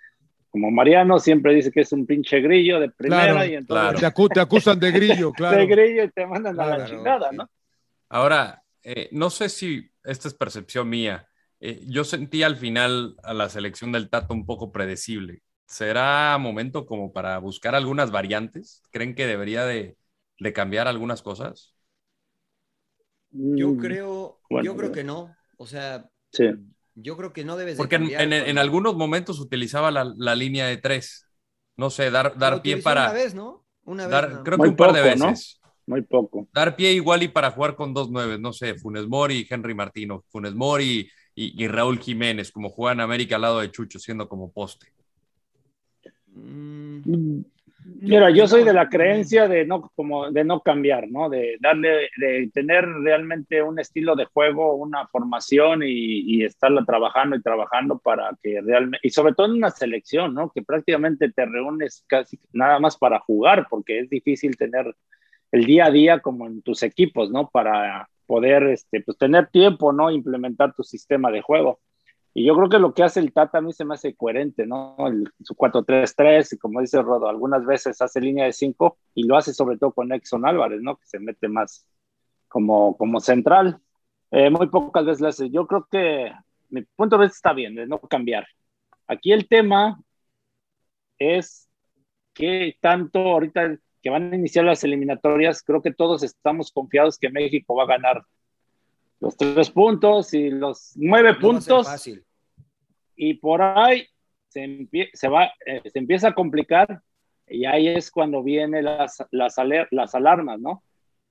[0.50, 4.00] como Mariano siempre dice que es un pinche grillo de primera y entonces...
[4.00, 5.56] Te, acusan de grillo, claro.
[5.56, 7.48] De grillo y te mandan a la chingada, ¿no?
[8.10, 11.28] Ahora, eh, no sé si esta es percepción mía.
[11.60, 15.44] Eh, yo sentí al final a la selección del Tato un poco predecible.
[15.68, 18.82] ¿Será momento como para buscar algunas variantes?
[18.90, 19.96] ¿Creen que debería de,
[20.40, 21.77] de cambiar algunas cosas?
[23.38, 25.36] Yo mm, creo, yo creo que no.
[25.58, 26.46] O sea, sí.
[27.00, 30.78] Yo creo que no debes Porque en, en, algunos momentos utilizaba la, la, línea de
[30.78, 31.28] tres.
[31.76, 33.04] No sé, dar, dar pie para.
[33.04, 33.66] Una vez, ¿no?
[33.84, 34.40] Una vez.
[34.44, 35.60] Creo que un par de veces.
[35.86, 36.48] Muy poco.
[36.52, 39.74] Dar pie igual y para jugar con dos nueve, no sé, Funes Mori y Henry
[39.74, 44.28] Martino, Funes Mori y, y, Raúl Jiménez, como juegan América al lado de Chucho, siendo
[44.28, 44.88] como poste.
[46.34, 47.42] Mm.
[48.00, 51.30] Mira, yo soy de la creencia de no, como de no cambiar, ¿no?
[51.30, 57.36] De darle, de tener realmente un estilo de juego, una formación y, y, estarla trabajando
[57.36, 60.52] y trabajando para que realmente, y sobre todo en una selección, ¿no?
[60.52, 64.94] Que prácticamente te reúnes casi nada más para jugar, porque es difícil tener
[65.52, 67.50] el día a día como en tus equipos, ¿no?
[67.50, 70.12] Para poder, este, pues tener tiempo, ¿no?
[70.12, 71.80] Implementar tu sistema de juego.
[72.38, 74.68] Y yo creo que lo que hace el Tata a mí se me hace coherente,
[74.68, 74.96] ¿no?
[75.08, 79.38] El, su 4-3-3, y como dice Rodo, algunas veces hace línea de 5 y lo
[79.38, 80.98] hace sobre todo con Exxon Álvarez, ¿no?
[80.98, 81.90] Que se mete más
[82.48, 83.80] como, como central.
[84.30, 85.50] Eh, muy pocas veces lo hace.
[85.50, 86.32] Yo creo que
[86.70, 88.46] mi punto de vista está bien, de no cambiar.
[89.08, 90.00] Aquí el tema
[91.18, 91.68] es
[92.36, 97.32] que tanto ahorita que van a iniciar las eliminatorias, creo que todos estamos confiados que
[97.32, 98.22] México va a ganar
[99.20, 101.88] los tres puntos y los nueve puntos
[103.18, 104.08] y por ahí
[104.48, 107.02] se, se, va, eh, se empieza a complicar
[107.48, 109.56] y ahí es cuando vienen las, las,
[109.92, 110.84] las alarmas, ¿no?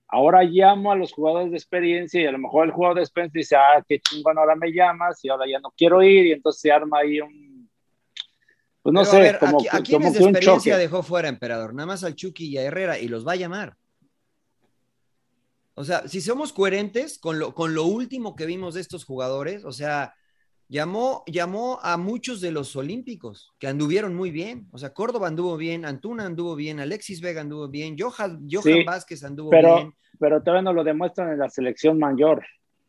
[0.08, 3.38] Ahora llamo a los jugadores de experiencia y a lo mejor el jugador de experiencia
[3.38, 6.60] dice, ah, qué chingón, ahora me llamas y ahora ya no quiero ir y entonces
[6.60, 7.70] se arma ahí un...
[8.82, 11.74] Pues no sé, como, ¿a, quiénes de experiencia dejó fuera, emperador?
[11.74, 13.76] Nada más al Chucky y a Herrera y los va a llamar.
[15.74, 19.64] O sea, si somos coherentes con lo, con lo último que vimos de estos jugadores,
[19.64, 20.14] o sea,
[20.68, 24.68] llamó, llamó a muchos de los olímpicos que anduvieron muy bien.
[24.72, 29.24] O sea, Córdoba anduvo bien, Antuna anduvo bien, Alexis Vega anduvo bien, Johan, Johan Vázquez
[29.24, 29.94] anduvo bien.
[30.18, 32.44] Pero todavía no lo demuestran en la selección mayor.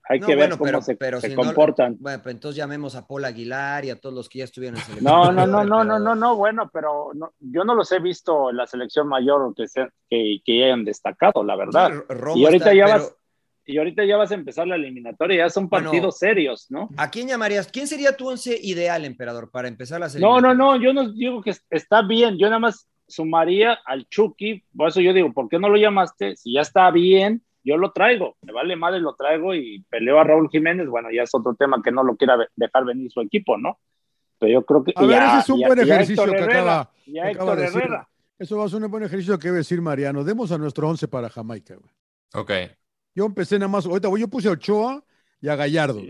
[0.10, 1.98] Hay que ver cómo se, comportan.
[2.00, 4.86] bueno, pues entonces llamemos a Paul Aguilar y a todos los que ya estuvieron en
[4.86, 5.14] selección.
[5.14, 8.56] No, no, no, no, no, no, no, bueno, pero yo no los he visto en
[8.56, 9.66] la selección mayor que,
[10.10, 11.92] que, que hayan destacado, la verdad.
[12.36, 13.17] y ahorita ya vas
[13.68, 16.90] y ahorita ya vas a empezar la eliminatoria, ya son partidos serios, ¿no?
[16.96, 17.68] ¿A quién llamarías?
[17.68, 21.42] ¿Quién sería tu once ideal, emperador, para empezar la No, no, no, yo no digo
[21.44, 25.60] que está bien, yo nada más sumaría al Chucky, por eso yo digo, ¿por qué
[25.60, 26.38] no lo llamaste?
[26.38, 30.24] Si ya está bien, yo lo traigo, me vale madre, lo traigo y peleo a
[30.24, 33.58] Raúl Jiménez, bueno, ya es otro tema que no lo quiera dejar venir su equipo,
[33.58, 33.80] ¿no?
[34.40, 34.94] Pero yo creo que...
[34.96, 37.90] A ver, ese es un buen ejercicio que acaba, de decir.
[38.40, 40.24] Eso va a ser un buen ejercicio que debe decir Mariano.
[40.24, 41.92] Demos a nuestro once para Jamaica, güey.
[42.34, 42.52] Ok.
[43.18, 45.04] Yo empecé nada más, ahorita yo puse a Ochoa
[45.42, 46.04] y a Gallardo.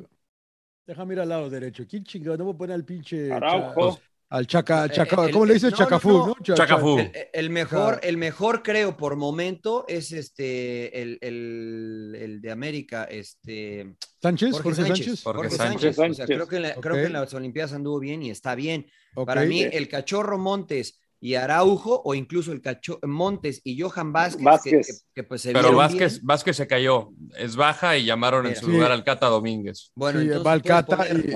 [0.86, 1.86] Déjame ir al lado derecho.
[1.88, 2.36] ¿Quién chingado?
[2.36, 3.32] No voy a poner al pinche.
[3.32, 3.98] Araujo.
[4.28, 5.72] Al Chaca, Chaca ¿cómo le dice?
[5.72, 6.36] Chacafú, ¿no?
[6.44, 7.00] Chacafú.
[7.32, 13.96] El, mejor, el mejor creo por momento es este, el, el, el de América, este.
[14.22, 15.24] Sánchez, Jorge, Sánchez.
[15.24, 15.98] Jorge, Sánchez.
[15.98, 18.54] O sea, creo, que en la, creo que en las Olimpiadas anduvo bien y está
[18.54, 18.86] bien.
[19.26, 25.06] Para mí, el cachorro Montes y Araujo o incluso el Cacho Montes y Johan Vázquez,
[25.14, 27.10] Que, pues se pero Vázquez, Vázquez se cayó.
[27.38, 29.92] Es baja y llamaron en su lugar al Cata Domínguez.
[29.96, 31.36] Bueno entonces va al Cata y...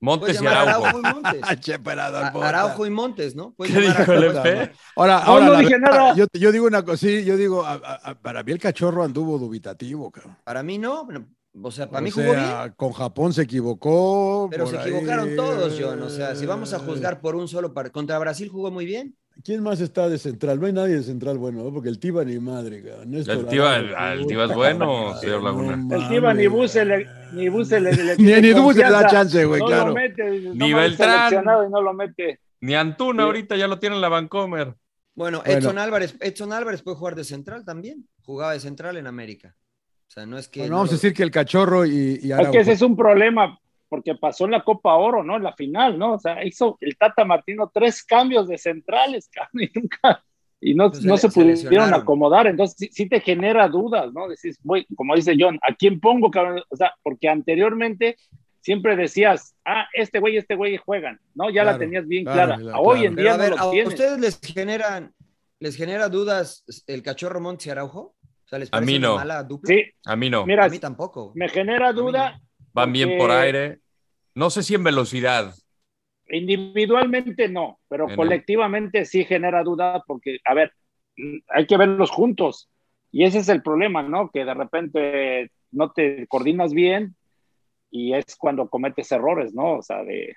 [0.00, 1.42] Montes y Araujo, Araujo y Montes.
[2.42, 6.16] Araujo y Montes no ¿Qué dijo el ahora, ahora no, dije nada.
[6.16, 7.64] Yo, yo, digo una cosa sí yo digo
[8.20, 10.36] para mí el cachorro anduvo dubitativo cabrón.
[10.42, 11.06] para mí no
[11.60, 12.72] o sea, para mí jugó bien.
[12.76, 14.48] Con Japón se equivocó.
[14.50, 16.02] Pero se equivocaron todos, John.
[16.02, 17.92] O sea, si vamos a juzgar por un solo partido.
[17.92, 19.16] Contra Brasil jugó muy bien.
[19.44, 20.60] ¿Quién más está de central?
[20.60, 21.72] No hay nadie de central bueno, ¿no?
[21.72, 22.82] porque el Tiba ni madre.
[23.06, 25.96] Néstor el Tiba, el, Tiba es bueno, señor Laguna.
[25.96, 29.44] el Tiba ni Buse le, ni Buse le, le ni, ni Buse le da chance,
[29.44, 29.88] güey, claro.
[29.88, 31.32] Lo mete, ni Beltrán.
[31.32, 32.40] Y no lo mete.
[32.60, 34.74] Ni Antuna ahorita ya lo tiene en la Vancomer.
[35.14, 38.06] Bueno, Edson Álvarez, Edson Álvarez puede jugar de central también.
[38.22, 39.56] Jugaba de central en América.
[40.12, 40.68] O sea, no es que.
[40.68, 43.58] vamos a decir que el cachorro y, y Es que ese es un problema,
[43.88, 45.38] porque pasó en la Copa Oro, ¿no?
[45.38, 46.12] En la final, ¿no?
[46.12, 50.22] O sea, hizo el Tata Martino tres cambios de centrales, y nunca,
[50.60, 52.46] y no, Pues se no se se pudieron acomodar.
[52.46, 54.28] Entonces, sí, sí te genera dudas, ¿no?
[54.28, 56.62] Decís, güey, como dice John, ¿a quién pongo, cabrón?
[56.68, 58.18] O sea, porque anteriormente
[58.60, 61.48] siempre decías, ah, este güey, este güey juegan, ¿no?
[61.48, 62.60] Ya la tenías bien claro, clara.
[62.60, 62.80] claro.
[62.82, 63.94] Hoy en Pero día a ver, no ¿a tienes.
[63.94, 65.14] ustedes les generan,
[65.58, 68.14] les genera dudas el cachorro Montes y Araujo?
[68.52, 69.14] O sea, ¿les A mí no.
[69.16, 69.66] mala dupla?
[69.74, 70.44] Sí, A mí no.
[70.44, 71.32] mira, A mí tampoco.
[71.34, 72.38] me genera duda.
[72.74, 73.78] Van bien por aire.
[74.34, 75.54] No sé si en velocidad.
[76.28, 78.16] Individualmente no, pero Bueno.
[78.16, 80.72] colectivamente sí genera duda porque, a ver,
[81.48, 82.68] hay que verlos juntos.
[83.10, 84.30] Y ese es el problema, ¿no?
[84.30, 87.16] Que de repente no te coordinas bien
[87.90, 89.78] y es cuando cometes errores, ¿no?
[89.78, 90.34] O sea, de...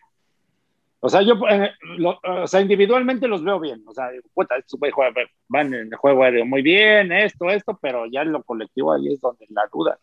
[1.06, 3.84] O sea, yo, eh, lo- o sea, individualmente los veo bien.
[3.86, 5.14] O sea, puta, estos güey juegan-
[5.48, 9.14] van en el juego aéreo muy bien, esto, esto, pero ya en lo colectivo ahí
[9.14, 10.00] es donde la duda.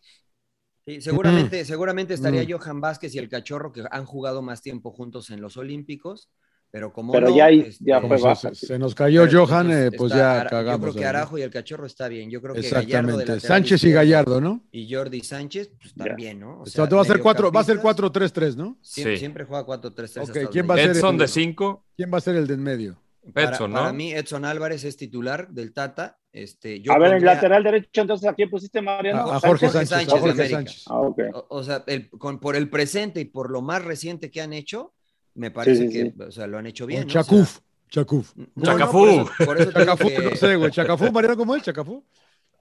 [0.85, 2.51] Sí, seguramente, seguramente estaría Mm.
[2.59, 6.29] Johan Vázquez y el cachorro que han jugado más tiempo juntos en los Olímpicos,
[6.73, 8.55] pero como Pero no, ya ahí- este, ya fue se, baja.
[8.55, 10.87] se- se nos cayó pero Johan, eh, pues está ya Ara- cagamos.
[10.87, 11.07] Yo creo que.
[11.07, 12.31] Arajo y el cachorro está bien.
[12.31, 13.19] Yo creo que Gallardo de Exactamente.
[13.19, 14.63] lateral Sánchez y Gallardo, ¿no?
[14.71, 16.57] Y Jordi Sánchez, pues también, ¿no?
[16.57, 18.77] O O sea, va a ser 4, va a ser mediocampistas, 4-3-3, ¿no?
[18.81, 19.19] Siempre, Sí.
[19.19, 20.23] siempre juega 4-3-3.
[20.29, 21.85] Ok, hasta ¿quién va a ser Edson el- de 5.
[21.95, 22.99] ¿Quién va a ser el de en medio?
[23.35, 23.77] Para, Edson, ¿no?
[23.77, 26.17] para mí, Edson Álvarez es titular del Tata.
[26.31, 29.31] Este, yo a ver, en pondría- lateral derecho, entonces, ¿a quién pusiste, Mariano?
[29.31, 29.89] A, a Jorge Sánchez.
[29.89, 30.55] Sánchez a de Jorge América.
[30.57, 30.83] Sánchez.
[30.87, 31.19] Ah, ok.
[31.35, 34.51] O, o sea, el- con- por el presente y por lo más reciente que han
[34.51, 34.93] hecho,
[35.35, 36.13] me parece sí, que sí.
[36.21, 37.01] o sea, lo han hecho bien.
[37.01, 37.07] ¿no?
[37.07, 37.59] O sea, Chacuf.
[37.89, 38.31] Chacuf.
[38.35, 38.91] no, no, Chacafú.
[38.91, 40.71] por eso- por eso Chacafú, que- no sé, güey.
[40.71, 41.63] Chacafú, Mariano, ¿cómo es?
[41.63, 42.03] Chacafú.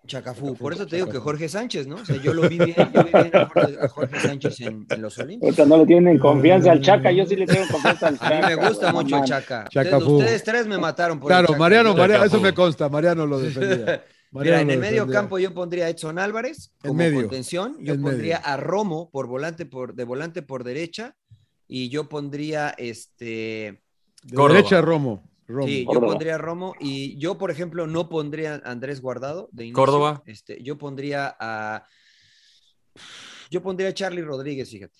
[0.04, 0.56] Chacafú.
[0.56, 1.94] Por eso te digo que Jorge Sánchez, ¿no?
[1.96, 4.84] O sea, yo lo vi bien, yo vi bien a Jorge, a Jorge Sánchez en,
[4.90, 5.64] en los Olímpicos.
[5.68, 8.48] No le tienen confianza al Chaca, yo sí le tengo confianza al A Chaca.
[8.48, 9.30] mí me gusta mucho no el mames.
[9.30, 9.64] Chaca.
[9.70, 9.96] Chacafú.
[10.16, 11.58] Ustedes, ustedes tres me mataron por el Claro, Chaca.
[11.60, 12.88] Mariano, Mariano, eso me consta.
[12.88, 13.76] Mariano lo defendía.
[13.76, 14.02] Mira,
[14.32, 15.20] Mariano en el medio defendía.
[15.20, 17.20] campo yo pondría a Edson Álvarez como medio.
[17.20, 18.48] contención, yo En pondría medio.
[18.50, 21.14] a Romo por volante por de volante por derecha
[21.74, 23.82] y yo pondría este
[24.22, 24.56] De Córdoba.
[24.58, 25.22] derecha, Romo.
[25.48, 25.66] Romo.
[25.66, 29.76] sí, yo pondría Romo y yo por ejemplo no pondría a Andrés Guardado de inicio.
[29.82, 30.22] Córdoba.
[30.26, 31.86] Este, yo pondría a
[33.50, 34.98] yo pondría a Charlie Rodríguez, fíjate.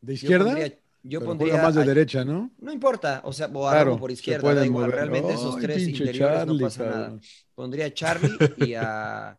[0.00, 0.44] ¿De Yo izquierda?
[0.46, 0.68] pondría,
[1.04, 2.50] yo Pero pondría juega más de a- derecha, ¿no?
[2.58, 4.94] no importa, o sea, o a Claro, Romo por izquierda, da igual, mover.
[4.96, 7.20] realmente esos tres interiores Charlie, no pasa nada.
[7.54, 9.38] Pondría a Charlie y a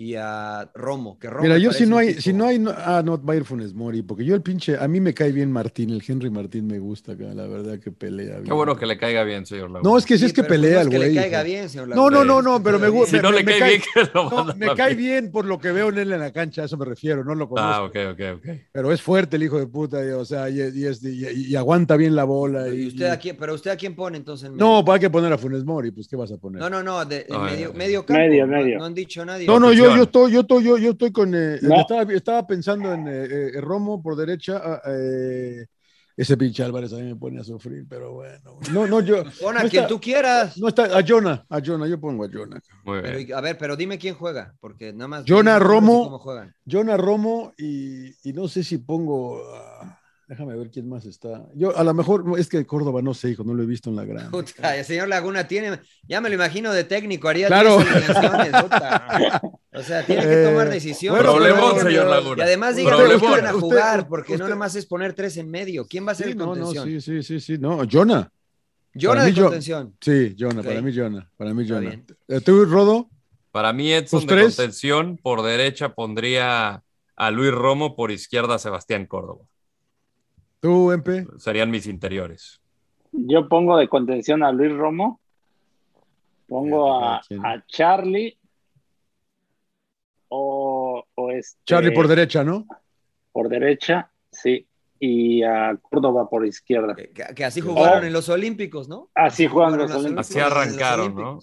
[0.00, 2.72] y a Romo, que Romo Mira, yo si no hay, tipo- si no hay, no-
[2.72, 5.32] ah, no, va a ir Funes Mori, porque yo el pinche, a mí me cae
[5.32, 8.44] bien Martín, el Henry Martín me gusta acá, la verdad que pelea bien.
[8.44, 9.90] Qué bueno que le caiga bien, señor Laguna.
[9.90, 11.14] No, es que sí, Sí, es que pues pelea no el es que güey.
[11.14, 13.16] le caiga bien, señor No, no, Laguna, no, es no, que pero me gusta.
[13.16, 15.32] Si no le cae bien, que lo No, me a cae bien.
[15.32, 17.48] por lo que veo en él en la cancha, a eso me refiero, no lo
[17.48, 17.68] conozco.
[17.68, 18.56] Ah, ok, ok, ok.
[18.70, 21.56] Pero es fuerte el hijo de puta, y, o sea, y, y es- y- y
[21.56, 22.68] aguanta bien la bola.
[22.68, 24.56] ¿Y Y, usted y- a quién, pero usted a quién pone entonces en?
[24.56, 26.60] No, pues hay que poner a Funes Mori, pues ¿qué vas a poner?
[26.60, 28.20] no, no, no, de, No, medio, medio campo.
[28.22, 28.78] medio, no, medio.
[28.78, 29.44] no han dicho nadie.
[29.46, 31.80] No, no, yo, Yo estoy, yo estoy, yo, yo estoy con eh, No.
[31.80, 35.66] estaba, estaba pensando en eh, eh, Romo por derecha, ah, eh,
[36.16, 38.58] ese pinche Álvarez a mí me pone a sufrir, pero bueno.
[38.72, 39.22] No, no, yo.
[39.40, 40.58] Pon a no quien está- tú quieras.
[40.58, 42.60] No está, a Jonah, a Jonah, yo pongo a Jonah.
[42.84, 45.24] Pero, a ver, pero dime quién juega, porque nada más.
[45.26, 46.04] Jonah Romo.
[46.04, 46.52] cómo juegan.
[46.68, 49.40] Jonah Romo y, y no sé si pongo.
[50.28, 51.48] Déjame ver quién más está.
[51.54, 53.96] Yo, a lo mejor, es que Córdoba no sé, hijo, no lo he visto en
[53.96, 54.30] la gran.
[54.30, 57.78] Puta, el señor Laguna tiene, ya me lo imagino de técnico, haría Claro.
[57.78, 59.40] 10 alineaciones, puta.
[59.74, 61.22] O sea, tiene que tomar Eh, decisiones.
[61.22, 62.44] bueno, Problemón, pero- señor Y Laguna.
[62.44, 63.20] además diga Problemón.
[63.20, 65.86] que van a Usted- jugar, porque no usted- nomás es poner tres en medio.
[65.86, 66.84] ¿Quién va a ser Sí, el no, no, contención?
[66.86, 68.30] sí, sí, sí, sí, no, Jonah.
[68.94, 69.94] Jonah de yo- contención.
[70.00, 72.00] Sí, Jonah, para mí Jonah, para mí Jonah.
[72.28, 73.08] Eh, ¿Tú, Rodo?
[73.52, 74.56] Para mí, Edson ¿Tus de tres?
[74.56, 76.82] contención, por derecha pondría
[77.16, 79.44] a Luis Romo, por izquierda a Sebastián Córdoba.
[80.60, 81.26] ¿Tú, Empe?
[81.38, 82.60] Serían mis interiores.
[83.12, 85.20] Yo pongo de contención a Luis Romo,
[86.46, 88.38] pongo a, a Charlie
[90.28, 92.66] o, o este, Charlie por derecha, ¿no?
[93.32, 94.66] por derecha, sí,
[94.98, 96.96] y a Córdoba por izquierda.
[96.96, 98.06] Que, así jugaron Oh.
[98.06, 99.08] en los Olímpicos, ¿no?
[99.14, 100.28] Así juegan los las Olímpicos.
[100.30, 101.38] Así arrancaron, ¿no?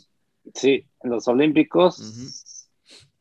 [0.53, 2.57] Sí, en los Olímpicos.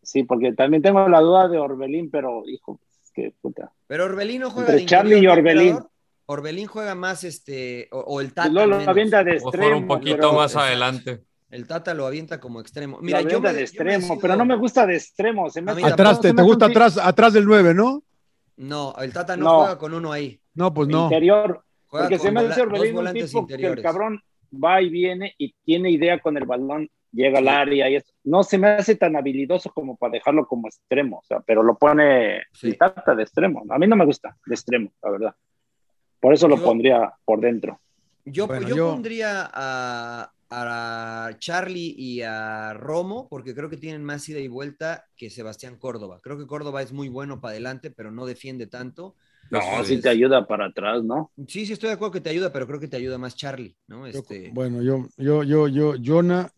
[0.02, 2.80] Sí, porque también tengo la duda de Orbelín, pero hijo,
[3.14, 3.72] que puta.
[3.86, 5.78] Pero Orbelín no juega Entre de Charlie y ¿no, Orbelín.
[6.26, 8.48] Orbelín juega más este, o, o el Tata.
[8.48, 8.88] Lolo menos.
[8.88, 9.76] avienta de extremo.
[9.78, 11.22] un poquito pero- más adelante.
[11.50, 12.98] El Tata lo avienta como extremo.
[13.00, 15.48] Mira, yo me, de yo me extremo, decido- pero no me gusta de extremo.
[15.50, 18.02] Se me Atrás, te, se te me gusta hace un atrás, atrás del 9, ¿no?
[18.56, 19.58] No, el Tata no, No.
[19.60, 20.40] juega con uno ahí.
[20.54, 21.04] No, pues no.
[21.04, 23.84] Interior, Juega porque se me hace Orbelín un volantes tipo que el interiores.
[23.84, 24.20] cabrón
[24.52, 28.12] va y viene y tiene idea con el balón, llega al área y eso.
[28.24, 31.76] No se me hace tan habilidoso como para dejarlo como extremo, o sea, pero lo
[31.76, 32.72] pone Sí.
[32.76, 33.62] Tata de extremo.
[33.68, 35.34] A mí no me gusta de extremo, la verdad.
[36.20, 37.80] Por eso lo Yo- pondría por dentro.
[38.24, 44.02] Yo, Bueno, yo yo- pondría a, a Charlie y a Romo, porque creo que tienen
[44.02, 46.20] más ida y vuelta que Sebastián Córdoba.
[46.22, 49.14] Creo que Córdoba es muy bueno para adelante, pero no defiende tanto.
[49.50, 51.30] No, Entonces, sí te ayuda para atrás, ¿no?
[51.46, 53.76] Sí, sí, estoy de acuerdo que te ayuda, pero creo que te ayuda más Charlie,
[53.88, 54.08] ¿no?
[54.08, 56.50] Yo- Este, Bueno, yo, yo, yo, yo, Jonah,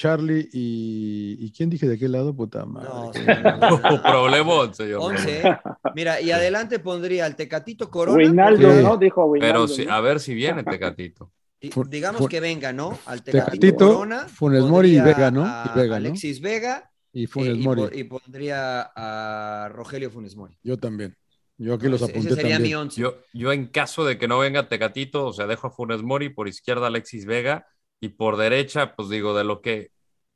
[0.00, 1.36] Charlie y.
[1.38, 2.34] ¿Y quién dije de qué lado?
[2.34, 2.88] Puta madre.
[2.88, 4.02] No, no.
[4.02, 5.00] Problemón, señor.
[5.02, 5.40] 11.
[5.46, 5.58] ¿eh?
[5.94, 8.16] Mira, y adelante pondría al Tecatito Corona.
[8.16, 8.82] Winaldo, Sí.
[8.82, 8.96] ¿no?
[8.96, 9.66] Dijo Winaldo.
[9.68, 9.94] Pero ¿no?
[9.94, 11.30] a ver si viene Tecatito.
[11.60, 12.98] Digamos que venga, ¿no?
[13.04, 14.20] Al Tecatito, Tecatito, Corona.
[14.20, 15.42] Funes Mori y Vega, ¿no?
[15.42, 16.06] Y Vega, ¿no?
[16.06, 16.90] Alexis Vega.
[17.12, 18.00] Y eh, Funes y, Mori.
[18.00, 20.56] y pondría a Rogelio Funes Mori.
[20.62, 21.14] Yo también.
[21.58, 22.98] Yo aquí los apunté ese sería mi once.
[22.98, 26.30] Yo, yo en caso de que no venga Tecatito, o sea, dejo a Funes Mori,
[26.30, 27.66] por izquierda Alexis Vega
[28.00, 29.90] y por derecha, pues digo, de lo que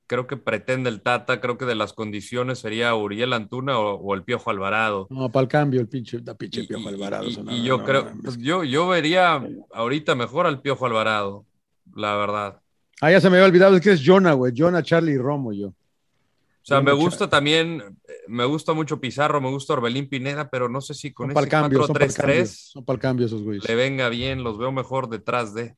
[0.07, 4.15] creo que pretende el Tata, creo que de las condiciones sería Uriel Antuna o, o
[4.15, 5.07] el Piojo Alvarado.
[5.11, 7.25] No, para el cambio, el pinche, la pinche Y, Piojo Alvarado.
[7.27, 9.43] y- yo no, creo, no, pues es- yo, yo vería
[9.73, 11.47] ahorita mejor al Piojo Alvarado,
[11.95, 12.61] la verdad.
[13.01, 14.53] Ah, ya se me había olvidado, es que es Jonah, güey.
[14.57, 15.69] Jonah, Charlie y Romo, yo.
[15.69, 17.83] O sea, me gusta también,
[18.27, 21.45] me gusta mucho Pizarro, me gusta Orbelín Pineda, pero no sé si con Son para
[21.45, 22.35] el ese cambio, son para el cambio.
[22.37, 23.69] 4-3-3 Son para el cambio esos güeyes.
[23.69, 25.77] le venga bien, los veo mejor detrás de.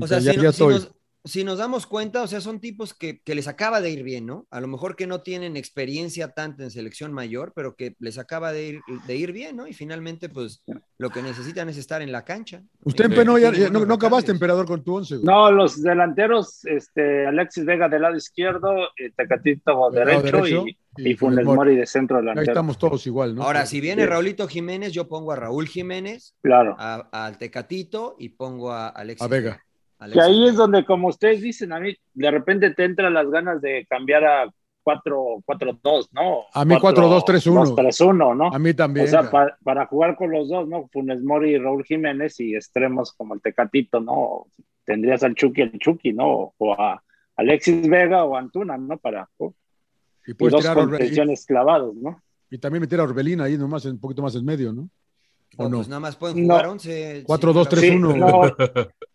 [0.00, 0.74] O sea, ya, si, no- ya si estoy.
[0.74, 0.90] nos,
[1.26, 4.26] si nos damos cuenta, o sea, son tipos que, que les acaba de ir bien,
[4.26, 4.46] ¿no?
[4.50, 8.52] A lo mejor que no tienen experiencia tanta en selección mayor, pero que les acaba
[8.52, 9.66] de ir, de ir bien, ¿no?
[9.66, 10.62] Y finalmente, pues,
[10.98, 12.62] lo que necesitan es estar en la cancha.
[12.84, 15.14] Usted Y- empenó, ya, tiene ya- no, no acabaste, emperador, con tu once.
[15.16, 15.24] güey.
[15.26, 20.64] No, los delanteros, este, Alexis Vega del lado izquierdo, eh, Tecatito derecho, derecho
[20.98, 22.52] y, y Funes Mori de centro Ahí delantero.
[22.52, 23.44] estamos todos igual, ¿no?
[23.44, 24.08] Ahora, si viene Sí.
[24.08, 26.76] Raulito Jiménez, yo pongo a Raúl Jiménez, Claro.
[26.78, 29.64] a- al Tecatito y pongo a Alexis A Vega.
[29.98, 33.28] Que Alexis ahí es donde, como ustedes dicen, a mí de repente te entran las
[33.30, 34.52] ganas de cambiar a
[34.84, 36.42] 4-4-2, ¿no?
[36.52, 37.74] A mí 4-2-3-1.
[37.74, 38.46] 2-3-1, ¿no?
[38.54, 39.06] A mí también.
[39.06, 39.30] O sea, cara.
[39.30, 40.88] pa- para jugar con los dos, ¿no?
[40.92, 44.46] Funes Mori y Raúl Jiménez y extremos como el Tecatito, ¿no?
[44.84, 46.52] Tendrías al Chucky, el Chucky, ¿no?
[46.58, 47.02] O a
[47.36, 48.98] Alexis Vega o Antuna, ¿no?
[48.98, 49.28] Para
[50.26, 52.20] y y puedes dos tirar a Orbe- contenciones clavados, ¿no?
[52.50, 54.88] y, y también meter a Orbelín ahí nomás, un poquito más en medio, ¿no?
[55.56, 55.76] ¿O No, no?
[55.78, 56.54] pues nada más pueden No.
[56.54, 57.24] jugar 11.
[57.26, 58.88] 4-2-3-1.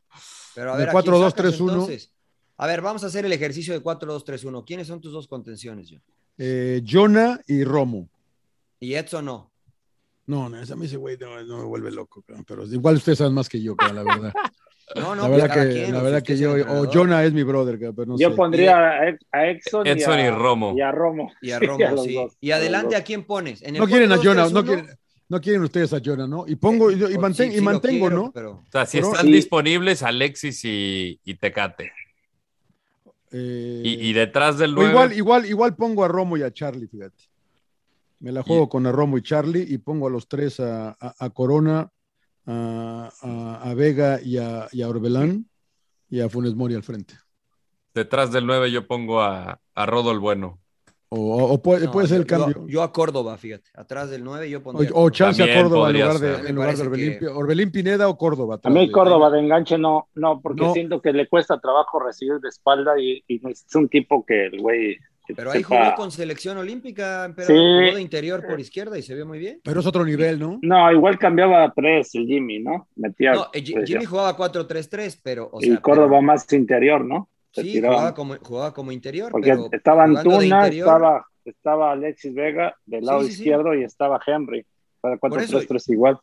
[0.50, 1.04] Sí, Pero a De ver, ¿a 4-2-3-1.
[1.04, 2.12] quién sacas, entonces?
[2.58, 4.64] A ver, vamos a hacer el ejercicio de 4-2-3-1.
[4.66, 6.02] ¿Quiénes son tus dos contenciones, John?
[6.38, 8.10] Eh, Jonah y Romo.
[8.80, 9.52] Y Edson no.
[10.26, 13.34] No, no, a mí ese güey no, no me vuelve loco, pero igual ustedes saben
[13.34, 14.34] más que yo, la verdad.
[14.96, 16.90] No, no, la verdad que, quien, la verdad que yo, o entrenador.
[16.92, 18.36] Jonah es mi brother, pero no yo sé.
[18.36, 18.90] pondría
[19.32, 20.74] a, Exxon, Edson y, y a, Romo.
[20.76, 21.32] Y a Romo.
[21.42, 22.18] Y a Sí, Romo, sí.
[22.42, 22.96] Y a los adelante.
[22.96, 23.62] ¿a quién pones?
[23.62, 24.66] ¿En el No quieren a Jonah, no 4-2-3-1?
[24.66, 24.99] quieren,
[25.30, 26.46] no quieren ustedes a Jonah, ¿no?
[26.48, 28.32] Y pongo, y, y O manten- sí, y sí lo mantengo, quiero, ¿no?
[28.32, 31.92] pero- O sea, si Pero- están y- disponibles Alexis y, y Tecate.
[33.32, 34.90] Eh, Y, y detrás del o 9.
[34.92, 37.24] igual, igual, igual pongo a Romo y a Charlie, fíjate.
[38.20, 40.90] Me la juego Y- con a Romo y Charlie y pongo a los tres a,
[41.00, 41.92] a- a Corona,
[42.46, 45.48] a, a- a Vega y a, y a Orbelán
[46.10, 47.14] y a Funes Mori al frente.
[47.94, 50.60] Detrás del 9 yo pongo a, a Rodo el Bueno.
[51.12, 52.68] O, o- o puede, No, puede ser el yo- cambio.
[52.68, 53.70] Yo, a Córdoba, fíjate.
[53.74, 54.90] Atrás del 9 yo O, pondría.
[54.92, 55.12] o Córdoba.
[55.12, 58.60] chance a Córdoba en lugar, de, en lugar Orbelín, que- Orbelín Pineda o Córdoba.
[58.64, 60.74] A mí de- Córdoba de enganche no, no, porque No.
[60.74, 64.62] siento que le cuesta trabajo recibir de espalda y, y es un tipo que el
[64.62, 64.98] güey.
[65.36, 67.54] Pero ahí jugó con selección olímpica, pero Sí.
[67.54, 69.62] jugó de interior por izquierda y se vio muy bien.
[69.64, 70.58] Pero es otro nivel, ¿no?
[70.64, 72.88] No, igual cambiaba a tres el Jimmy, ¿no?
[72.96, 73.34] Metía.
[73.34, 74.10] No, eh, pues, Jimmy ya.
[74.10, 75.48] jugaba 4-3-3, pero.
[75.52, 77.30] O y Córdoba pero- más interior, ¿no?
[77.52, 79.32] Sí, jugaba como, jugaba como interior.
[79.32, 83.40] Porque pero estaba Antuna, interior- estaba, estaba Alexis Vega del lado Sí, sí, sí.
[83.42, 84.66] izquierdo y estaba Henry.
[85.02, 86.20] Para Por eso- 4-3-3 igual.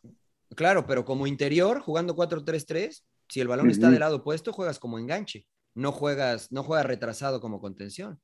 [0.55, 3.91] Claro, pero como interior, jugando 4-3-3, si el balón está Ujú.
[3.91, 5.45] del lado opuesto, juegas como enganche.
[5.75, 8.19] No juegas, no juegas retrasado como contención.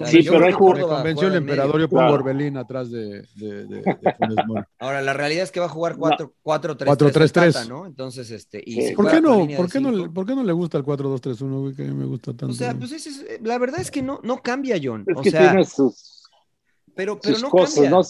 [0.00, 2.12] O Sí, yo pero hay que ju- Me Córdoba convenció el emperador, yo pongo.
[2.12, 3.82] Orbelín atrás de, de, de- de.
[4.78, 6.00] Ahora, la realidad es que va a jugar No.
[6.42, 6.86] 4 4-3-3.
[6.86, 7.22] 4-3-3.
[7.22, 7.86] el Tata, ¿no?
[7.86, 8.62] Entonces, este.
[8.64, 8.88] Y Sí.
[8.88, 11.74] si ¿Por qué, no, por, qué no, ¿Por qué no le gusta el 4-2-3-1, güey?
[11.74, 12.48] Que a mí me gusta tanto.
[12.48, 15.04] O sea, pues ese es- la verdad es que no, no cambia, John.
[15.06, 16.24] Es o que sea, tiene sus,
[16.94, 17.90] pero, pero sus no cosas, cambia.
[17.90, 18.02] ¿no?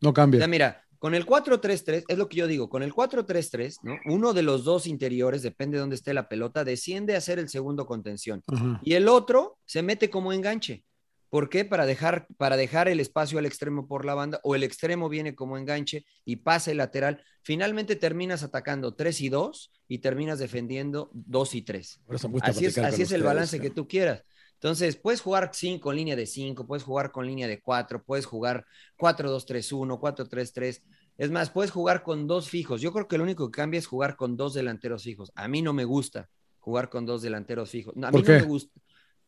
[0.00, 0.40] no O cambia.
[0.40, 3.94] sea, mira, con el 4-3-3, es lo que yo digo, con el 4-3-3, ¿no?
[4.06, 7.48] Uno de los dos interiores, depende de dónde esté la pelota, desciende a ser el
[7.48, 8.40] segundo contención.
[8.46, 8.80] Ajá.
[8.84, 10.84] Y el otro se mete como enganche.
[11.32, 11.64] ¿Por qué?
[11.64, 15.34] Para dejar, para dejar el espacio al extremo por la banda, o el extremo viene
[15.34, 17.24] como enganche y pasa el lateral.
[17.40, 22.00] Finalmente terminas atacando 3 y 2 y terminas defendiendo 2 y 3.
[22.04, 24.22] Por eso me gusta Así es, así el balance que tú quieras.
[24.56, 28.26] Entonces, puedes jugar cinco, con línea de 5, puedes jugar con línea de 4, puedes
[28.26, 28.66] jugar
[28.98, 30.82] 4-2-3-1, 4-3-3.
[31.16, 32.82] Es más, puedes jugar con dos fijos.
[32.82, 35.32] Yo creo que lo único que cambia es jugar con dos delanteros fijos.
[35.34, 36.28] A mí no me gusta
[36.58, 37.94] jugar con dos delanteros fijos.
[37.96, 38.78] A mí ¿Por no me gusta.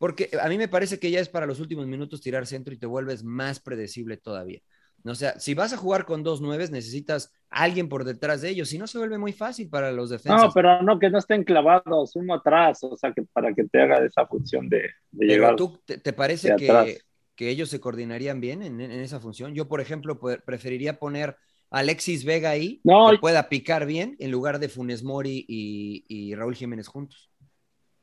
[0.05, 2.77] Porque a mí me parece que ya es para los últimos minutos tirar centro y
[2.77, 4.61] te vuelves más predecible todavía.
[5.03, 8.69] O sea, si vas a jugar con dos nueves, necesitas alguien por detrás de ellos.
[8.69, 10.43] Si no, se vuelve muy fácil para los defensas.
[10.43, 13.81] No, pero no, que no estén clavados uno atrás, o sea, que para que te
[13.81, 15.57] haga esa función de, de Pero llegar.
[15.57, 16.99] tú, ¿te, te parece que,
[17.39, 19.55] ellos se coordinarían bien en, en esa función?
[19.55, 21.39] Yo, por ejemplo, preferiría poner
[21.71, 26.05] a Alexis Vega ahí, No, que pueda picar bien, en lugar de Funes Mori y,
[26.09, 27.31] y Raúl Jiménez juntos.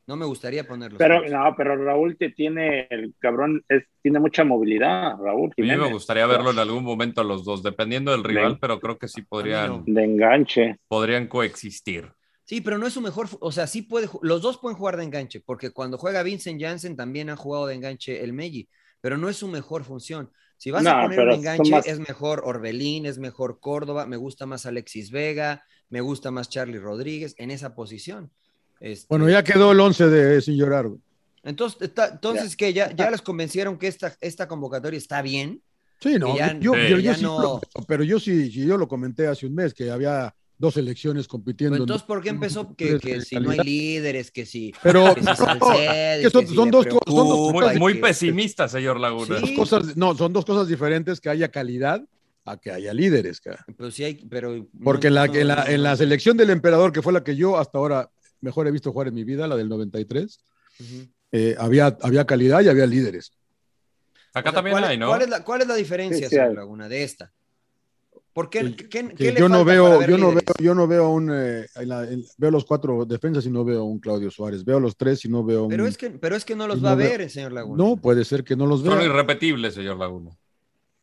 [0.06, 0.98] No me gustaría ponerlos.
[0.98, 5.52] Pero no, pero Raúl te tiene, el cabrón es- tiene mucha movilidad, Raúl.
[5.56, 8.80] A mí me gustaría verlo en algún momento a los dos, dependiendo del rival, pero
[8.80, 10.78] creo que sí podrían, De enganche.
[10.88, 12.12] podrían coexistir.
[12.44, 15.04] Sí, pero no es su mejor, o sea, sí puede, los dos pueden jugar de
[15.04, 18.68] enganche, porque cuando juega Vincent Janssen también han jugado de enganche el Meji,
[19.00, 20.30] pero no es su mejor función.
[20.56, 24.46] Si vas a poner un enganche, más- es mejor Orbelín, es mejor Córdoba, me gusta
[24.46, 28.30] más Alexis Vega, me gusta más Charlie Rodríguez en esa posición.
[28.82, 30.88] Este, Bueno, ya quedó el 11 de Sin Llorar.
[30.88, 31.00] güey.
[31.44, 35.62] Entonces, está- entonces que ya, ya les convencieron que esta, esta convocatoria está bien.
[36.00, 38.88] Sí, no, Que ya- yo, yo- yo sí, no- lo- pero yo sí, yo lo
[38.88, 41.74] comenté hace un mes que había dos elecciones compitiendo.
[41.74, 45.20] Pero entonces, ¿por qué empezó que, que si no hay líderes, que si, Pero que
[45.22, 45.36] si que
[46.30, 49.38] son- si son dos son dos preocupa Muy, muy que- pesimista, señor Laguna.
[49.44, 49.54] Sí.
[49.54, 52.02] cosas, no, son dos cosas diferentes que haya calidad
[52.44, 53.40] a que haya líderes.
[53.40, 53.64] cara.
[53.76, 56.92] Pero sí hay, pero Porque no- la, no- en, la, en la selección del emperador,
[56.92, 58.10] que fue la que yo hasta ahora
[58.42, 60.44] mejor he visto jugar en mi vida, la del 93,
[60.80, 61.08] Ujú.
[61.32, 63.32] eh, había, había calidad y había líderes.
[64.34, 65.08] Acá O sea, también ¿cuál, hay, ¿no?
[65.08, 66.54] ¿cuál es, la, cuál es la diferencia, Sí, sí.
[66.54, 67.32] Laguna, de esta?
[68.32, 70.86] ¿Por qué, Que- qué- qué Que le yo no veo, yo no veo, yo no
[70.88, 74.30] veo un eh, en la- en- veo los cuatro defensas y no veo un Claudio
[74.30, 76.66] Suárez, veo los tres y no veo un Pero es que, pero es que no
[76.66, 77.84] los va a no ver, señor Laguna.
[77.84, 80.30] no puede ser que no los Son vea, irrepetibles, señor Laguna.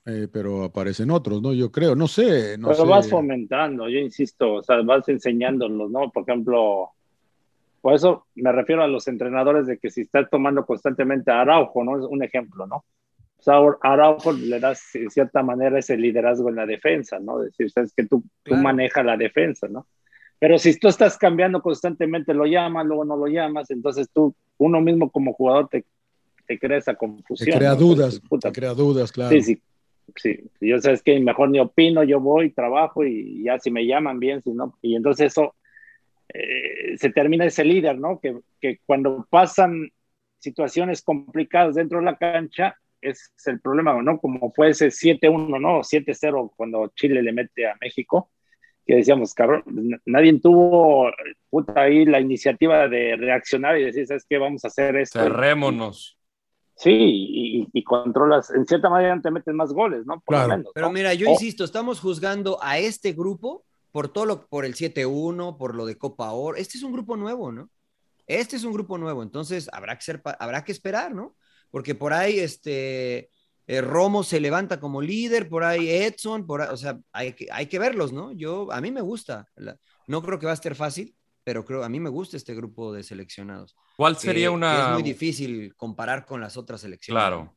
[0.05, 1.53] eh, pero aparecen otros, ¿no?
[1.53, 2.89] Yo creo, no sé, no pero sé.
[2.89, 6.09] vas fomentando, yo insisto, o sea, vas enseñándolos, ¿no?
[6.11, 6.89] Por ejemplo,
[7.81, 11.83] por eso me refiero a los entrenadores de que si estás tomando constantemente a Araujo,
[11.83, 11.97] ¿no?
[11.97, 12.77] Es un ejemplo, ¿no?
[13.37, 17.39] O sea, a Araujo le das de cierta manera ese liderazgo en la defensa, ¿no?
[17.39, 18.63] Decir, sabes que tú, tú Claro.
[18.63, 19.87] manejas la defensa, ¿no?
[20.39, 24.81] Pero si tú estás cambiando constantemente, lo llamas, luego no lo llamas, entonces tú, uno
[24.81, 25.85] mismo como jugador, te,
[26.47, 27.57] te crea esa te confusión.
[27.57, 27.75] crea ¿no?
[27.77, 29.31] dudas, te crea dudas, claro.
[29.31, 29.61] Sí, sí,
[30.15, 30.39] sí.
[30.61, 34.41] Yo sabes que mejor ni opino, yo voy, trabajo y ya si me llaman bien,
[34.41, 34.77] si no.
[34.81, 35.55] Y entonces eso
[36.33, 38.19] eh, se termina ese líder, ¿no?
[38.19, 39.89] Que, que cuando pasan
[40.39, 44.19] situaciones complicadas dentro de la cancha, ese es el problema, ¿no?
[44.19, 45.79] Como fue ese 7-1, ¿no?
[45.83, 48.31] 7-0 cuando Chile le mete a México,
[48.85, 49.63] que decíamos, cabrón,
[50.05, 51.11] nadie tuvo
[51.49, 54.37] puta ahí la iniciativa de reaccionar y decir, ¿sabes qué?
[54.37, 55.19] Vamos a hacer esto.
[55.19, 56.17] Cerrémonos.
[56.75, 60.21] Sí, y, y controlas, en cierta manera te meten más goles, ¿no?
[60.21, 60.49] Por Claro.
[60.57, 64.75] menos, Pero mira, yo insisto, estamos juzgando a este grupo por todo lo, por el
[64.75, 66.57] 7-1, por lo de Copa Oro.
[66.57, 67.69] Este es un grupo nuevo, ¿no?
[68.27, 71.35] Este es un grupo nuevo, entonces habrá que ser, habrá que esperar, ¿no?
[71.71, 73.29] Porque por ahí, este,
[73.65, 77.47] eh, Romo se levanta como líder, por ahí Edson, por ahí, o sea, hay que,
[77.51, 78.31] hay que verlos, ¿no?
[78.31, 79.47] Yo, a mí me gusta.
[79.55, 82.53] La- no creo que va a estar fácil, pero creo, a mí me gusta este
[82.53, 83.75] grupo de seleccionados.
[83.97, 84.87] ¿Cuál sería que una.
[84.87, 87.21] es muy difícil comparar con las otras selecciones.
[87.21, 87.55] Claro.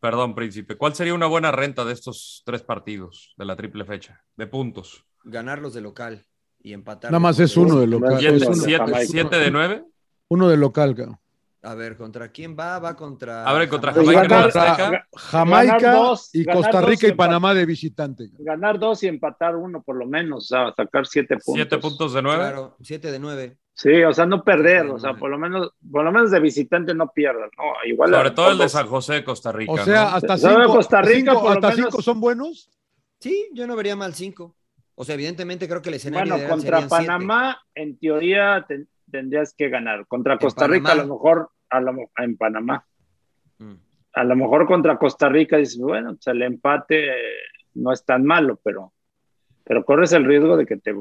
[0.00, 0.76] Perdón, príncipe.
[0.76, 4.22] ¿Cuál sería una buena renta de estos tres partidos de la triple fecha?
[4.36, 5.06] De puntos.
[5.24, 6.24] Ganarlos de local
[6.62, 7.10] y empatar.
[7.10, 8.18] Nada más es uno de local.
[8.18, 9.06] Siete- es ¿Siete, uno, siete- Jamaica.
[9.06, 9.84] siete de nueve?
[10.28, 11.18] uno de local, cara.
[11.64, 12.80] A ver, ¿contra quién va?
[12.80, 13.44] Va contra.
[13.44, 17.64] A ver, contra Jamaica ganar- Jamaica ganar dos, y ganar Costa Rica y Panamá de
[17.66, 18.30] visitante.
[18.38, 21.54] ganar dos y empatar uno por lo menos, o sea, sacar siete puntos.
[21.54, 22.38] Siete puntos de nueve.
[22.42, 23.58] Claro, 7 de 9.
[23.74, 25.20] Sí, o sea, no perder, Siete de o sea, nueve.
[25.20, 27.64] por lo menos, por lo menos de visitante no pierdan, ¿no?
[27.88, 29.72] Igual Sobre todo el de San José, Costa Rica.
[29.72, 30.08] O sea, ¿no?
[30.16, 31.90] hasta ¿Sabe cinco, Costa Rica, cinco- por lo hasta menos?
[31.92, 32.70] cinco son buenos.
[33.20, 34.56] Sí, yo no vería mal 5.
[35.02, 36.90] O sea, evidentemente creo que el escenario Bueno, contra siete.
[36.90, 40.06] Panamá, en teoría, ten- tendrías que ganar.
[40.06, 41.02] Contra Costa Rica, Panamá.
[41.02, 42.86] a lo mejor, a lo, en Panamá.
[43.58, 43.74] Mm.
[44.14, 47.10] A lo mejor contra Costa Rica dices, bueno, pues el empate
[47.74, 48.92] no es tan malo, pero,
[49.64, 50.94] pero corres el riesgo de que te,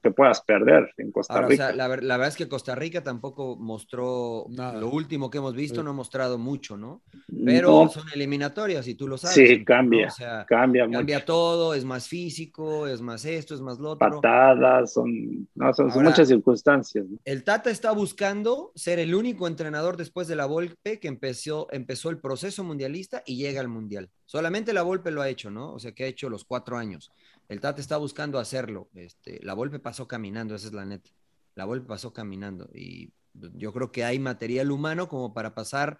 [0.00, 1.66] te puedas perder en Costa Ahora, o Rica.
[1.68, 4.80] sea, la, ver- la verdad es que Costa Rica tampoco mostró Nada.
[4.80, 5.84] lo último que hemos visto, Sí.
[5.84, 7.02] no ha mostrado mucho, ¿no?
[7.44, 9.34] Pero No, son eliminatorias y tú lo sabes.
[9.36, 10.98] Sí, cambia, O sea, cambia, mucho.
[10.98, 14.20] cambia todo, es más físico, es más esto, es más lo otro.
[14.20, 17.06] patadas, son, no, son, muchas circunstancias.
[17.08, 17.18] ¿no?
[17.24, 22.10] El Tata está buscando ser el único entrenador después de la Volpe que empezó, empezó
[22.10, 24.10] el proceso mundialista y llega al mundial.
[24.26, 25.72] Solamente la Volpe lo ha hecho, ¿no?
[25.72, 27.10] O sea, que ha hecho los cuatro años.
[27.50, 28.88] El Tata está buscando hacerlo.
[28.94, 31.10] Este, la Volpe pasó caminando, esa es la neta.
[31.56, 35.98] La Volpe pasó caminando y yo creo que hay material humano como para pasar,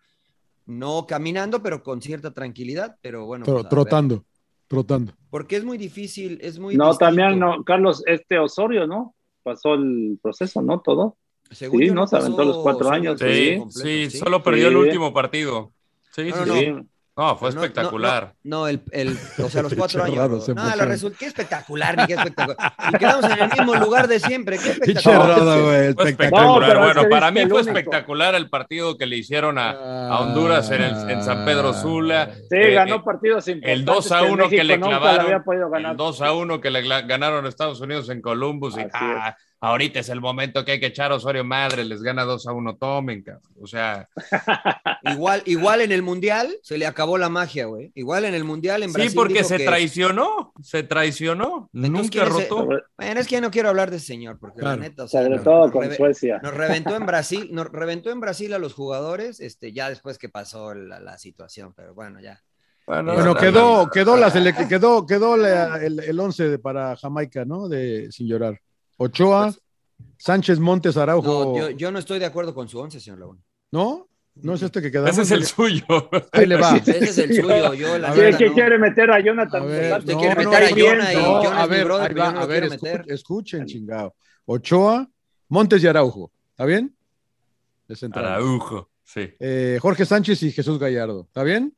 [0.64, 3.44] no caminando, pero con cierta tranquilidad, pero bueno.
[3.44, 4.24] Tro- pues, trotando,
[4.68, 5.12] trotando.
[5.28, 7.05] Porque es muy difícil, es muy No, distinto.
[7.06, 9.16] también, no, Carlos, este Osorio, ¿no?
[9.43, 10.81] Pasó el proceso, ¿no?
[10.81, 11.16] Todo.
[11.51, 12.06] Según Sí, yo, ¿no?
[12.06, 15.72] Se aventó los cuatro años, Sí, sí, solo perdió el último partido.
[16.12, 16.64] Sí, No, sí, no, sí.
[16.66, 16.89] Sí.
[17.16, 18.35] No, fue No, no, espectacular.
[18.45, 20.16] No, el, el, o sea, los cuatro años.
[20.16, 20.85] raro, no, la emociona.
[20.87, 22.73] result- qué espectacular, ni qué espectacular.
[22.95, 24.59] Y quedamos en el mismo lugar de siempre.
[24.59, 25.28] Qué espectacular.
[25.28, 26.70] raro, güey, Fue espectacular.
[26.70, 27.69] es bueno, que para mí fue único.
[27.78, 30.09] espectacular el partido que le hicieron a, Ah.
[30.12, 32.31] a Honduras en, el- en San Pedro Sula.
[32.49, 33.78] Sí, Eh, ganó eh, partidos importantes.
[33.81, 35.91] el 2 a 1 que México le clavaron, había podido ganar.
[35.91, 38.77] el 2 a 1 que le ganaron a Estados Unidos en Columbus.
[38.78, 42.01] Y, Así ah, Ahorita es el momento que hay que echar a Osorio madre, les
[42.03, 43.43] gana 2 a 1, tomen, cabrón.
[43.61, 44.09] O sea,
[45.03, 47.91] Igual, igual en el Mundial se le acabó la magia, güey.
[47.95, 49.11] Igual en el Mundial en Brasil.
[49.11, 52.66] sí, porque dijo se que- traicionó, se traicionó, Entonces, nunca ¿quién es el- rotó.
[52.97, 54.77] Bueno, es que ya no quiero hablar de ese señor, porque Claro.
[54.81, 56.41] la neta, o sea, Sobre nos- todo nos con reve- Suecia.
[56.43, 60.28] Nos reventó en Brasil, nos reventó en Brasil a los jugadores, este, ya después que
[60.28, 62.43] pasó la, la situación, pero bueno, ya.
[62.87, 64.31] Bueno, Bueno, no, quedó, quedó, la
[64.69, 67.69] quedó, quedó la- el, el 11 de- para Jamaica, ¿no?
[67.69, 68.59] De sin llorar.
[69.02, 69.55] Ochoa,
[70.18, 71.44] Sánchez Montes Araujo.
[71.44, 73.40] No, yo, yo no estoy de acuerdo con su once, señor Laguna.
[73.72, 74.09] ¿No?
[74.35, 75.12] ¿No es este que quedamos?
[75.12, 75.85] Ese es el suyo.
[76.32, 76.77] Ahí le va.
[76.77, 78.55] Ese es el suyo, yo la A Sí, ver, neta, que no.
[78.55, 79.62] quiere meter a Jonathan.
[79.62, 82.28] A ver, Usted no, quiere meter a y Jonah a es mi ver, brother, va,
[82.28, 83.05] a ver, meter.
[83.09, 84.14] escuchen, chingado.
[84.44, 85.09] Ochoa,
[85.48, 86.31] Montes y Araujo.
[86.51, 86.94] ¿Está bien?
[88.12, 89.31] Araujo, sí.
[89.40, 91.22] Eh, Jorge Sánchez y Jesús Gallardo.
[91.27, 91.74] ¿Está bien?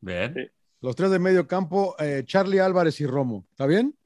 [0.00, 0.34] Bien.
[0.34, 0.40] Sí.
[0.82, 3.46] Los tres de medio campo, eh, Charlie Álvarez y Romo.
[3.52, 3.96] ¿Está bien?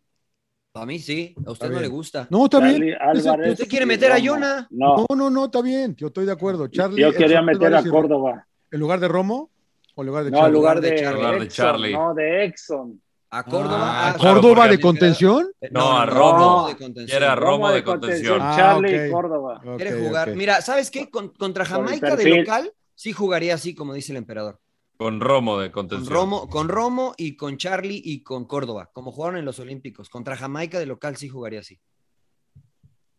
[0.75, 2.29] A mí sí, a usted Está no le gusta.
[2.31, 2.99] No, está Charlie bien.
[3.01, 4.19] Álvarez ¿Usted quiere meter a.
[4.25, 4.69] Jonah?
[4.71, 5.97] No, No, no, no, está bien.
[5.97, 6.69] Yo estoy de acuerdo.
[6.69, 7.83] Charlie, yo quería meter a.
[7.83, 8.47] Córdoba.
[8.71, 9.51] ¿En lugar de Romo
[9.97, 10.57] o en lugar de No, en Charlie?
[10.57, 11.19] lugar de de, Charlie.
[11.23, 11.93] lugar de Exxon, Charlie.
[11.93, 13.03] no, de Exxon.
[13.33, 13.79] ¿A Córdoba?
[13.81, 15.51] Ah, Ah, claro, ¿Córdoba a de contención?
[15.73, 16.69] No, a Romo Romo.
[16.69, 17.23] de contención.
[17.23, 18.39] Era Romo de contención.
[18.41, 19.07] Ah, Charlie ok.
[19.07, 19.61] y Córdoba.
[19.77, 20.37] Quiere jugar.
[20.37, 21.11] Mira, ¿sabes qué?
[21.11, 24.61] Con- contra Jamaica de local, sí jugaría así, como dice el emperador.
[25.01, 26.13] Con Romo de Con contención.
[26.15, 30.11] Romo, con Romo y con Charlie y con Córdoba, como jugaron en los Olímpicos.
[30.11, 31.81] Contra Jamaica de local sí jugaría así.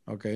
[0.06, 0.28] Ok.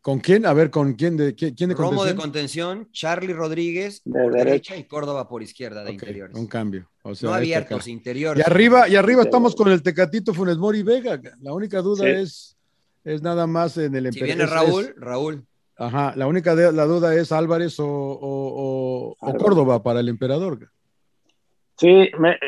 [0.00, 0.46] ¿Con quién?
[0.46, 2.78] A ver, ¿con quién de, quién, de Romo de contención?
[2.78, 4.44] contención, Charlie Rodríguez De por derecha.
[4.44, 4.76] derecha.
[4.78, 6.34] y Córdoba por izquierda de interiores.
[6.34, 6.90] Un cambio.
[7.02, 7.90] O sea, no abiertos, acá.
[7.90, 8.42] interiores.
[8.42, 11.20] Y arriba, y arriba estamos con el Tecatito Funes Mori Vega.
[11.42, 12.10] La única duda Sí.
[12.10, 12.56] es,
[13.04, 15.46] es nada más en el Si viene Raúl, es- Raúl.
[15.76, 19.42] Ajá, la única de- la duda es Álvarez o, o- o- o Álvarez.
[19.42, 20.70] Córdoba para el emperador.
[21.76, 22.38] Sí, me-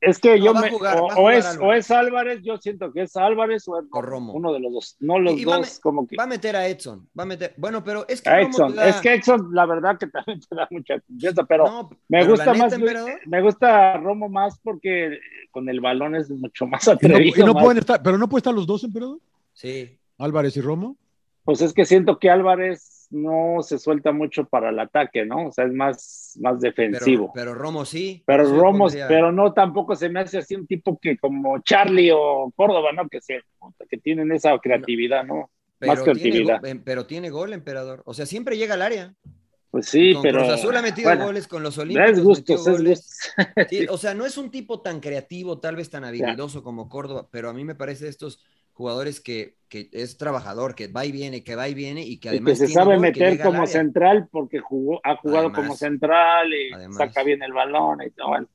[0.00, 1.60] es que No, yo va me, jugar, o, va es, Álvarez.
[1.62, 4.32] o es Álvarez, yo siento que es Álvarez o es O Romo.
[4.32, 6.56] uno de los dos, no los Y- va dos, me- como que Va a meter
[6.56, 7.08] a Edson.
[7.18, 7.54] Va a meter.
[7.56, 8.28] Bueno, pero es que.
[8.30, 8.40] a
[8.74, 12.18] da- es que Exxon la verdad que también te da mucha confianza, pero No, me
[12.20, 15.18] pero gusta más, emperador, me gusta Romo más porque
[15.52, 17.40] con el balón es mucho más Y no, atrevido.
[17.40, 19.18] y no pueden estar, pero no pueden estar los dos, emperador.
[19.52, 19.98] Sí.
[20.18, 20.96] Álvarez y Romo.
[21.44, 25.48] Pues es que siento que Álvarez no se suelta mucho para el ataque, ¿no?
[25.48, 27.30] O sea, es más, más defensivo.
[27.34, 28.22] pero Romo sí.
[28.26, 32.10] Pero Sí Romo, pero no tampoco se me hace así un tipo que como Charlie
[32.14, 33.08] o Córdoba, ¿no?
[33.08, 33.40] Que se,
[33.90, 35.50] que tienen esa creatividad, ¿no?
[35.78, 36.60] Pero más tiene, creatividad.
[36.60, 38.02] go- em, pero tiene gol, emperador.
[38.06, 39.14] O sea, siempre llega al área.
[39.70, 40.38] Pues sí, con pero.
[40.38, 42.10] Cruz Azul ha metido bueno, goles con los Olímpicos.
[42.18, 42.98] es gustos, es goles.
[43.36, 43.54] gustos.
[43.68, 47.26] Sí, o sea, no es un tipo tan creativo, tal vez tan habilidoso como Córdoba,
[47.30, 48.42] pero a mí me parece estos
[48.82, 52.28] jugadores que, que es trabajador, que va y viene, que va y viene y que
[52.28, 55.60] Y además que se tiene sabe gol, meter como central porque jugó, ha jugado Además.
[55.60, 56.96] como central y Además.
[56.98, 58.28] saca bien el balón y todo.
[58.28, 58.48] Bueno,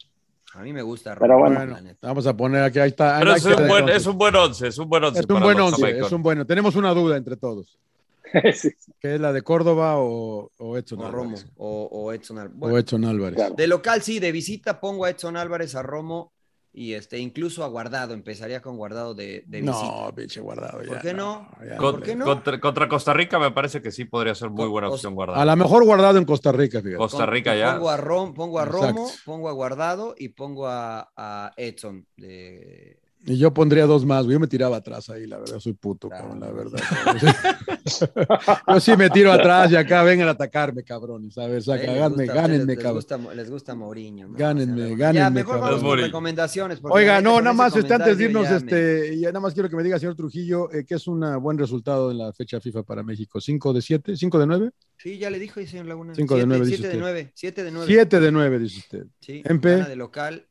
[0.54, 1.16] A mí me gusta.
[1.18, 1.78] Pero bueno.
[2.02, 3.20] Vamos a poner aquí, ahí está.
[3.20, 5.20] Pero es un, buen, es un buen once, es un buen once.
[5.22, 6.46] Es un buen once, es un bueno.
[6.46, 7.80] Tenemos una duda entre todos,
[8.54, 11.48] sí, que es la de Córdoba o, o Edson O Romo, Álvarez.
[11.56, 12.56] o, o Edson Álvarez.
[12.56, 13.36] O Bueno, Edson Álvarez.
[13.38, 13.56] claro.
[13.56, 16.34] de local sí, de visita pongo a Edson Álvarez, a Romo
[16.74, 18.14] y este, incluso a Guardado.
[18.14, 19.82] Empezaría con Guardado de, de visita.
[19.82, 20.82] No, pinche guardado.
[20.84, 21.50] ya, ¿Por qué no?
[21.68, 22.26] ya, Con- ¿Por qué no?
[22.26, 25.46] contra, contra Costa Rica me parece que sí podría ser muy buena opción A guardar.
[25.48, 26.98] lo mejor guardado en Costa Rica, fíjate.
[26.98, 27.74] Costa Rica ya.
[27.74, 29.22] Pongo a, Rom- pongo a Romo, Exacto.
[29.26, 32.06] pongo a Guardado y pongo a, a Edson.
[32.16, 33.00] De...
[33.30, 34.36] Y yo pondría dos más, güey.
[34.36, 36.30] Yo me tiraba atrás ahí, la verdad, soy puto, Claro.
[36.30, 36.80] cabrón, la verdad.
[38.68, 41.38] yo sí me tiro atrás y acá vengan a atacarme, cabrones.
[41.38, 42.94] A ver, saca, Eh, les gánenme, gusta- gánenme, les, cabrón.
[42.96, 44.28] gusta, les gusta Mourinho.
[44.30, 44.38] ¿no?
[44.38, 45.70] Gánenme, O sea, gánenme, Ya, mejor cabrón.
[45.80, 46.80] vamos con recomendaciones.
[46.84, 49.54] Oiga, no, nada más, este, antes de irnos, ya me- este, y ya nada más
[49.54, 52.60] quiero que me diga, señor Trujillo, eh, que es un buen resultado en la fecha
[52.60, 53.42] FIFA para México.
[53.42, 54.16] ¿Cinco de siete?
[54.16, 54.72] ¿Cinco de nueve?
[54.98, 56.14] Sí, ya le dijo señor Laguna.
[56.16, 57.00] Cinco de Siete- nueve, siete dice de usted.
[57.02, 57.88] nueve, siete de nueve.
[57.88, 59.06] Siete de nueve, dice usted.
[59.20, 59.70] Sí, MP.
[59.84, 60.48] de local.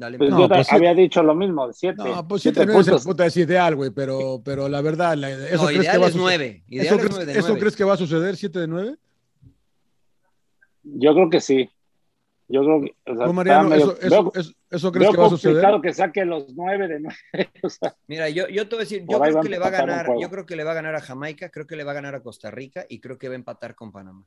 [0.00, 2.02] Dale, Pues No, yo pues había dicho lo mismo, de siete.
[2.02, 3.04] No, pues siete siete de nueve es, puntos.
[3.04, 6.08] puta, es ideal, güey, pero, pero la verdad, la- ¿eso no, crees que va a
[6.08, 6.38] es suceder?
[6.38, 6.64] nueve.
[6.68, 7.60] Ideal ¿Eso, es crees, nueve de eso nueve.
[7.60, 8.96] crees que va a suceder, siete de nueve?
[10.82, 11.68] Yo creo que sí.
[12.48, 12.94] Yo creo que.
[13.12, 15.28] O sea, ¿Tú, Mariano, está medio- eso, eso, veo- eso- eso crees que va a
[15.28, 15.54] suceder?
[15.56, 17.50] complicado que saque los nueve de nueve.
[17.62, 19.70] o sea, Mira, yo, yo te voy a decir, yo creo que le va a
[19.70, 21.94] ganar, yo creo que le va a ganar a Jamaica, creo que le va a
[21.94, 24.24] ganar a Costa Rica y creo que va a empatar con Panamá.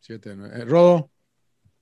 [0.00, 0.60] Siete de nueve.
[0.62, 1.10] Eh, Rodo,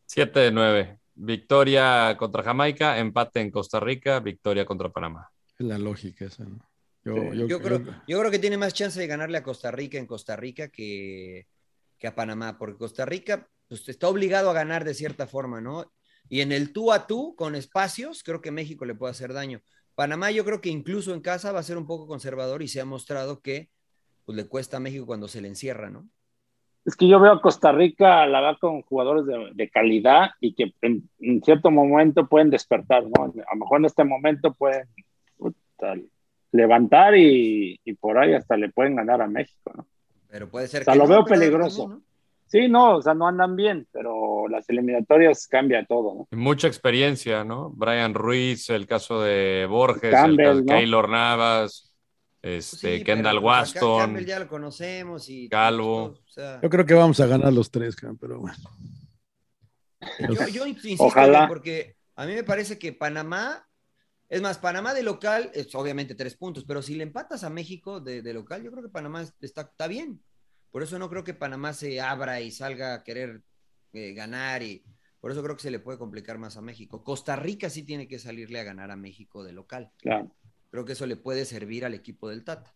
[0.06, 0.98] 7 de 9.
[1.16, 5.30] Victoria contra Jamaica, empate en Costa Rica, victoria contra Panamá.
[5.58, 6.58] es la lógica esa, ¿no?
[7.02, 7.38] Yo, Sí.
[7.38, 9.96] yo- Yo creo, yo- yo creo que tiene más chance de ganarle a Costa Rica
[9.96, 11.46] en Costa Rica que,
[11.98, 15.90] que a Panamá, porque Costa Rica pues, está obligado a ganar de cierta forma, ¿no?
[16.28, 19.62] Y en el tú a tú, con espacios, creo que México le puede hacer daño.
[19.94, 22.80] Panamá yo creo que incluso en casa va a ser un poco conservador y se
[22.80, 23.70] ha mostrado que
[24.26, 26.06] pues, le cuesta a México cuando se le encierra, ¿no?
[26.86, 30.54] Es que yo veo a Costa Rica la va con jugadores de, de calidad y
[30.54, 33.24] que en, en cierto momento pueden despertar, ¿no?
[33.24, 34.86] A lo mejor en este momento pueden.
[35.36, 35.94] puta,
[36.52, 39.86] levantar y, y por ahí hasta le pueden ganar a México, ¿no?
[40.28, 41.82] Pero puede ser O sea, que lo no, veo peligroso.
[41.82, 42.06] también, ¿no?
[42.46, 46.38] Sí, no, o sea, no andan bien, pero las eliminatorias cambia todo, ¿no?
[46.38, 47.70] Mucha experiencia, ¿no?
[47.70, 50.78] Brian Ruiz, el caso de Borges, Campbell, el caso de ¿no?
[50.78, 51.85] Keylor Navas,
[52.46, 54.00] este, sí, Kendall Waston.
[54.00, 56.04] Campbell ya lo conocemos y Calvo.
[56.04, 58.56] o sea, Yo creo que vamos a ganar los tres, pero bueno.
[60.20, 61.48] yo, yo insisto Ojalá.
[61.48, 63.68] porque a mí me parece que Panamá,
[64.28, 68.00] es más, Panamá de local es obviamente tres puntos, pero si le empatas a México
[68.00, 70.22] de, de local, yo creo que Panamá está, está bien.
[70.70, 73.42] Por eso no creo que Panamá se abra y salga a querer
[73.92, 74.84] eh, ganar y
[75.20, 77.02] por eso creo que se le puede complicar más a México.
[77.02, 79.90] Costa Rica sí tiene que salirle a ganar a México de local.
[79.96, 80.30] Claro.
[80.70, 82.74] Creo que eso le puede servir al equipo del Tata,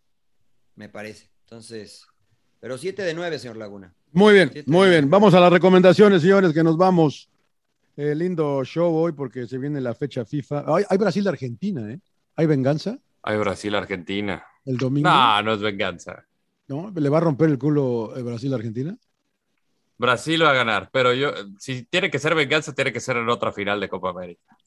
[0.75, 1.29] me parece.
[1.45, 2.05] Entonces,
[2.59, 3.93] pero 7 de 9, señor Laguna.
[4.13, 5.09] Muy bien, Siete muy bien.
[5.09, 7.29] Vamos a las recomendaciones, señores, que nos vamos.
[7.97, 10.63] Eh, lindo show hoy porque se viene la fecha FIFA.
[10.75, 11.99] Hay, hay Brasil-Argentina, ¿eh?
[12.35, 14.43] ¿Hay venganza Hay Brasil-Argentina.
[14.65, 15.09] el domingo?
[15.09, 16.25] No, no es venganza.
[16.67, 16.91] ¿No?
[16.95, 18.97] ¿Le va a romper el culo eh, Brasil-Argentina?
[19.97, 23.29] Brasil va a ganar, pero yo, si tiene que ser venganza, tiene que ser en
[23.29, 24.57] otra final de Copa América.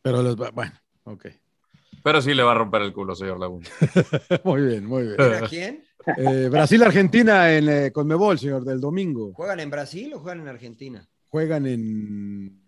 [0.00, 0.72] Pero les va, bueno,
[1.04, 1.26] ok.
[2.02, 3.68] Pero sí le va a romper el culo, señor Laguna.
[4.44, 5.20] muy bien, muy bien.
[5.20, 5.84] ¿Era quién?
[6.16, 9.32] Eh, Brasil-Argentina en eh, Conmebol, señor, del domingo.
[9.34, 11.06] ¿Juegan en Brasil o juegan en Argentina?
[11.28, 12.60] Juegan en.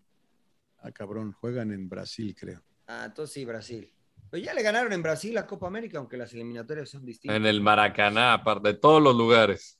[0.80, 2.62] Ah, cabrón, juegan en Brasil, creo.
[2.86, 3.92] Ah, entonces sí, Brasil.
[4.30, 7.36] Pero ya le ganaron en Brasil la Copa América, aunque las eliminatorias son distintas.
[7.36, 9.78] En el Maracaná, aparte de todos los lugares.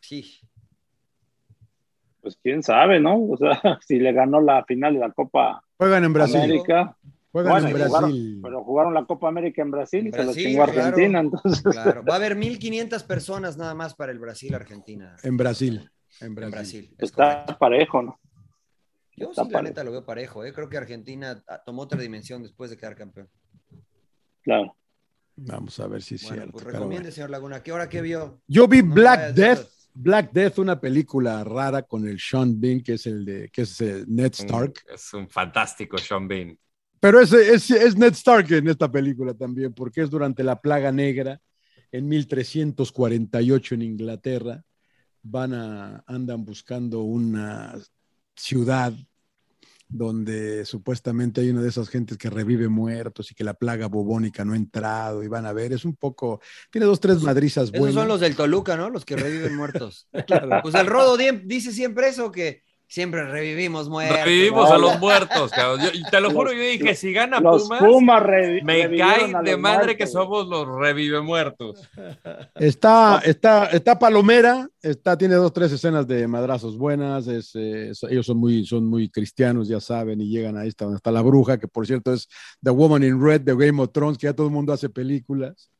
[0.00, 0.40] Sí.
[2.20, 3.16] Pues quién sabe, ¿no?
[3.22, 6.36] O sea, si le ganó la final de la Copa Juegan en Brasil.
[6.36, 6.96] América.
[7.32, 8.40] Juegan Bueno, en jugaron- Brasil.
[8.42, 10.80] pero jugaron la Copa América en Brasil y En se lo Brasil, chingó claro.
[10.80, 11.62] Argentina, entonces.
[11.62, 12.04] Claro.
[12.04, 15.16] Va a haber 1.500 personas nada más para el Brasil-Argentina.
[15.22, 15.88] En Brasil.
[16.20, 16.84] En En Brasil.
[16.98, 17.04] Correcto.
[17.04, 18.20] está parejo, ¿no?
[19.16, 19.62] Yo está sí, la parejo.
[19.70, 20.44] neta, lo veo parejo.
[20.44, 20.52] ¿eh?
[20.52, 23.28] Creo que Argentina ah, tomó otra dimensión después de quedar campeón.
[24.42, 24.76] Claro.
[25.36, 26.52] Vamos a ver si es Bueno, cierto.
[26.52, 27.62] pues recomiende, señor Laguna.
[27.62, 28.40] ¿Qué hora que vio?
[28.46, 29.66] Yo vi No Black Death.
[29.92, 33.80] Black Death, una película rara con el Sean Bean, que es el de que es
[33.80, 34.74] eh, Ned Stark.
[34.92, 36.56] Es un fantástico Sean Bean.
[37.00, 40.92] Pero es, es, es Ned Stark en esta película también, porque es durante la plaga
[40.92, 41.40] negra
[41.90, 44.62] en 1348 en Inglaterra.
[45.22, 47.74] Van a, andan buscando una
[48.36, 48.92] ciudad
[49.90, 54.44] donde supuestamente hay una de esas gentes que revive muertos y que la plaga bubónica
[54.44, 56.40] no ha entrado y van a ver, es un poco,
[56.70, 57.94] tiene dos, tres madrizas Esos buenas.
[57.96, 58.88] son los del Toluca, ¿no?
[58.88, 60.08] Los que reviven muertos.
[60.26, 60.60] Claro.
[60.62, 64.24] Pues el Rodo dice siempre eso, que siempre revivimos muertos.
[64.24, 65.80] Revivimos no, a los muertos, cabrón.
[65.80, 69.32] Yo- te lo Los- juro, yo dije, si gana Los Pumas, Pumas revi- me cae
[69.44, 71.88] de madre que somos los revive muertos.
[72.56, 77.28] Está, está, está Palomera, está, tiene dos, tres escenas de madrazos buenas.
[77.28, 80.96] es, eh, ellos son muy, son muy cristianos, ya saben, y llegan a esta donde
[80.96, 82.28] está la bruja, que por cierto es
[82.62, 85.70] The Woman in Red de Game of Thrones, que ya todo el mundo hace películas.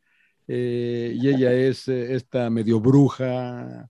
[0.46, 3.88] Eh, y ella es eh, esta medio bruja.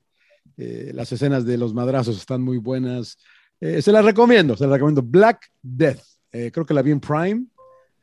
[0.63, 3.17] Eh, las escenas de los madrazos están muy buenas.
[3.61, 5.03] Eh, se las recomiendo, se las recomiendo.
[5.03, 6.01] Black Death.
[6.33, 7.47] eh, creo que la vi en Prime,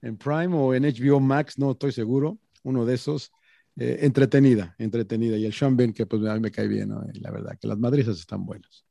[0.01, 2.37] en Prime o en HBO Max, no estoy seguro.
[2.63, 3.31] Uno de esos.
[3.79, 5.37] Eh, entretenida, entretenida.
[5.37, 6.89] Y el Sean Bean, que pues a mí me cae bien,
[7.21, 8.83] la verdad, que las madrizas están buenas.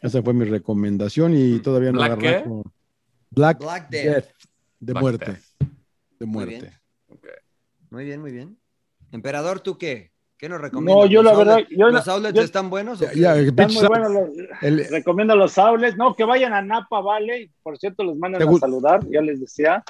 [0.00, 2.42] Esa fue mi recomendación y todavía no ¿Black agarré qué?
[2.44, 2.72] como-
[3.30, 4.04] Black, Black Death.
[4.14, 4.24] Death.
[4.80, 5.24] De Black muerte.
[5.26, 5.70] Death.
[6.20, 6.72] De Muy muerte.
[7.90, 8.58] Muy bien, muy bien.
[9.12, 10.12] Emperador, ¿tú qué?
[10.38, 11.04] ¿Qué nos recomiendas?
[11.04, 13.00] No, yo ¿Los la verdad, yo ¿Los outlets yo- están buenos?
[13.00, 14.28] Ya, ya, Están muy buenos los,
[14.62, 18.48] el- recomiendo los outlets, no, que vayan a Napa Valley, por cierto, los mandan ¿Te
[18.48, 19.82] a saludar, ya les decía,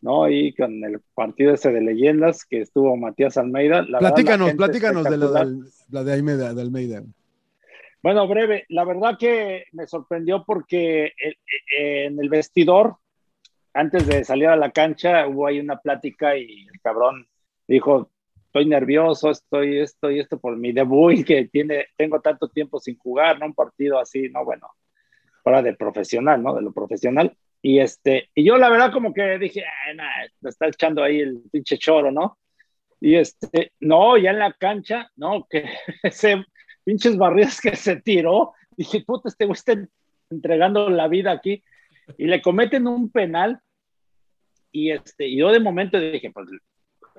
[0.00, 0.30] ¿no?
[0.30, 3.82] Y con el partido ese de leyendas que estuvo Matías Almeida.
[3.82, 6.54] La verdad, la platícanos, platícanos de la de Almeida.
[6.54, 7.02] De Almeida.
[8.02, 11.34] Bueno, breve, la verdad que me sorprendió porque eh,
[11.78, 12.96] eh, en el vestidor,
[13.74, 17.26] antes de salir a la cancha, hubo ahí una plática y el cabrón
[17.68, 18.08] dijo,
[18.50, 22.98] estoy nervioso, estoy esto y esto por mi debut que tiene, tengo tanto tiempo sin
[22.98, 23.46] jugar, ¿no?
[23.46, 24.44] Un partido así, ¿no?
[24.44, 24.66] Bueno,
[25.44, 26.56] fuera de profesional, ¿no?
[26.56, 27.32] De lo profesional.
[27.62, 31.20] Y este, y yo la verdad como que dije, "Ah, nah, me está echando ahí
[31.20, 32.38] el pinche choro, ¿no?
[33.00, 35.64] Y este, no, ya en la cancha, no, que
[36.02, 36.44] ese
[36.82, 39.74] pinches barridas que se tiró, dije, puta, este güey está
[40.28, 41.62] entregando la vida aquí,
[42.18, 43.60] y le cometen un penal,
[44.72, 46.48] y este, yo de momento dije, pues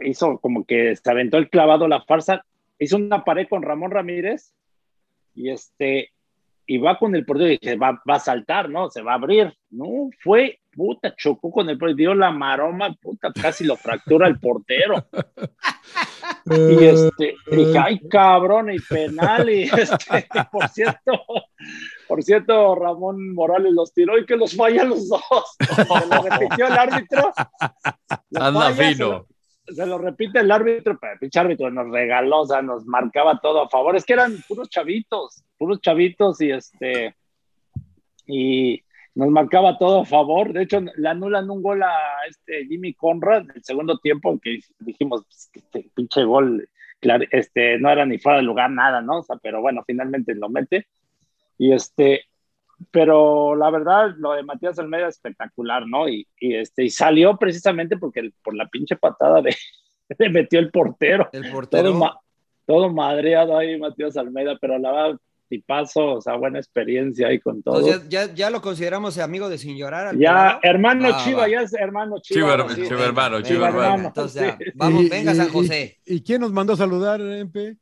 [0.04, 2.46] hizo como que se aventó el clavado la farsa,
[2.80, 4.54] hizo una pared con Ramón Ramírez,
[5.34, 6.12] y este,
[6.66, 8.90] y va con el portero y dije, va, va a saltar, ¿no?
[8.90, 9.58] Se va a abrir.
[9.70, 14.40] No, fue, puta, chocó con el portero, dio la maroma, puta, casi lo fractura el
[14.40, 15.06] portero.
[16.46, 21.24] Y este, dije, ay, cabrón, y penal, y este, por cierto,
[22.08, 25.22] Por cierto, Ramón Morales los tiró y que los falla los dos.
[25.60, 27.32] Se lo repitió el árbitro.
[28.36, 29.28] Anda fino.
[29.68, 33.40] Se lo repite el árbitro, pero el pinche árbitro nos regaló, o sea, nos marcaba
[33.40, 33.96] todo a favor.
[33.96, 37.16] Es que eran puros chavitos, puros chavitos y este.
[38.26, 38.84] Y
[39.16, 40.54] nos marcaba todo a favor.
[40.54, 41.96] De hecho, le anulan un gol a
[42.28, 46.68] este Jimmy Conrad en el segundo tiempo, que dijimos, pues, este pinche gol,
[47.00, 49.20] claro, este, no era ni fuera de lugar, nada, ¿no?
[49.20, 50.88] O sea, pero bueno, finalmente lo mete.
[51.58, 52.26] Y este,
[52.90, 56.10] pero la verdad, lo de Matías Almeida es espectacular, ¿no?
[56.10, 59.56] Y, y este, y salió precisamente porque el- por la pinche patada de,
[60.18, 61.30] le metió el portero.
[61.34, 61.90] El portero.
[61.92, 62.20] Todo, ma-
[62.66, 67.62] todo madreado ahí, Matías Almeida, pero la verdad, tipazo, o sea, buena experiencia ahí con
[67.62, 67.80] todo.
[67.80, 70.08] Entonces, ya, ya, ya lo consideramos amigo de Sin Llorar.
[70.08, 71.50] al Ya, hermano Ah, Chiva, va.
[71.50, 72.56] ya es hermano Chivo, Chiva.
[72.66, 72.82] her- sí.
[72.88, 74.08] chivo hermano, venga, hermano.
[74.08, 75.98] Entonces, ya, vamos, Y- venga San y- José.
[76.06, 77.76] ¿Y, quién nos mandó a saludar, MP?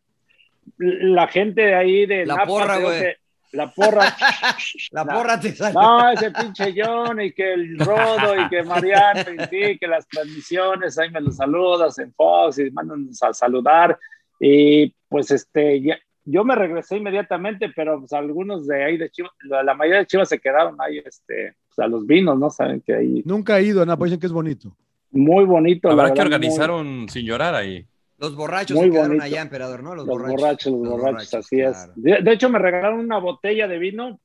[0.78, 3.04] La gente de ahí de La Napa, porra, güey.
[3.50, 4.06] Que- La porra.
[4.92, 5.14] La No.
[5.14, 5.80] porra te salió.
[5.80, 10.08] No, ese pinche John y que el Rodo y que Mariano y sí, que las
[10.08, 13.98] transmisiones, ahí me los saludas en Fox y mandan a saludar.
[14.40, 19.32] Y pues este, ya- yo me regresé inmediatamente, pero pues, algunos de ahí de Chivas,
[19.44, 22.50] la, la mayoría de Chivas se quedaron ahí este, pues, a los vinos, ¿no?
[22.52, 24.76] Saben que ahí Nunca he ido a Napa, dicen que es bonito.
[25.12, 25.88] muy bonito.
[25.88, 27.86] la Habrá que verdad, muy- organizar un sin llorar ahí.
[28.20, 29.24] Los borrachos Muy se quedaron bonito.
[29.26, 29.96] allá, emperador, ¿no?
[29.96, 31.72] Los, Los borrachos, los borrachos, así claro.
[31.72, 31.92] es.
[31.96, 34.20] De, de hecho, me regalaron una botella de vino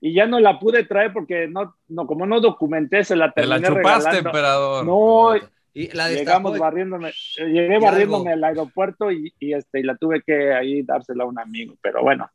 [0.00, 3.46] y ya no la pude traer porque no, no como no documenté, se la Te
[3.46, 4.28] la terminé chupaste, regalando.
[4.30, 4.86] emperador.
[4.86, 5.36] No,
[5.74, 10.52] Y la llegamos barriéndome, llegué barriéndome al aeropuerto y, y, este, y la tuve que
[10.52, 12.30] ahí dársela a un amigo, pero bueno,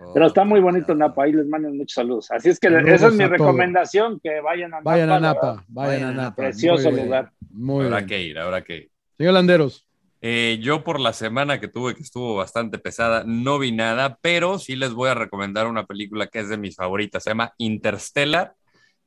[0.00, 0.98] Oh, pero está muy bonito claro.
[1.08, 2.30] Napa, ahí les mando muchos saludos.
[2.30, 4.90] Así es que Saludos esa es mi recomendación, que vayan a Napa.
[4.92, 6.36] Vayan a Napa, vayan a Vayan a Napa.
[6.36, 7.32] Precioso Muy bien, lugar.
[7.50, 8.06] Muy Habrá bien.
[8.08, 8.90] que ir, habrá que ir.
[9.16, 9.87] Señor Landeros,
[10.20, 14.58] Eh, yo por la semana que tuve, que estuvo bastante pesada, no vi nada, pero
[14.58, 17.22] sí les voy a recomendar una película que es de mis favoritas.
[17.22, 18.54] Se llama Interstellar.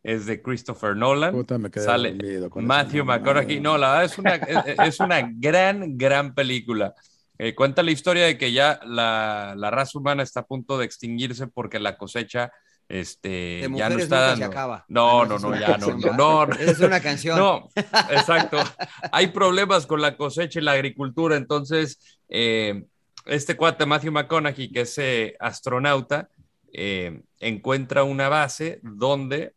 [0.04, 1.32] Es de Christopher Nolan.
[1.32, 3.60] puta, me quedé Sale con Matthew McConaughey.
[3.60, 6.96] No, la verdad es una, es, es una gran, gran película.
[7.38, 10.86] Eh, cuenta la historia de que ya la, la raza humana está a punto de
[10.86, 12.52] extinguirse porque la cosecha
[12.92, 14.38] este, De ya no está dando.
[14.38, 14.84] se acaba.
[14.90, 16.54] No, Ah, no, no, ya no, no, no.
[16.56, 17.40] Es una canción.
[17.40, 17.70] No,
[18.10, 18.58] exacto.
[19.14, 22.84] Hay problemas con la cosecha y la agricultura, entonces eh,
[23.26, 26.28] este cuate Matthew McConaughey, que es eh, astronauta,
[26.74, 29.54] eh, encuentra una base donde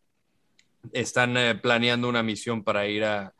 [0.93, 3.35] están planeando una misión para ir a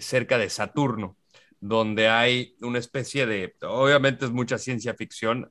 [0.00, 1.18] cerca de Saturno,
[1.60, 5.50] donde hay una especie de, obviamente es mucha ciencia ficción,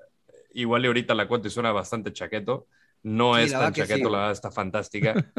[0.56, 2.66] igual y ahorita la cuento y suena bastante chaqueto,
[3.04, 5.14] no Sí, es tan sí, chaqueto, la verdad está fantástica.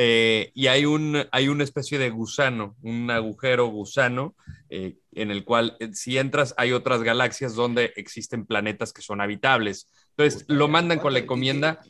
[0.00, 4.36] Eh, y hay, un, hay una especie de gusano, un agujero gusano,
[4.68, 9.20] eh, en el cual eh, si entras hay otras galaxias donde existen planetas que son
[9.20, 9.90] habitables.
[10.16, 11.80] Entonces Puta, lo mandan ¿cuánto- con la encomienda.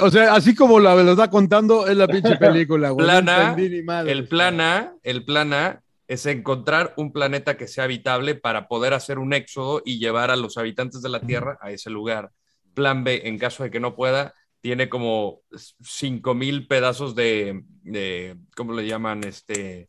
[0.00, 3.06] O sea, así como la lo está contando, es la pinche película, güey.
[3.06, 4.10] Plan No A, entendí ni madre.
[4.10, 8.92] el plan A, el plan A es encontrar un planeta que sea habitable para poder
[8.94, 12.30] hacer un éxodo y llevar a los habitantes de la Tierra a ese lugar.
[12.74, 15.42] Plan B, en caso de que no pueda, tiene como
[15.82, 19.24] 5000 pedazos de, de, ¿cómo le llaman?
[19.24, 19.86] Este,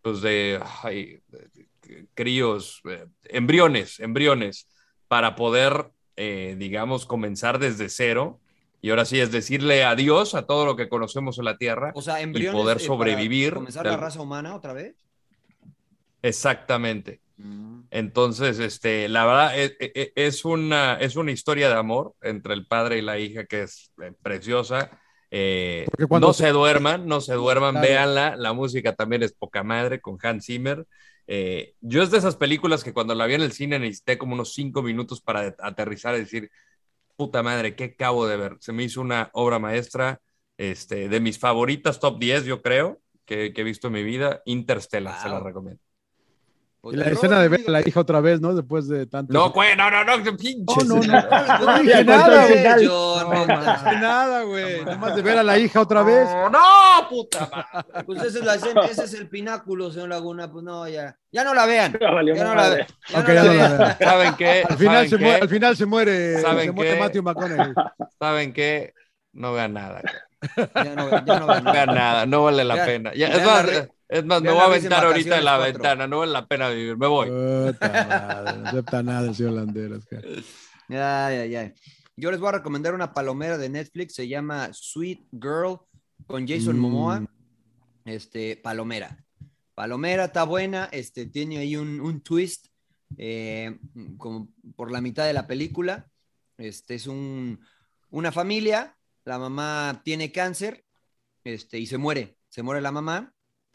[0.00, 1.20] pues de, ay,
[2.14, 4.68] críos, eh, embriones, embriones,
[5.08, 8.40] para poder, eh, digamos, comenzar desde cero.
[8.80, 12.02] Y ahora sí, es decirle adiós a todo lo que conocemos en la Tierra O
[12.02, 12.60] sea, embriones.
[12.60, 14.96] poder eh, para sobrevivir ¿Comenzar la raza humana otra vez?
[16.22, 17.20] Exactamente.
[17.90, 22.66] Entonces, este, la verdad es, es- es una, es una historia de amor entre el
[22.66, 24.90] padre y la hija que es eh, preciosa.
[25.30, 25.86] Eh,
[26.20, 27.86] no se- duerman, no se duerman, Claro.
[27.88, 28.36] véanla.
[28.36, 30.86] La música también es poca madre con Hans Zimmer.
[31.26, 34.34] Eh, yo es de esas películas que cuando la vi en el cine necesité como
[34.34, 36.50] unos cinco minutos para aterrizar y decir,
[37.16, 38.56] puta madre, ¿qué acabo de ver?
[38.60, 40.20] Se me hizo una obra maestra,
[40.58, 44.42] este, de mis favoritas, top 10, yo creo, que, que he visto en mi vida.
[44.44, 45.78] Interstellar, se la Wow.
[46.84, 48.54] Y la escena de ver a la hija otra vez, ¿no?
[48.54, 49.32] Después de tanto.
[49.32, 50.84] No, güey, no, no, no, pinche.
[50.84, 51.66] No, no, no.
[51.66, 52.64] No dije nada, güey.
[52.84, 54.84] No, dije nada, güey.
[54.84, 56.24] Nada más de ver a la hija otra vez.
[56.28, 56.60] No, no,
[57.08, 58.04] puta madre.
[58.04, 60.50] Pues ese es, la escena- ese es el pináculo, señor Laguna.
[60.50, 61.16] Pues no, ya.
[61.30, 61.96] Ya no la vean.
[62.00, 62.10] Ya
[62.44, 62.86] no la vean.
[63.10, 63.98] Ya Ok, no ya la no la vean.
[64.00, 64.64] ¿Saben qué?
[64.68, 65.24] Al final, ¿Saben se qué?
[65.24, 67.00] muere, al final se muere, ¿Saben se muere qué?
[67.00, 67.74] Matthew McConaughey.
[68.18, 68.92] ¿Saben qué?
[69.32, 70.02] No vean nada.
[70.74, 72.26] Ya no, ya no vean No vean nada.
[72.26, 73.14] no vale la Ya- pena.
[73.14, 75.72] Ya, ya es más, es más, me voy a aventar ahorita en la cuatro.
[75.72, 77.28] ventana, no vale la pena vivir, me voy.
[77.28, 80.04] Puta madre, no acepta nada el señor Landeros.
[80.88, 81.74] Ay, ay, ay.
[82.16, 85.78] Yo les voy a recomendar una palomera de Netflix, se llama Sweet Girl
[86.26, 86.80] con Jason Mm.
[86.80, 87.24] Momoa.
[88.04, 89.24] Este, palomera.
[89.74, 92.66] Palomera está buena, este, tiene ahí un, un twist
[93.16, 93.78] eh,
[94.18, 96.10] como por la mitad de la película.
[96.58, 97.58] Este es un,
[98.10, 100.84] una familia, la mamá tiene cáncer
[101.44, 102.36] este, y se muere.
[102.50, 103.31] Se muere la mamá.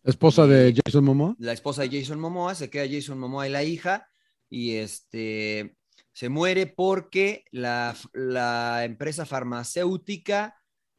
[0.08, 1.36] Esposa de Jason Momoa.
[1.38, 4.10] La esposa de Jason Momoa, se queda Jason Momoa y la hija.
[4.50, 5.76] Y este,
[6.14, 10.56] se muere porque la, la empresa farmacéutica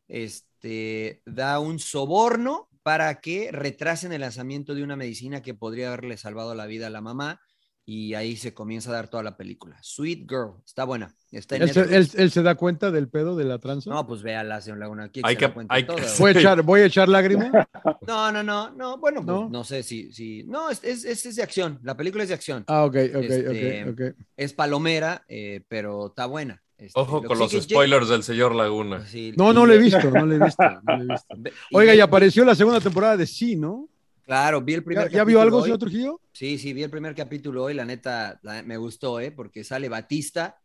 [0.08, 6.18] este, da un soborno para que retrasen el lanzamiento de una medicina que podría haberle
[6.18, 7.40] salvado la vida a la mamá.
[7.90, 9.78] Y ahí se comienza a dar toda la película.
[9.80, 11.14] Sweet Girl, está buena.
[11.32, 13.88] Está en ¿Él se, él- él se da cuenta del pedo de la tranza?
[13.88, 15.04] No, pues véala, señor Laguna.
[15.04, 15.94] Aquí Hay se que- da cuenta hay que-.
[16.18, 17.50] ¿Voy, a echar, ¿Voy a echar lágrima?
[18.06, 18.98] No, no, no, no.
[18.98, 19.48] Bueno, pues, ¿No?
[19.48, 19.64] ¿No?
[19.64, 20.44] sé si, si.
[20.44, 21.78] No, es, es, es- de acción.
[21.82, 22.62] La película es de acción.
[22.66, 24.16] Ah, ok, ok, Este, ok, ok.
[24.36, 26.62] Es palomera, eh, pero está buena.
[26.76, 29.02] Este, Ojo lo con los spoilers del señor Laguna.
[29.06, 31.52] Sí, No, y no le he visto, no le he visto, no le he visto.
[31.72, 33.88] Oiga, y apareció la segunda temporada de Sí, ¿no?
[34.28, 35.62] Claro, vi el primer ¿Ya, ya vio capítulo algo, hoy.
[35.64, 36.20] señor Trujillo?
[36.34, 37.72] Sí, sí, vi el primer capítulo hoy.
[37.72, 39.30] La neta, la- me gustó, ¿eh?
[39.32, 40.60] Porque sale Batista.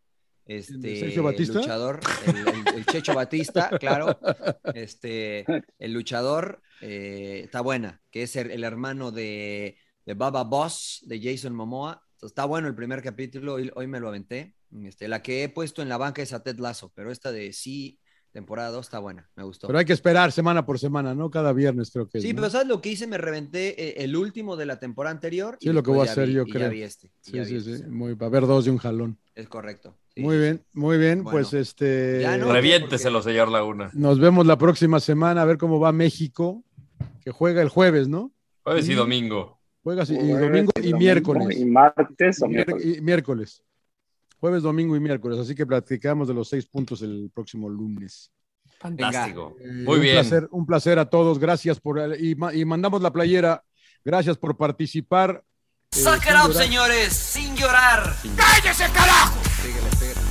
[0.45, 1.59] Este, Sergio Batista?
[1.59, 4.19] luchador, el, el- el Checho Batista, claro.
[4.73, 5.45] Este,
[5.79, 11.21] el luchador eh, está buena, que es el, el hermano de, de Baba Boss, de
[11.23, 12.01] Jason Momoa.
[12.15, 14.57] Entonces, está bueno el primer capítulo, hoy, hoy me lo aventé.
[14.83, 17.53] Este, la que he puesto en la banca es a Ted Lasso, pero esta de
[17.53, 17.97] sí,
[18.33, 19.67] temporada 2 está buena, me gustó.
[19.67, 21.29] Pero hay que esperar semana por semana, ¿no?
[21.29, 22.37] Cada viernes creo que es, Sí, ¿no?
[22.41, 23.07] pero ¿sabes lo que hice?
[23.07, 25.55] Me reventé eh, el último de la temporada anterior.
[25.61, 26.69] y Sí, lo que voy a ya hacer vi- yo y ya creo.
[26.71, 27.07] vi este.
[27.07, 27.71] y Sí, ya sí, vi sí.
[27.73, 27.87] este.
[27.87, 29.17] Muy, va a haber dos de un jalón.
[29.35, 29.95] Es correcto.
[30.15, 31.23] Sí, muy bien, muy bien.
[31.23, 31.31] Bueno.
[31.37, 32.19] Pues este.
[32.21, 32.51] Ya no.
[32.51, 33.89] Reviénteselo, señor Laguna.
[33.93, 36.63] Nos vemos la próxima semana a ver cómo va México,
[37.23, 38.31] que juega el jueves, ¿no?
[38.63, 39.59] Jueves y domingo.
[39.83, 41.57] Juega sí, y Jueves domingo y domingo miércoles.
[41.59, 42.85] Y martes o miércoles.
[42.97, 43.63] y miércoles.
[44.43, 45.39] Jueves, domingo y miércoles.
[45.39, 48.29] Así que platicamos de los seis puntos el próximo lunes.
[48.77, 49.55] Fantástico.
[49.61, 50.15] Eh, Muy un bien.
[50.15, 51.39] Placer, un placer a todos.
[51.39, 51.97] Gracias por.
[52.19, 53.63] Y, ma- y mandamos la playera.
[54.03, 55.41] Gracias por participar.
[55.93, 56.53] Eh, Suck it sin up, llorar.
[56.65, 58.17] señores, sin llorar.
[58.35, 59.39] ¡Cállese, carajo!
[59.63, 60.22] Pégale, pégale.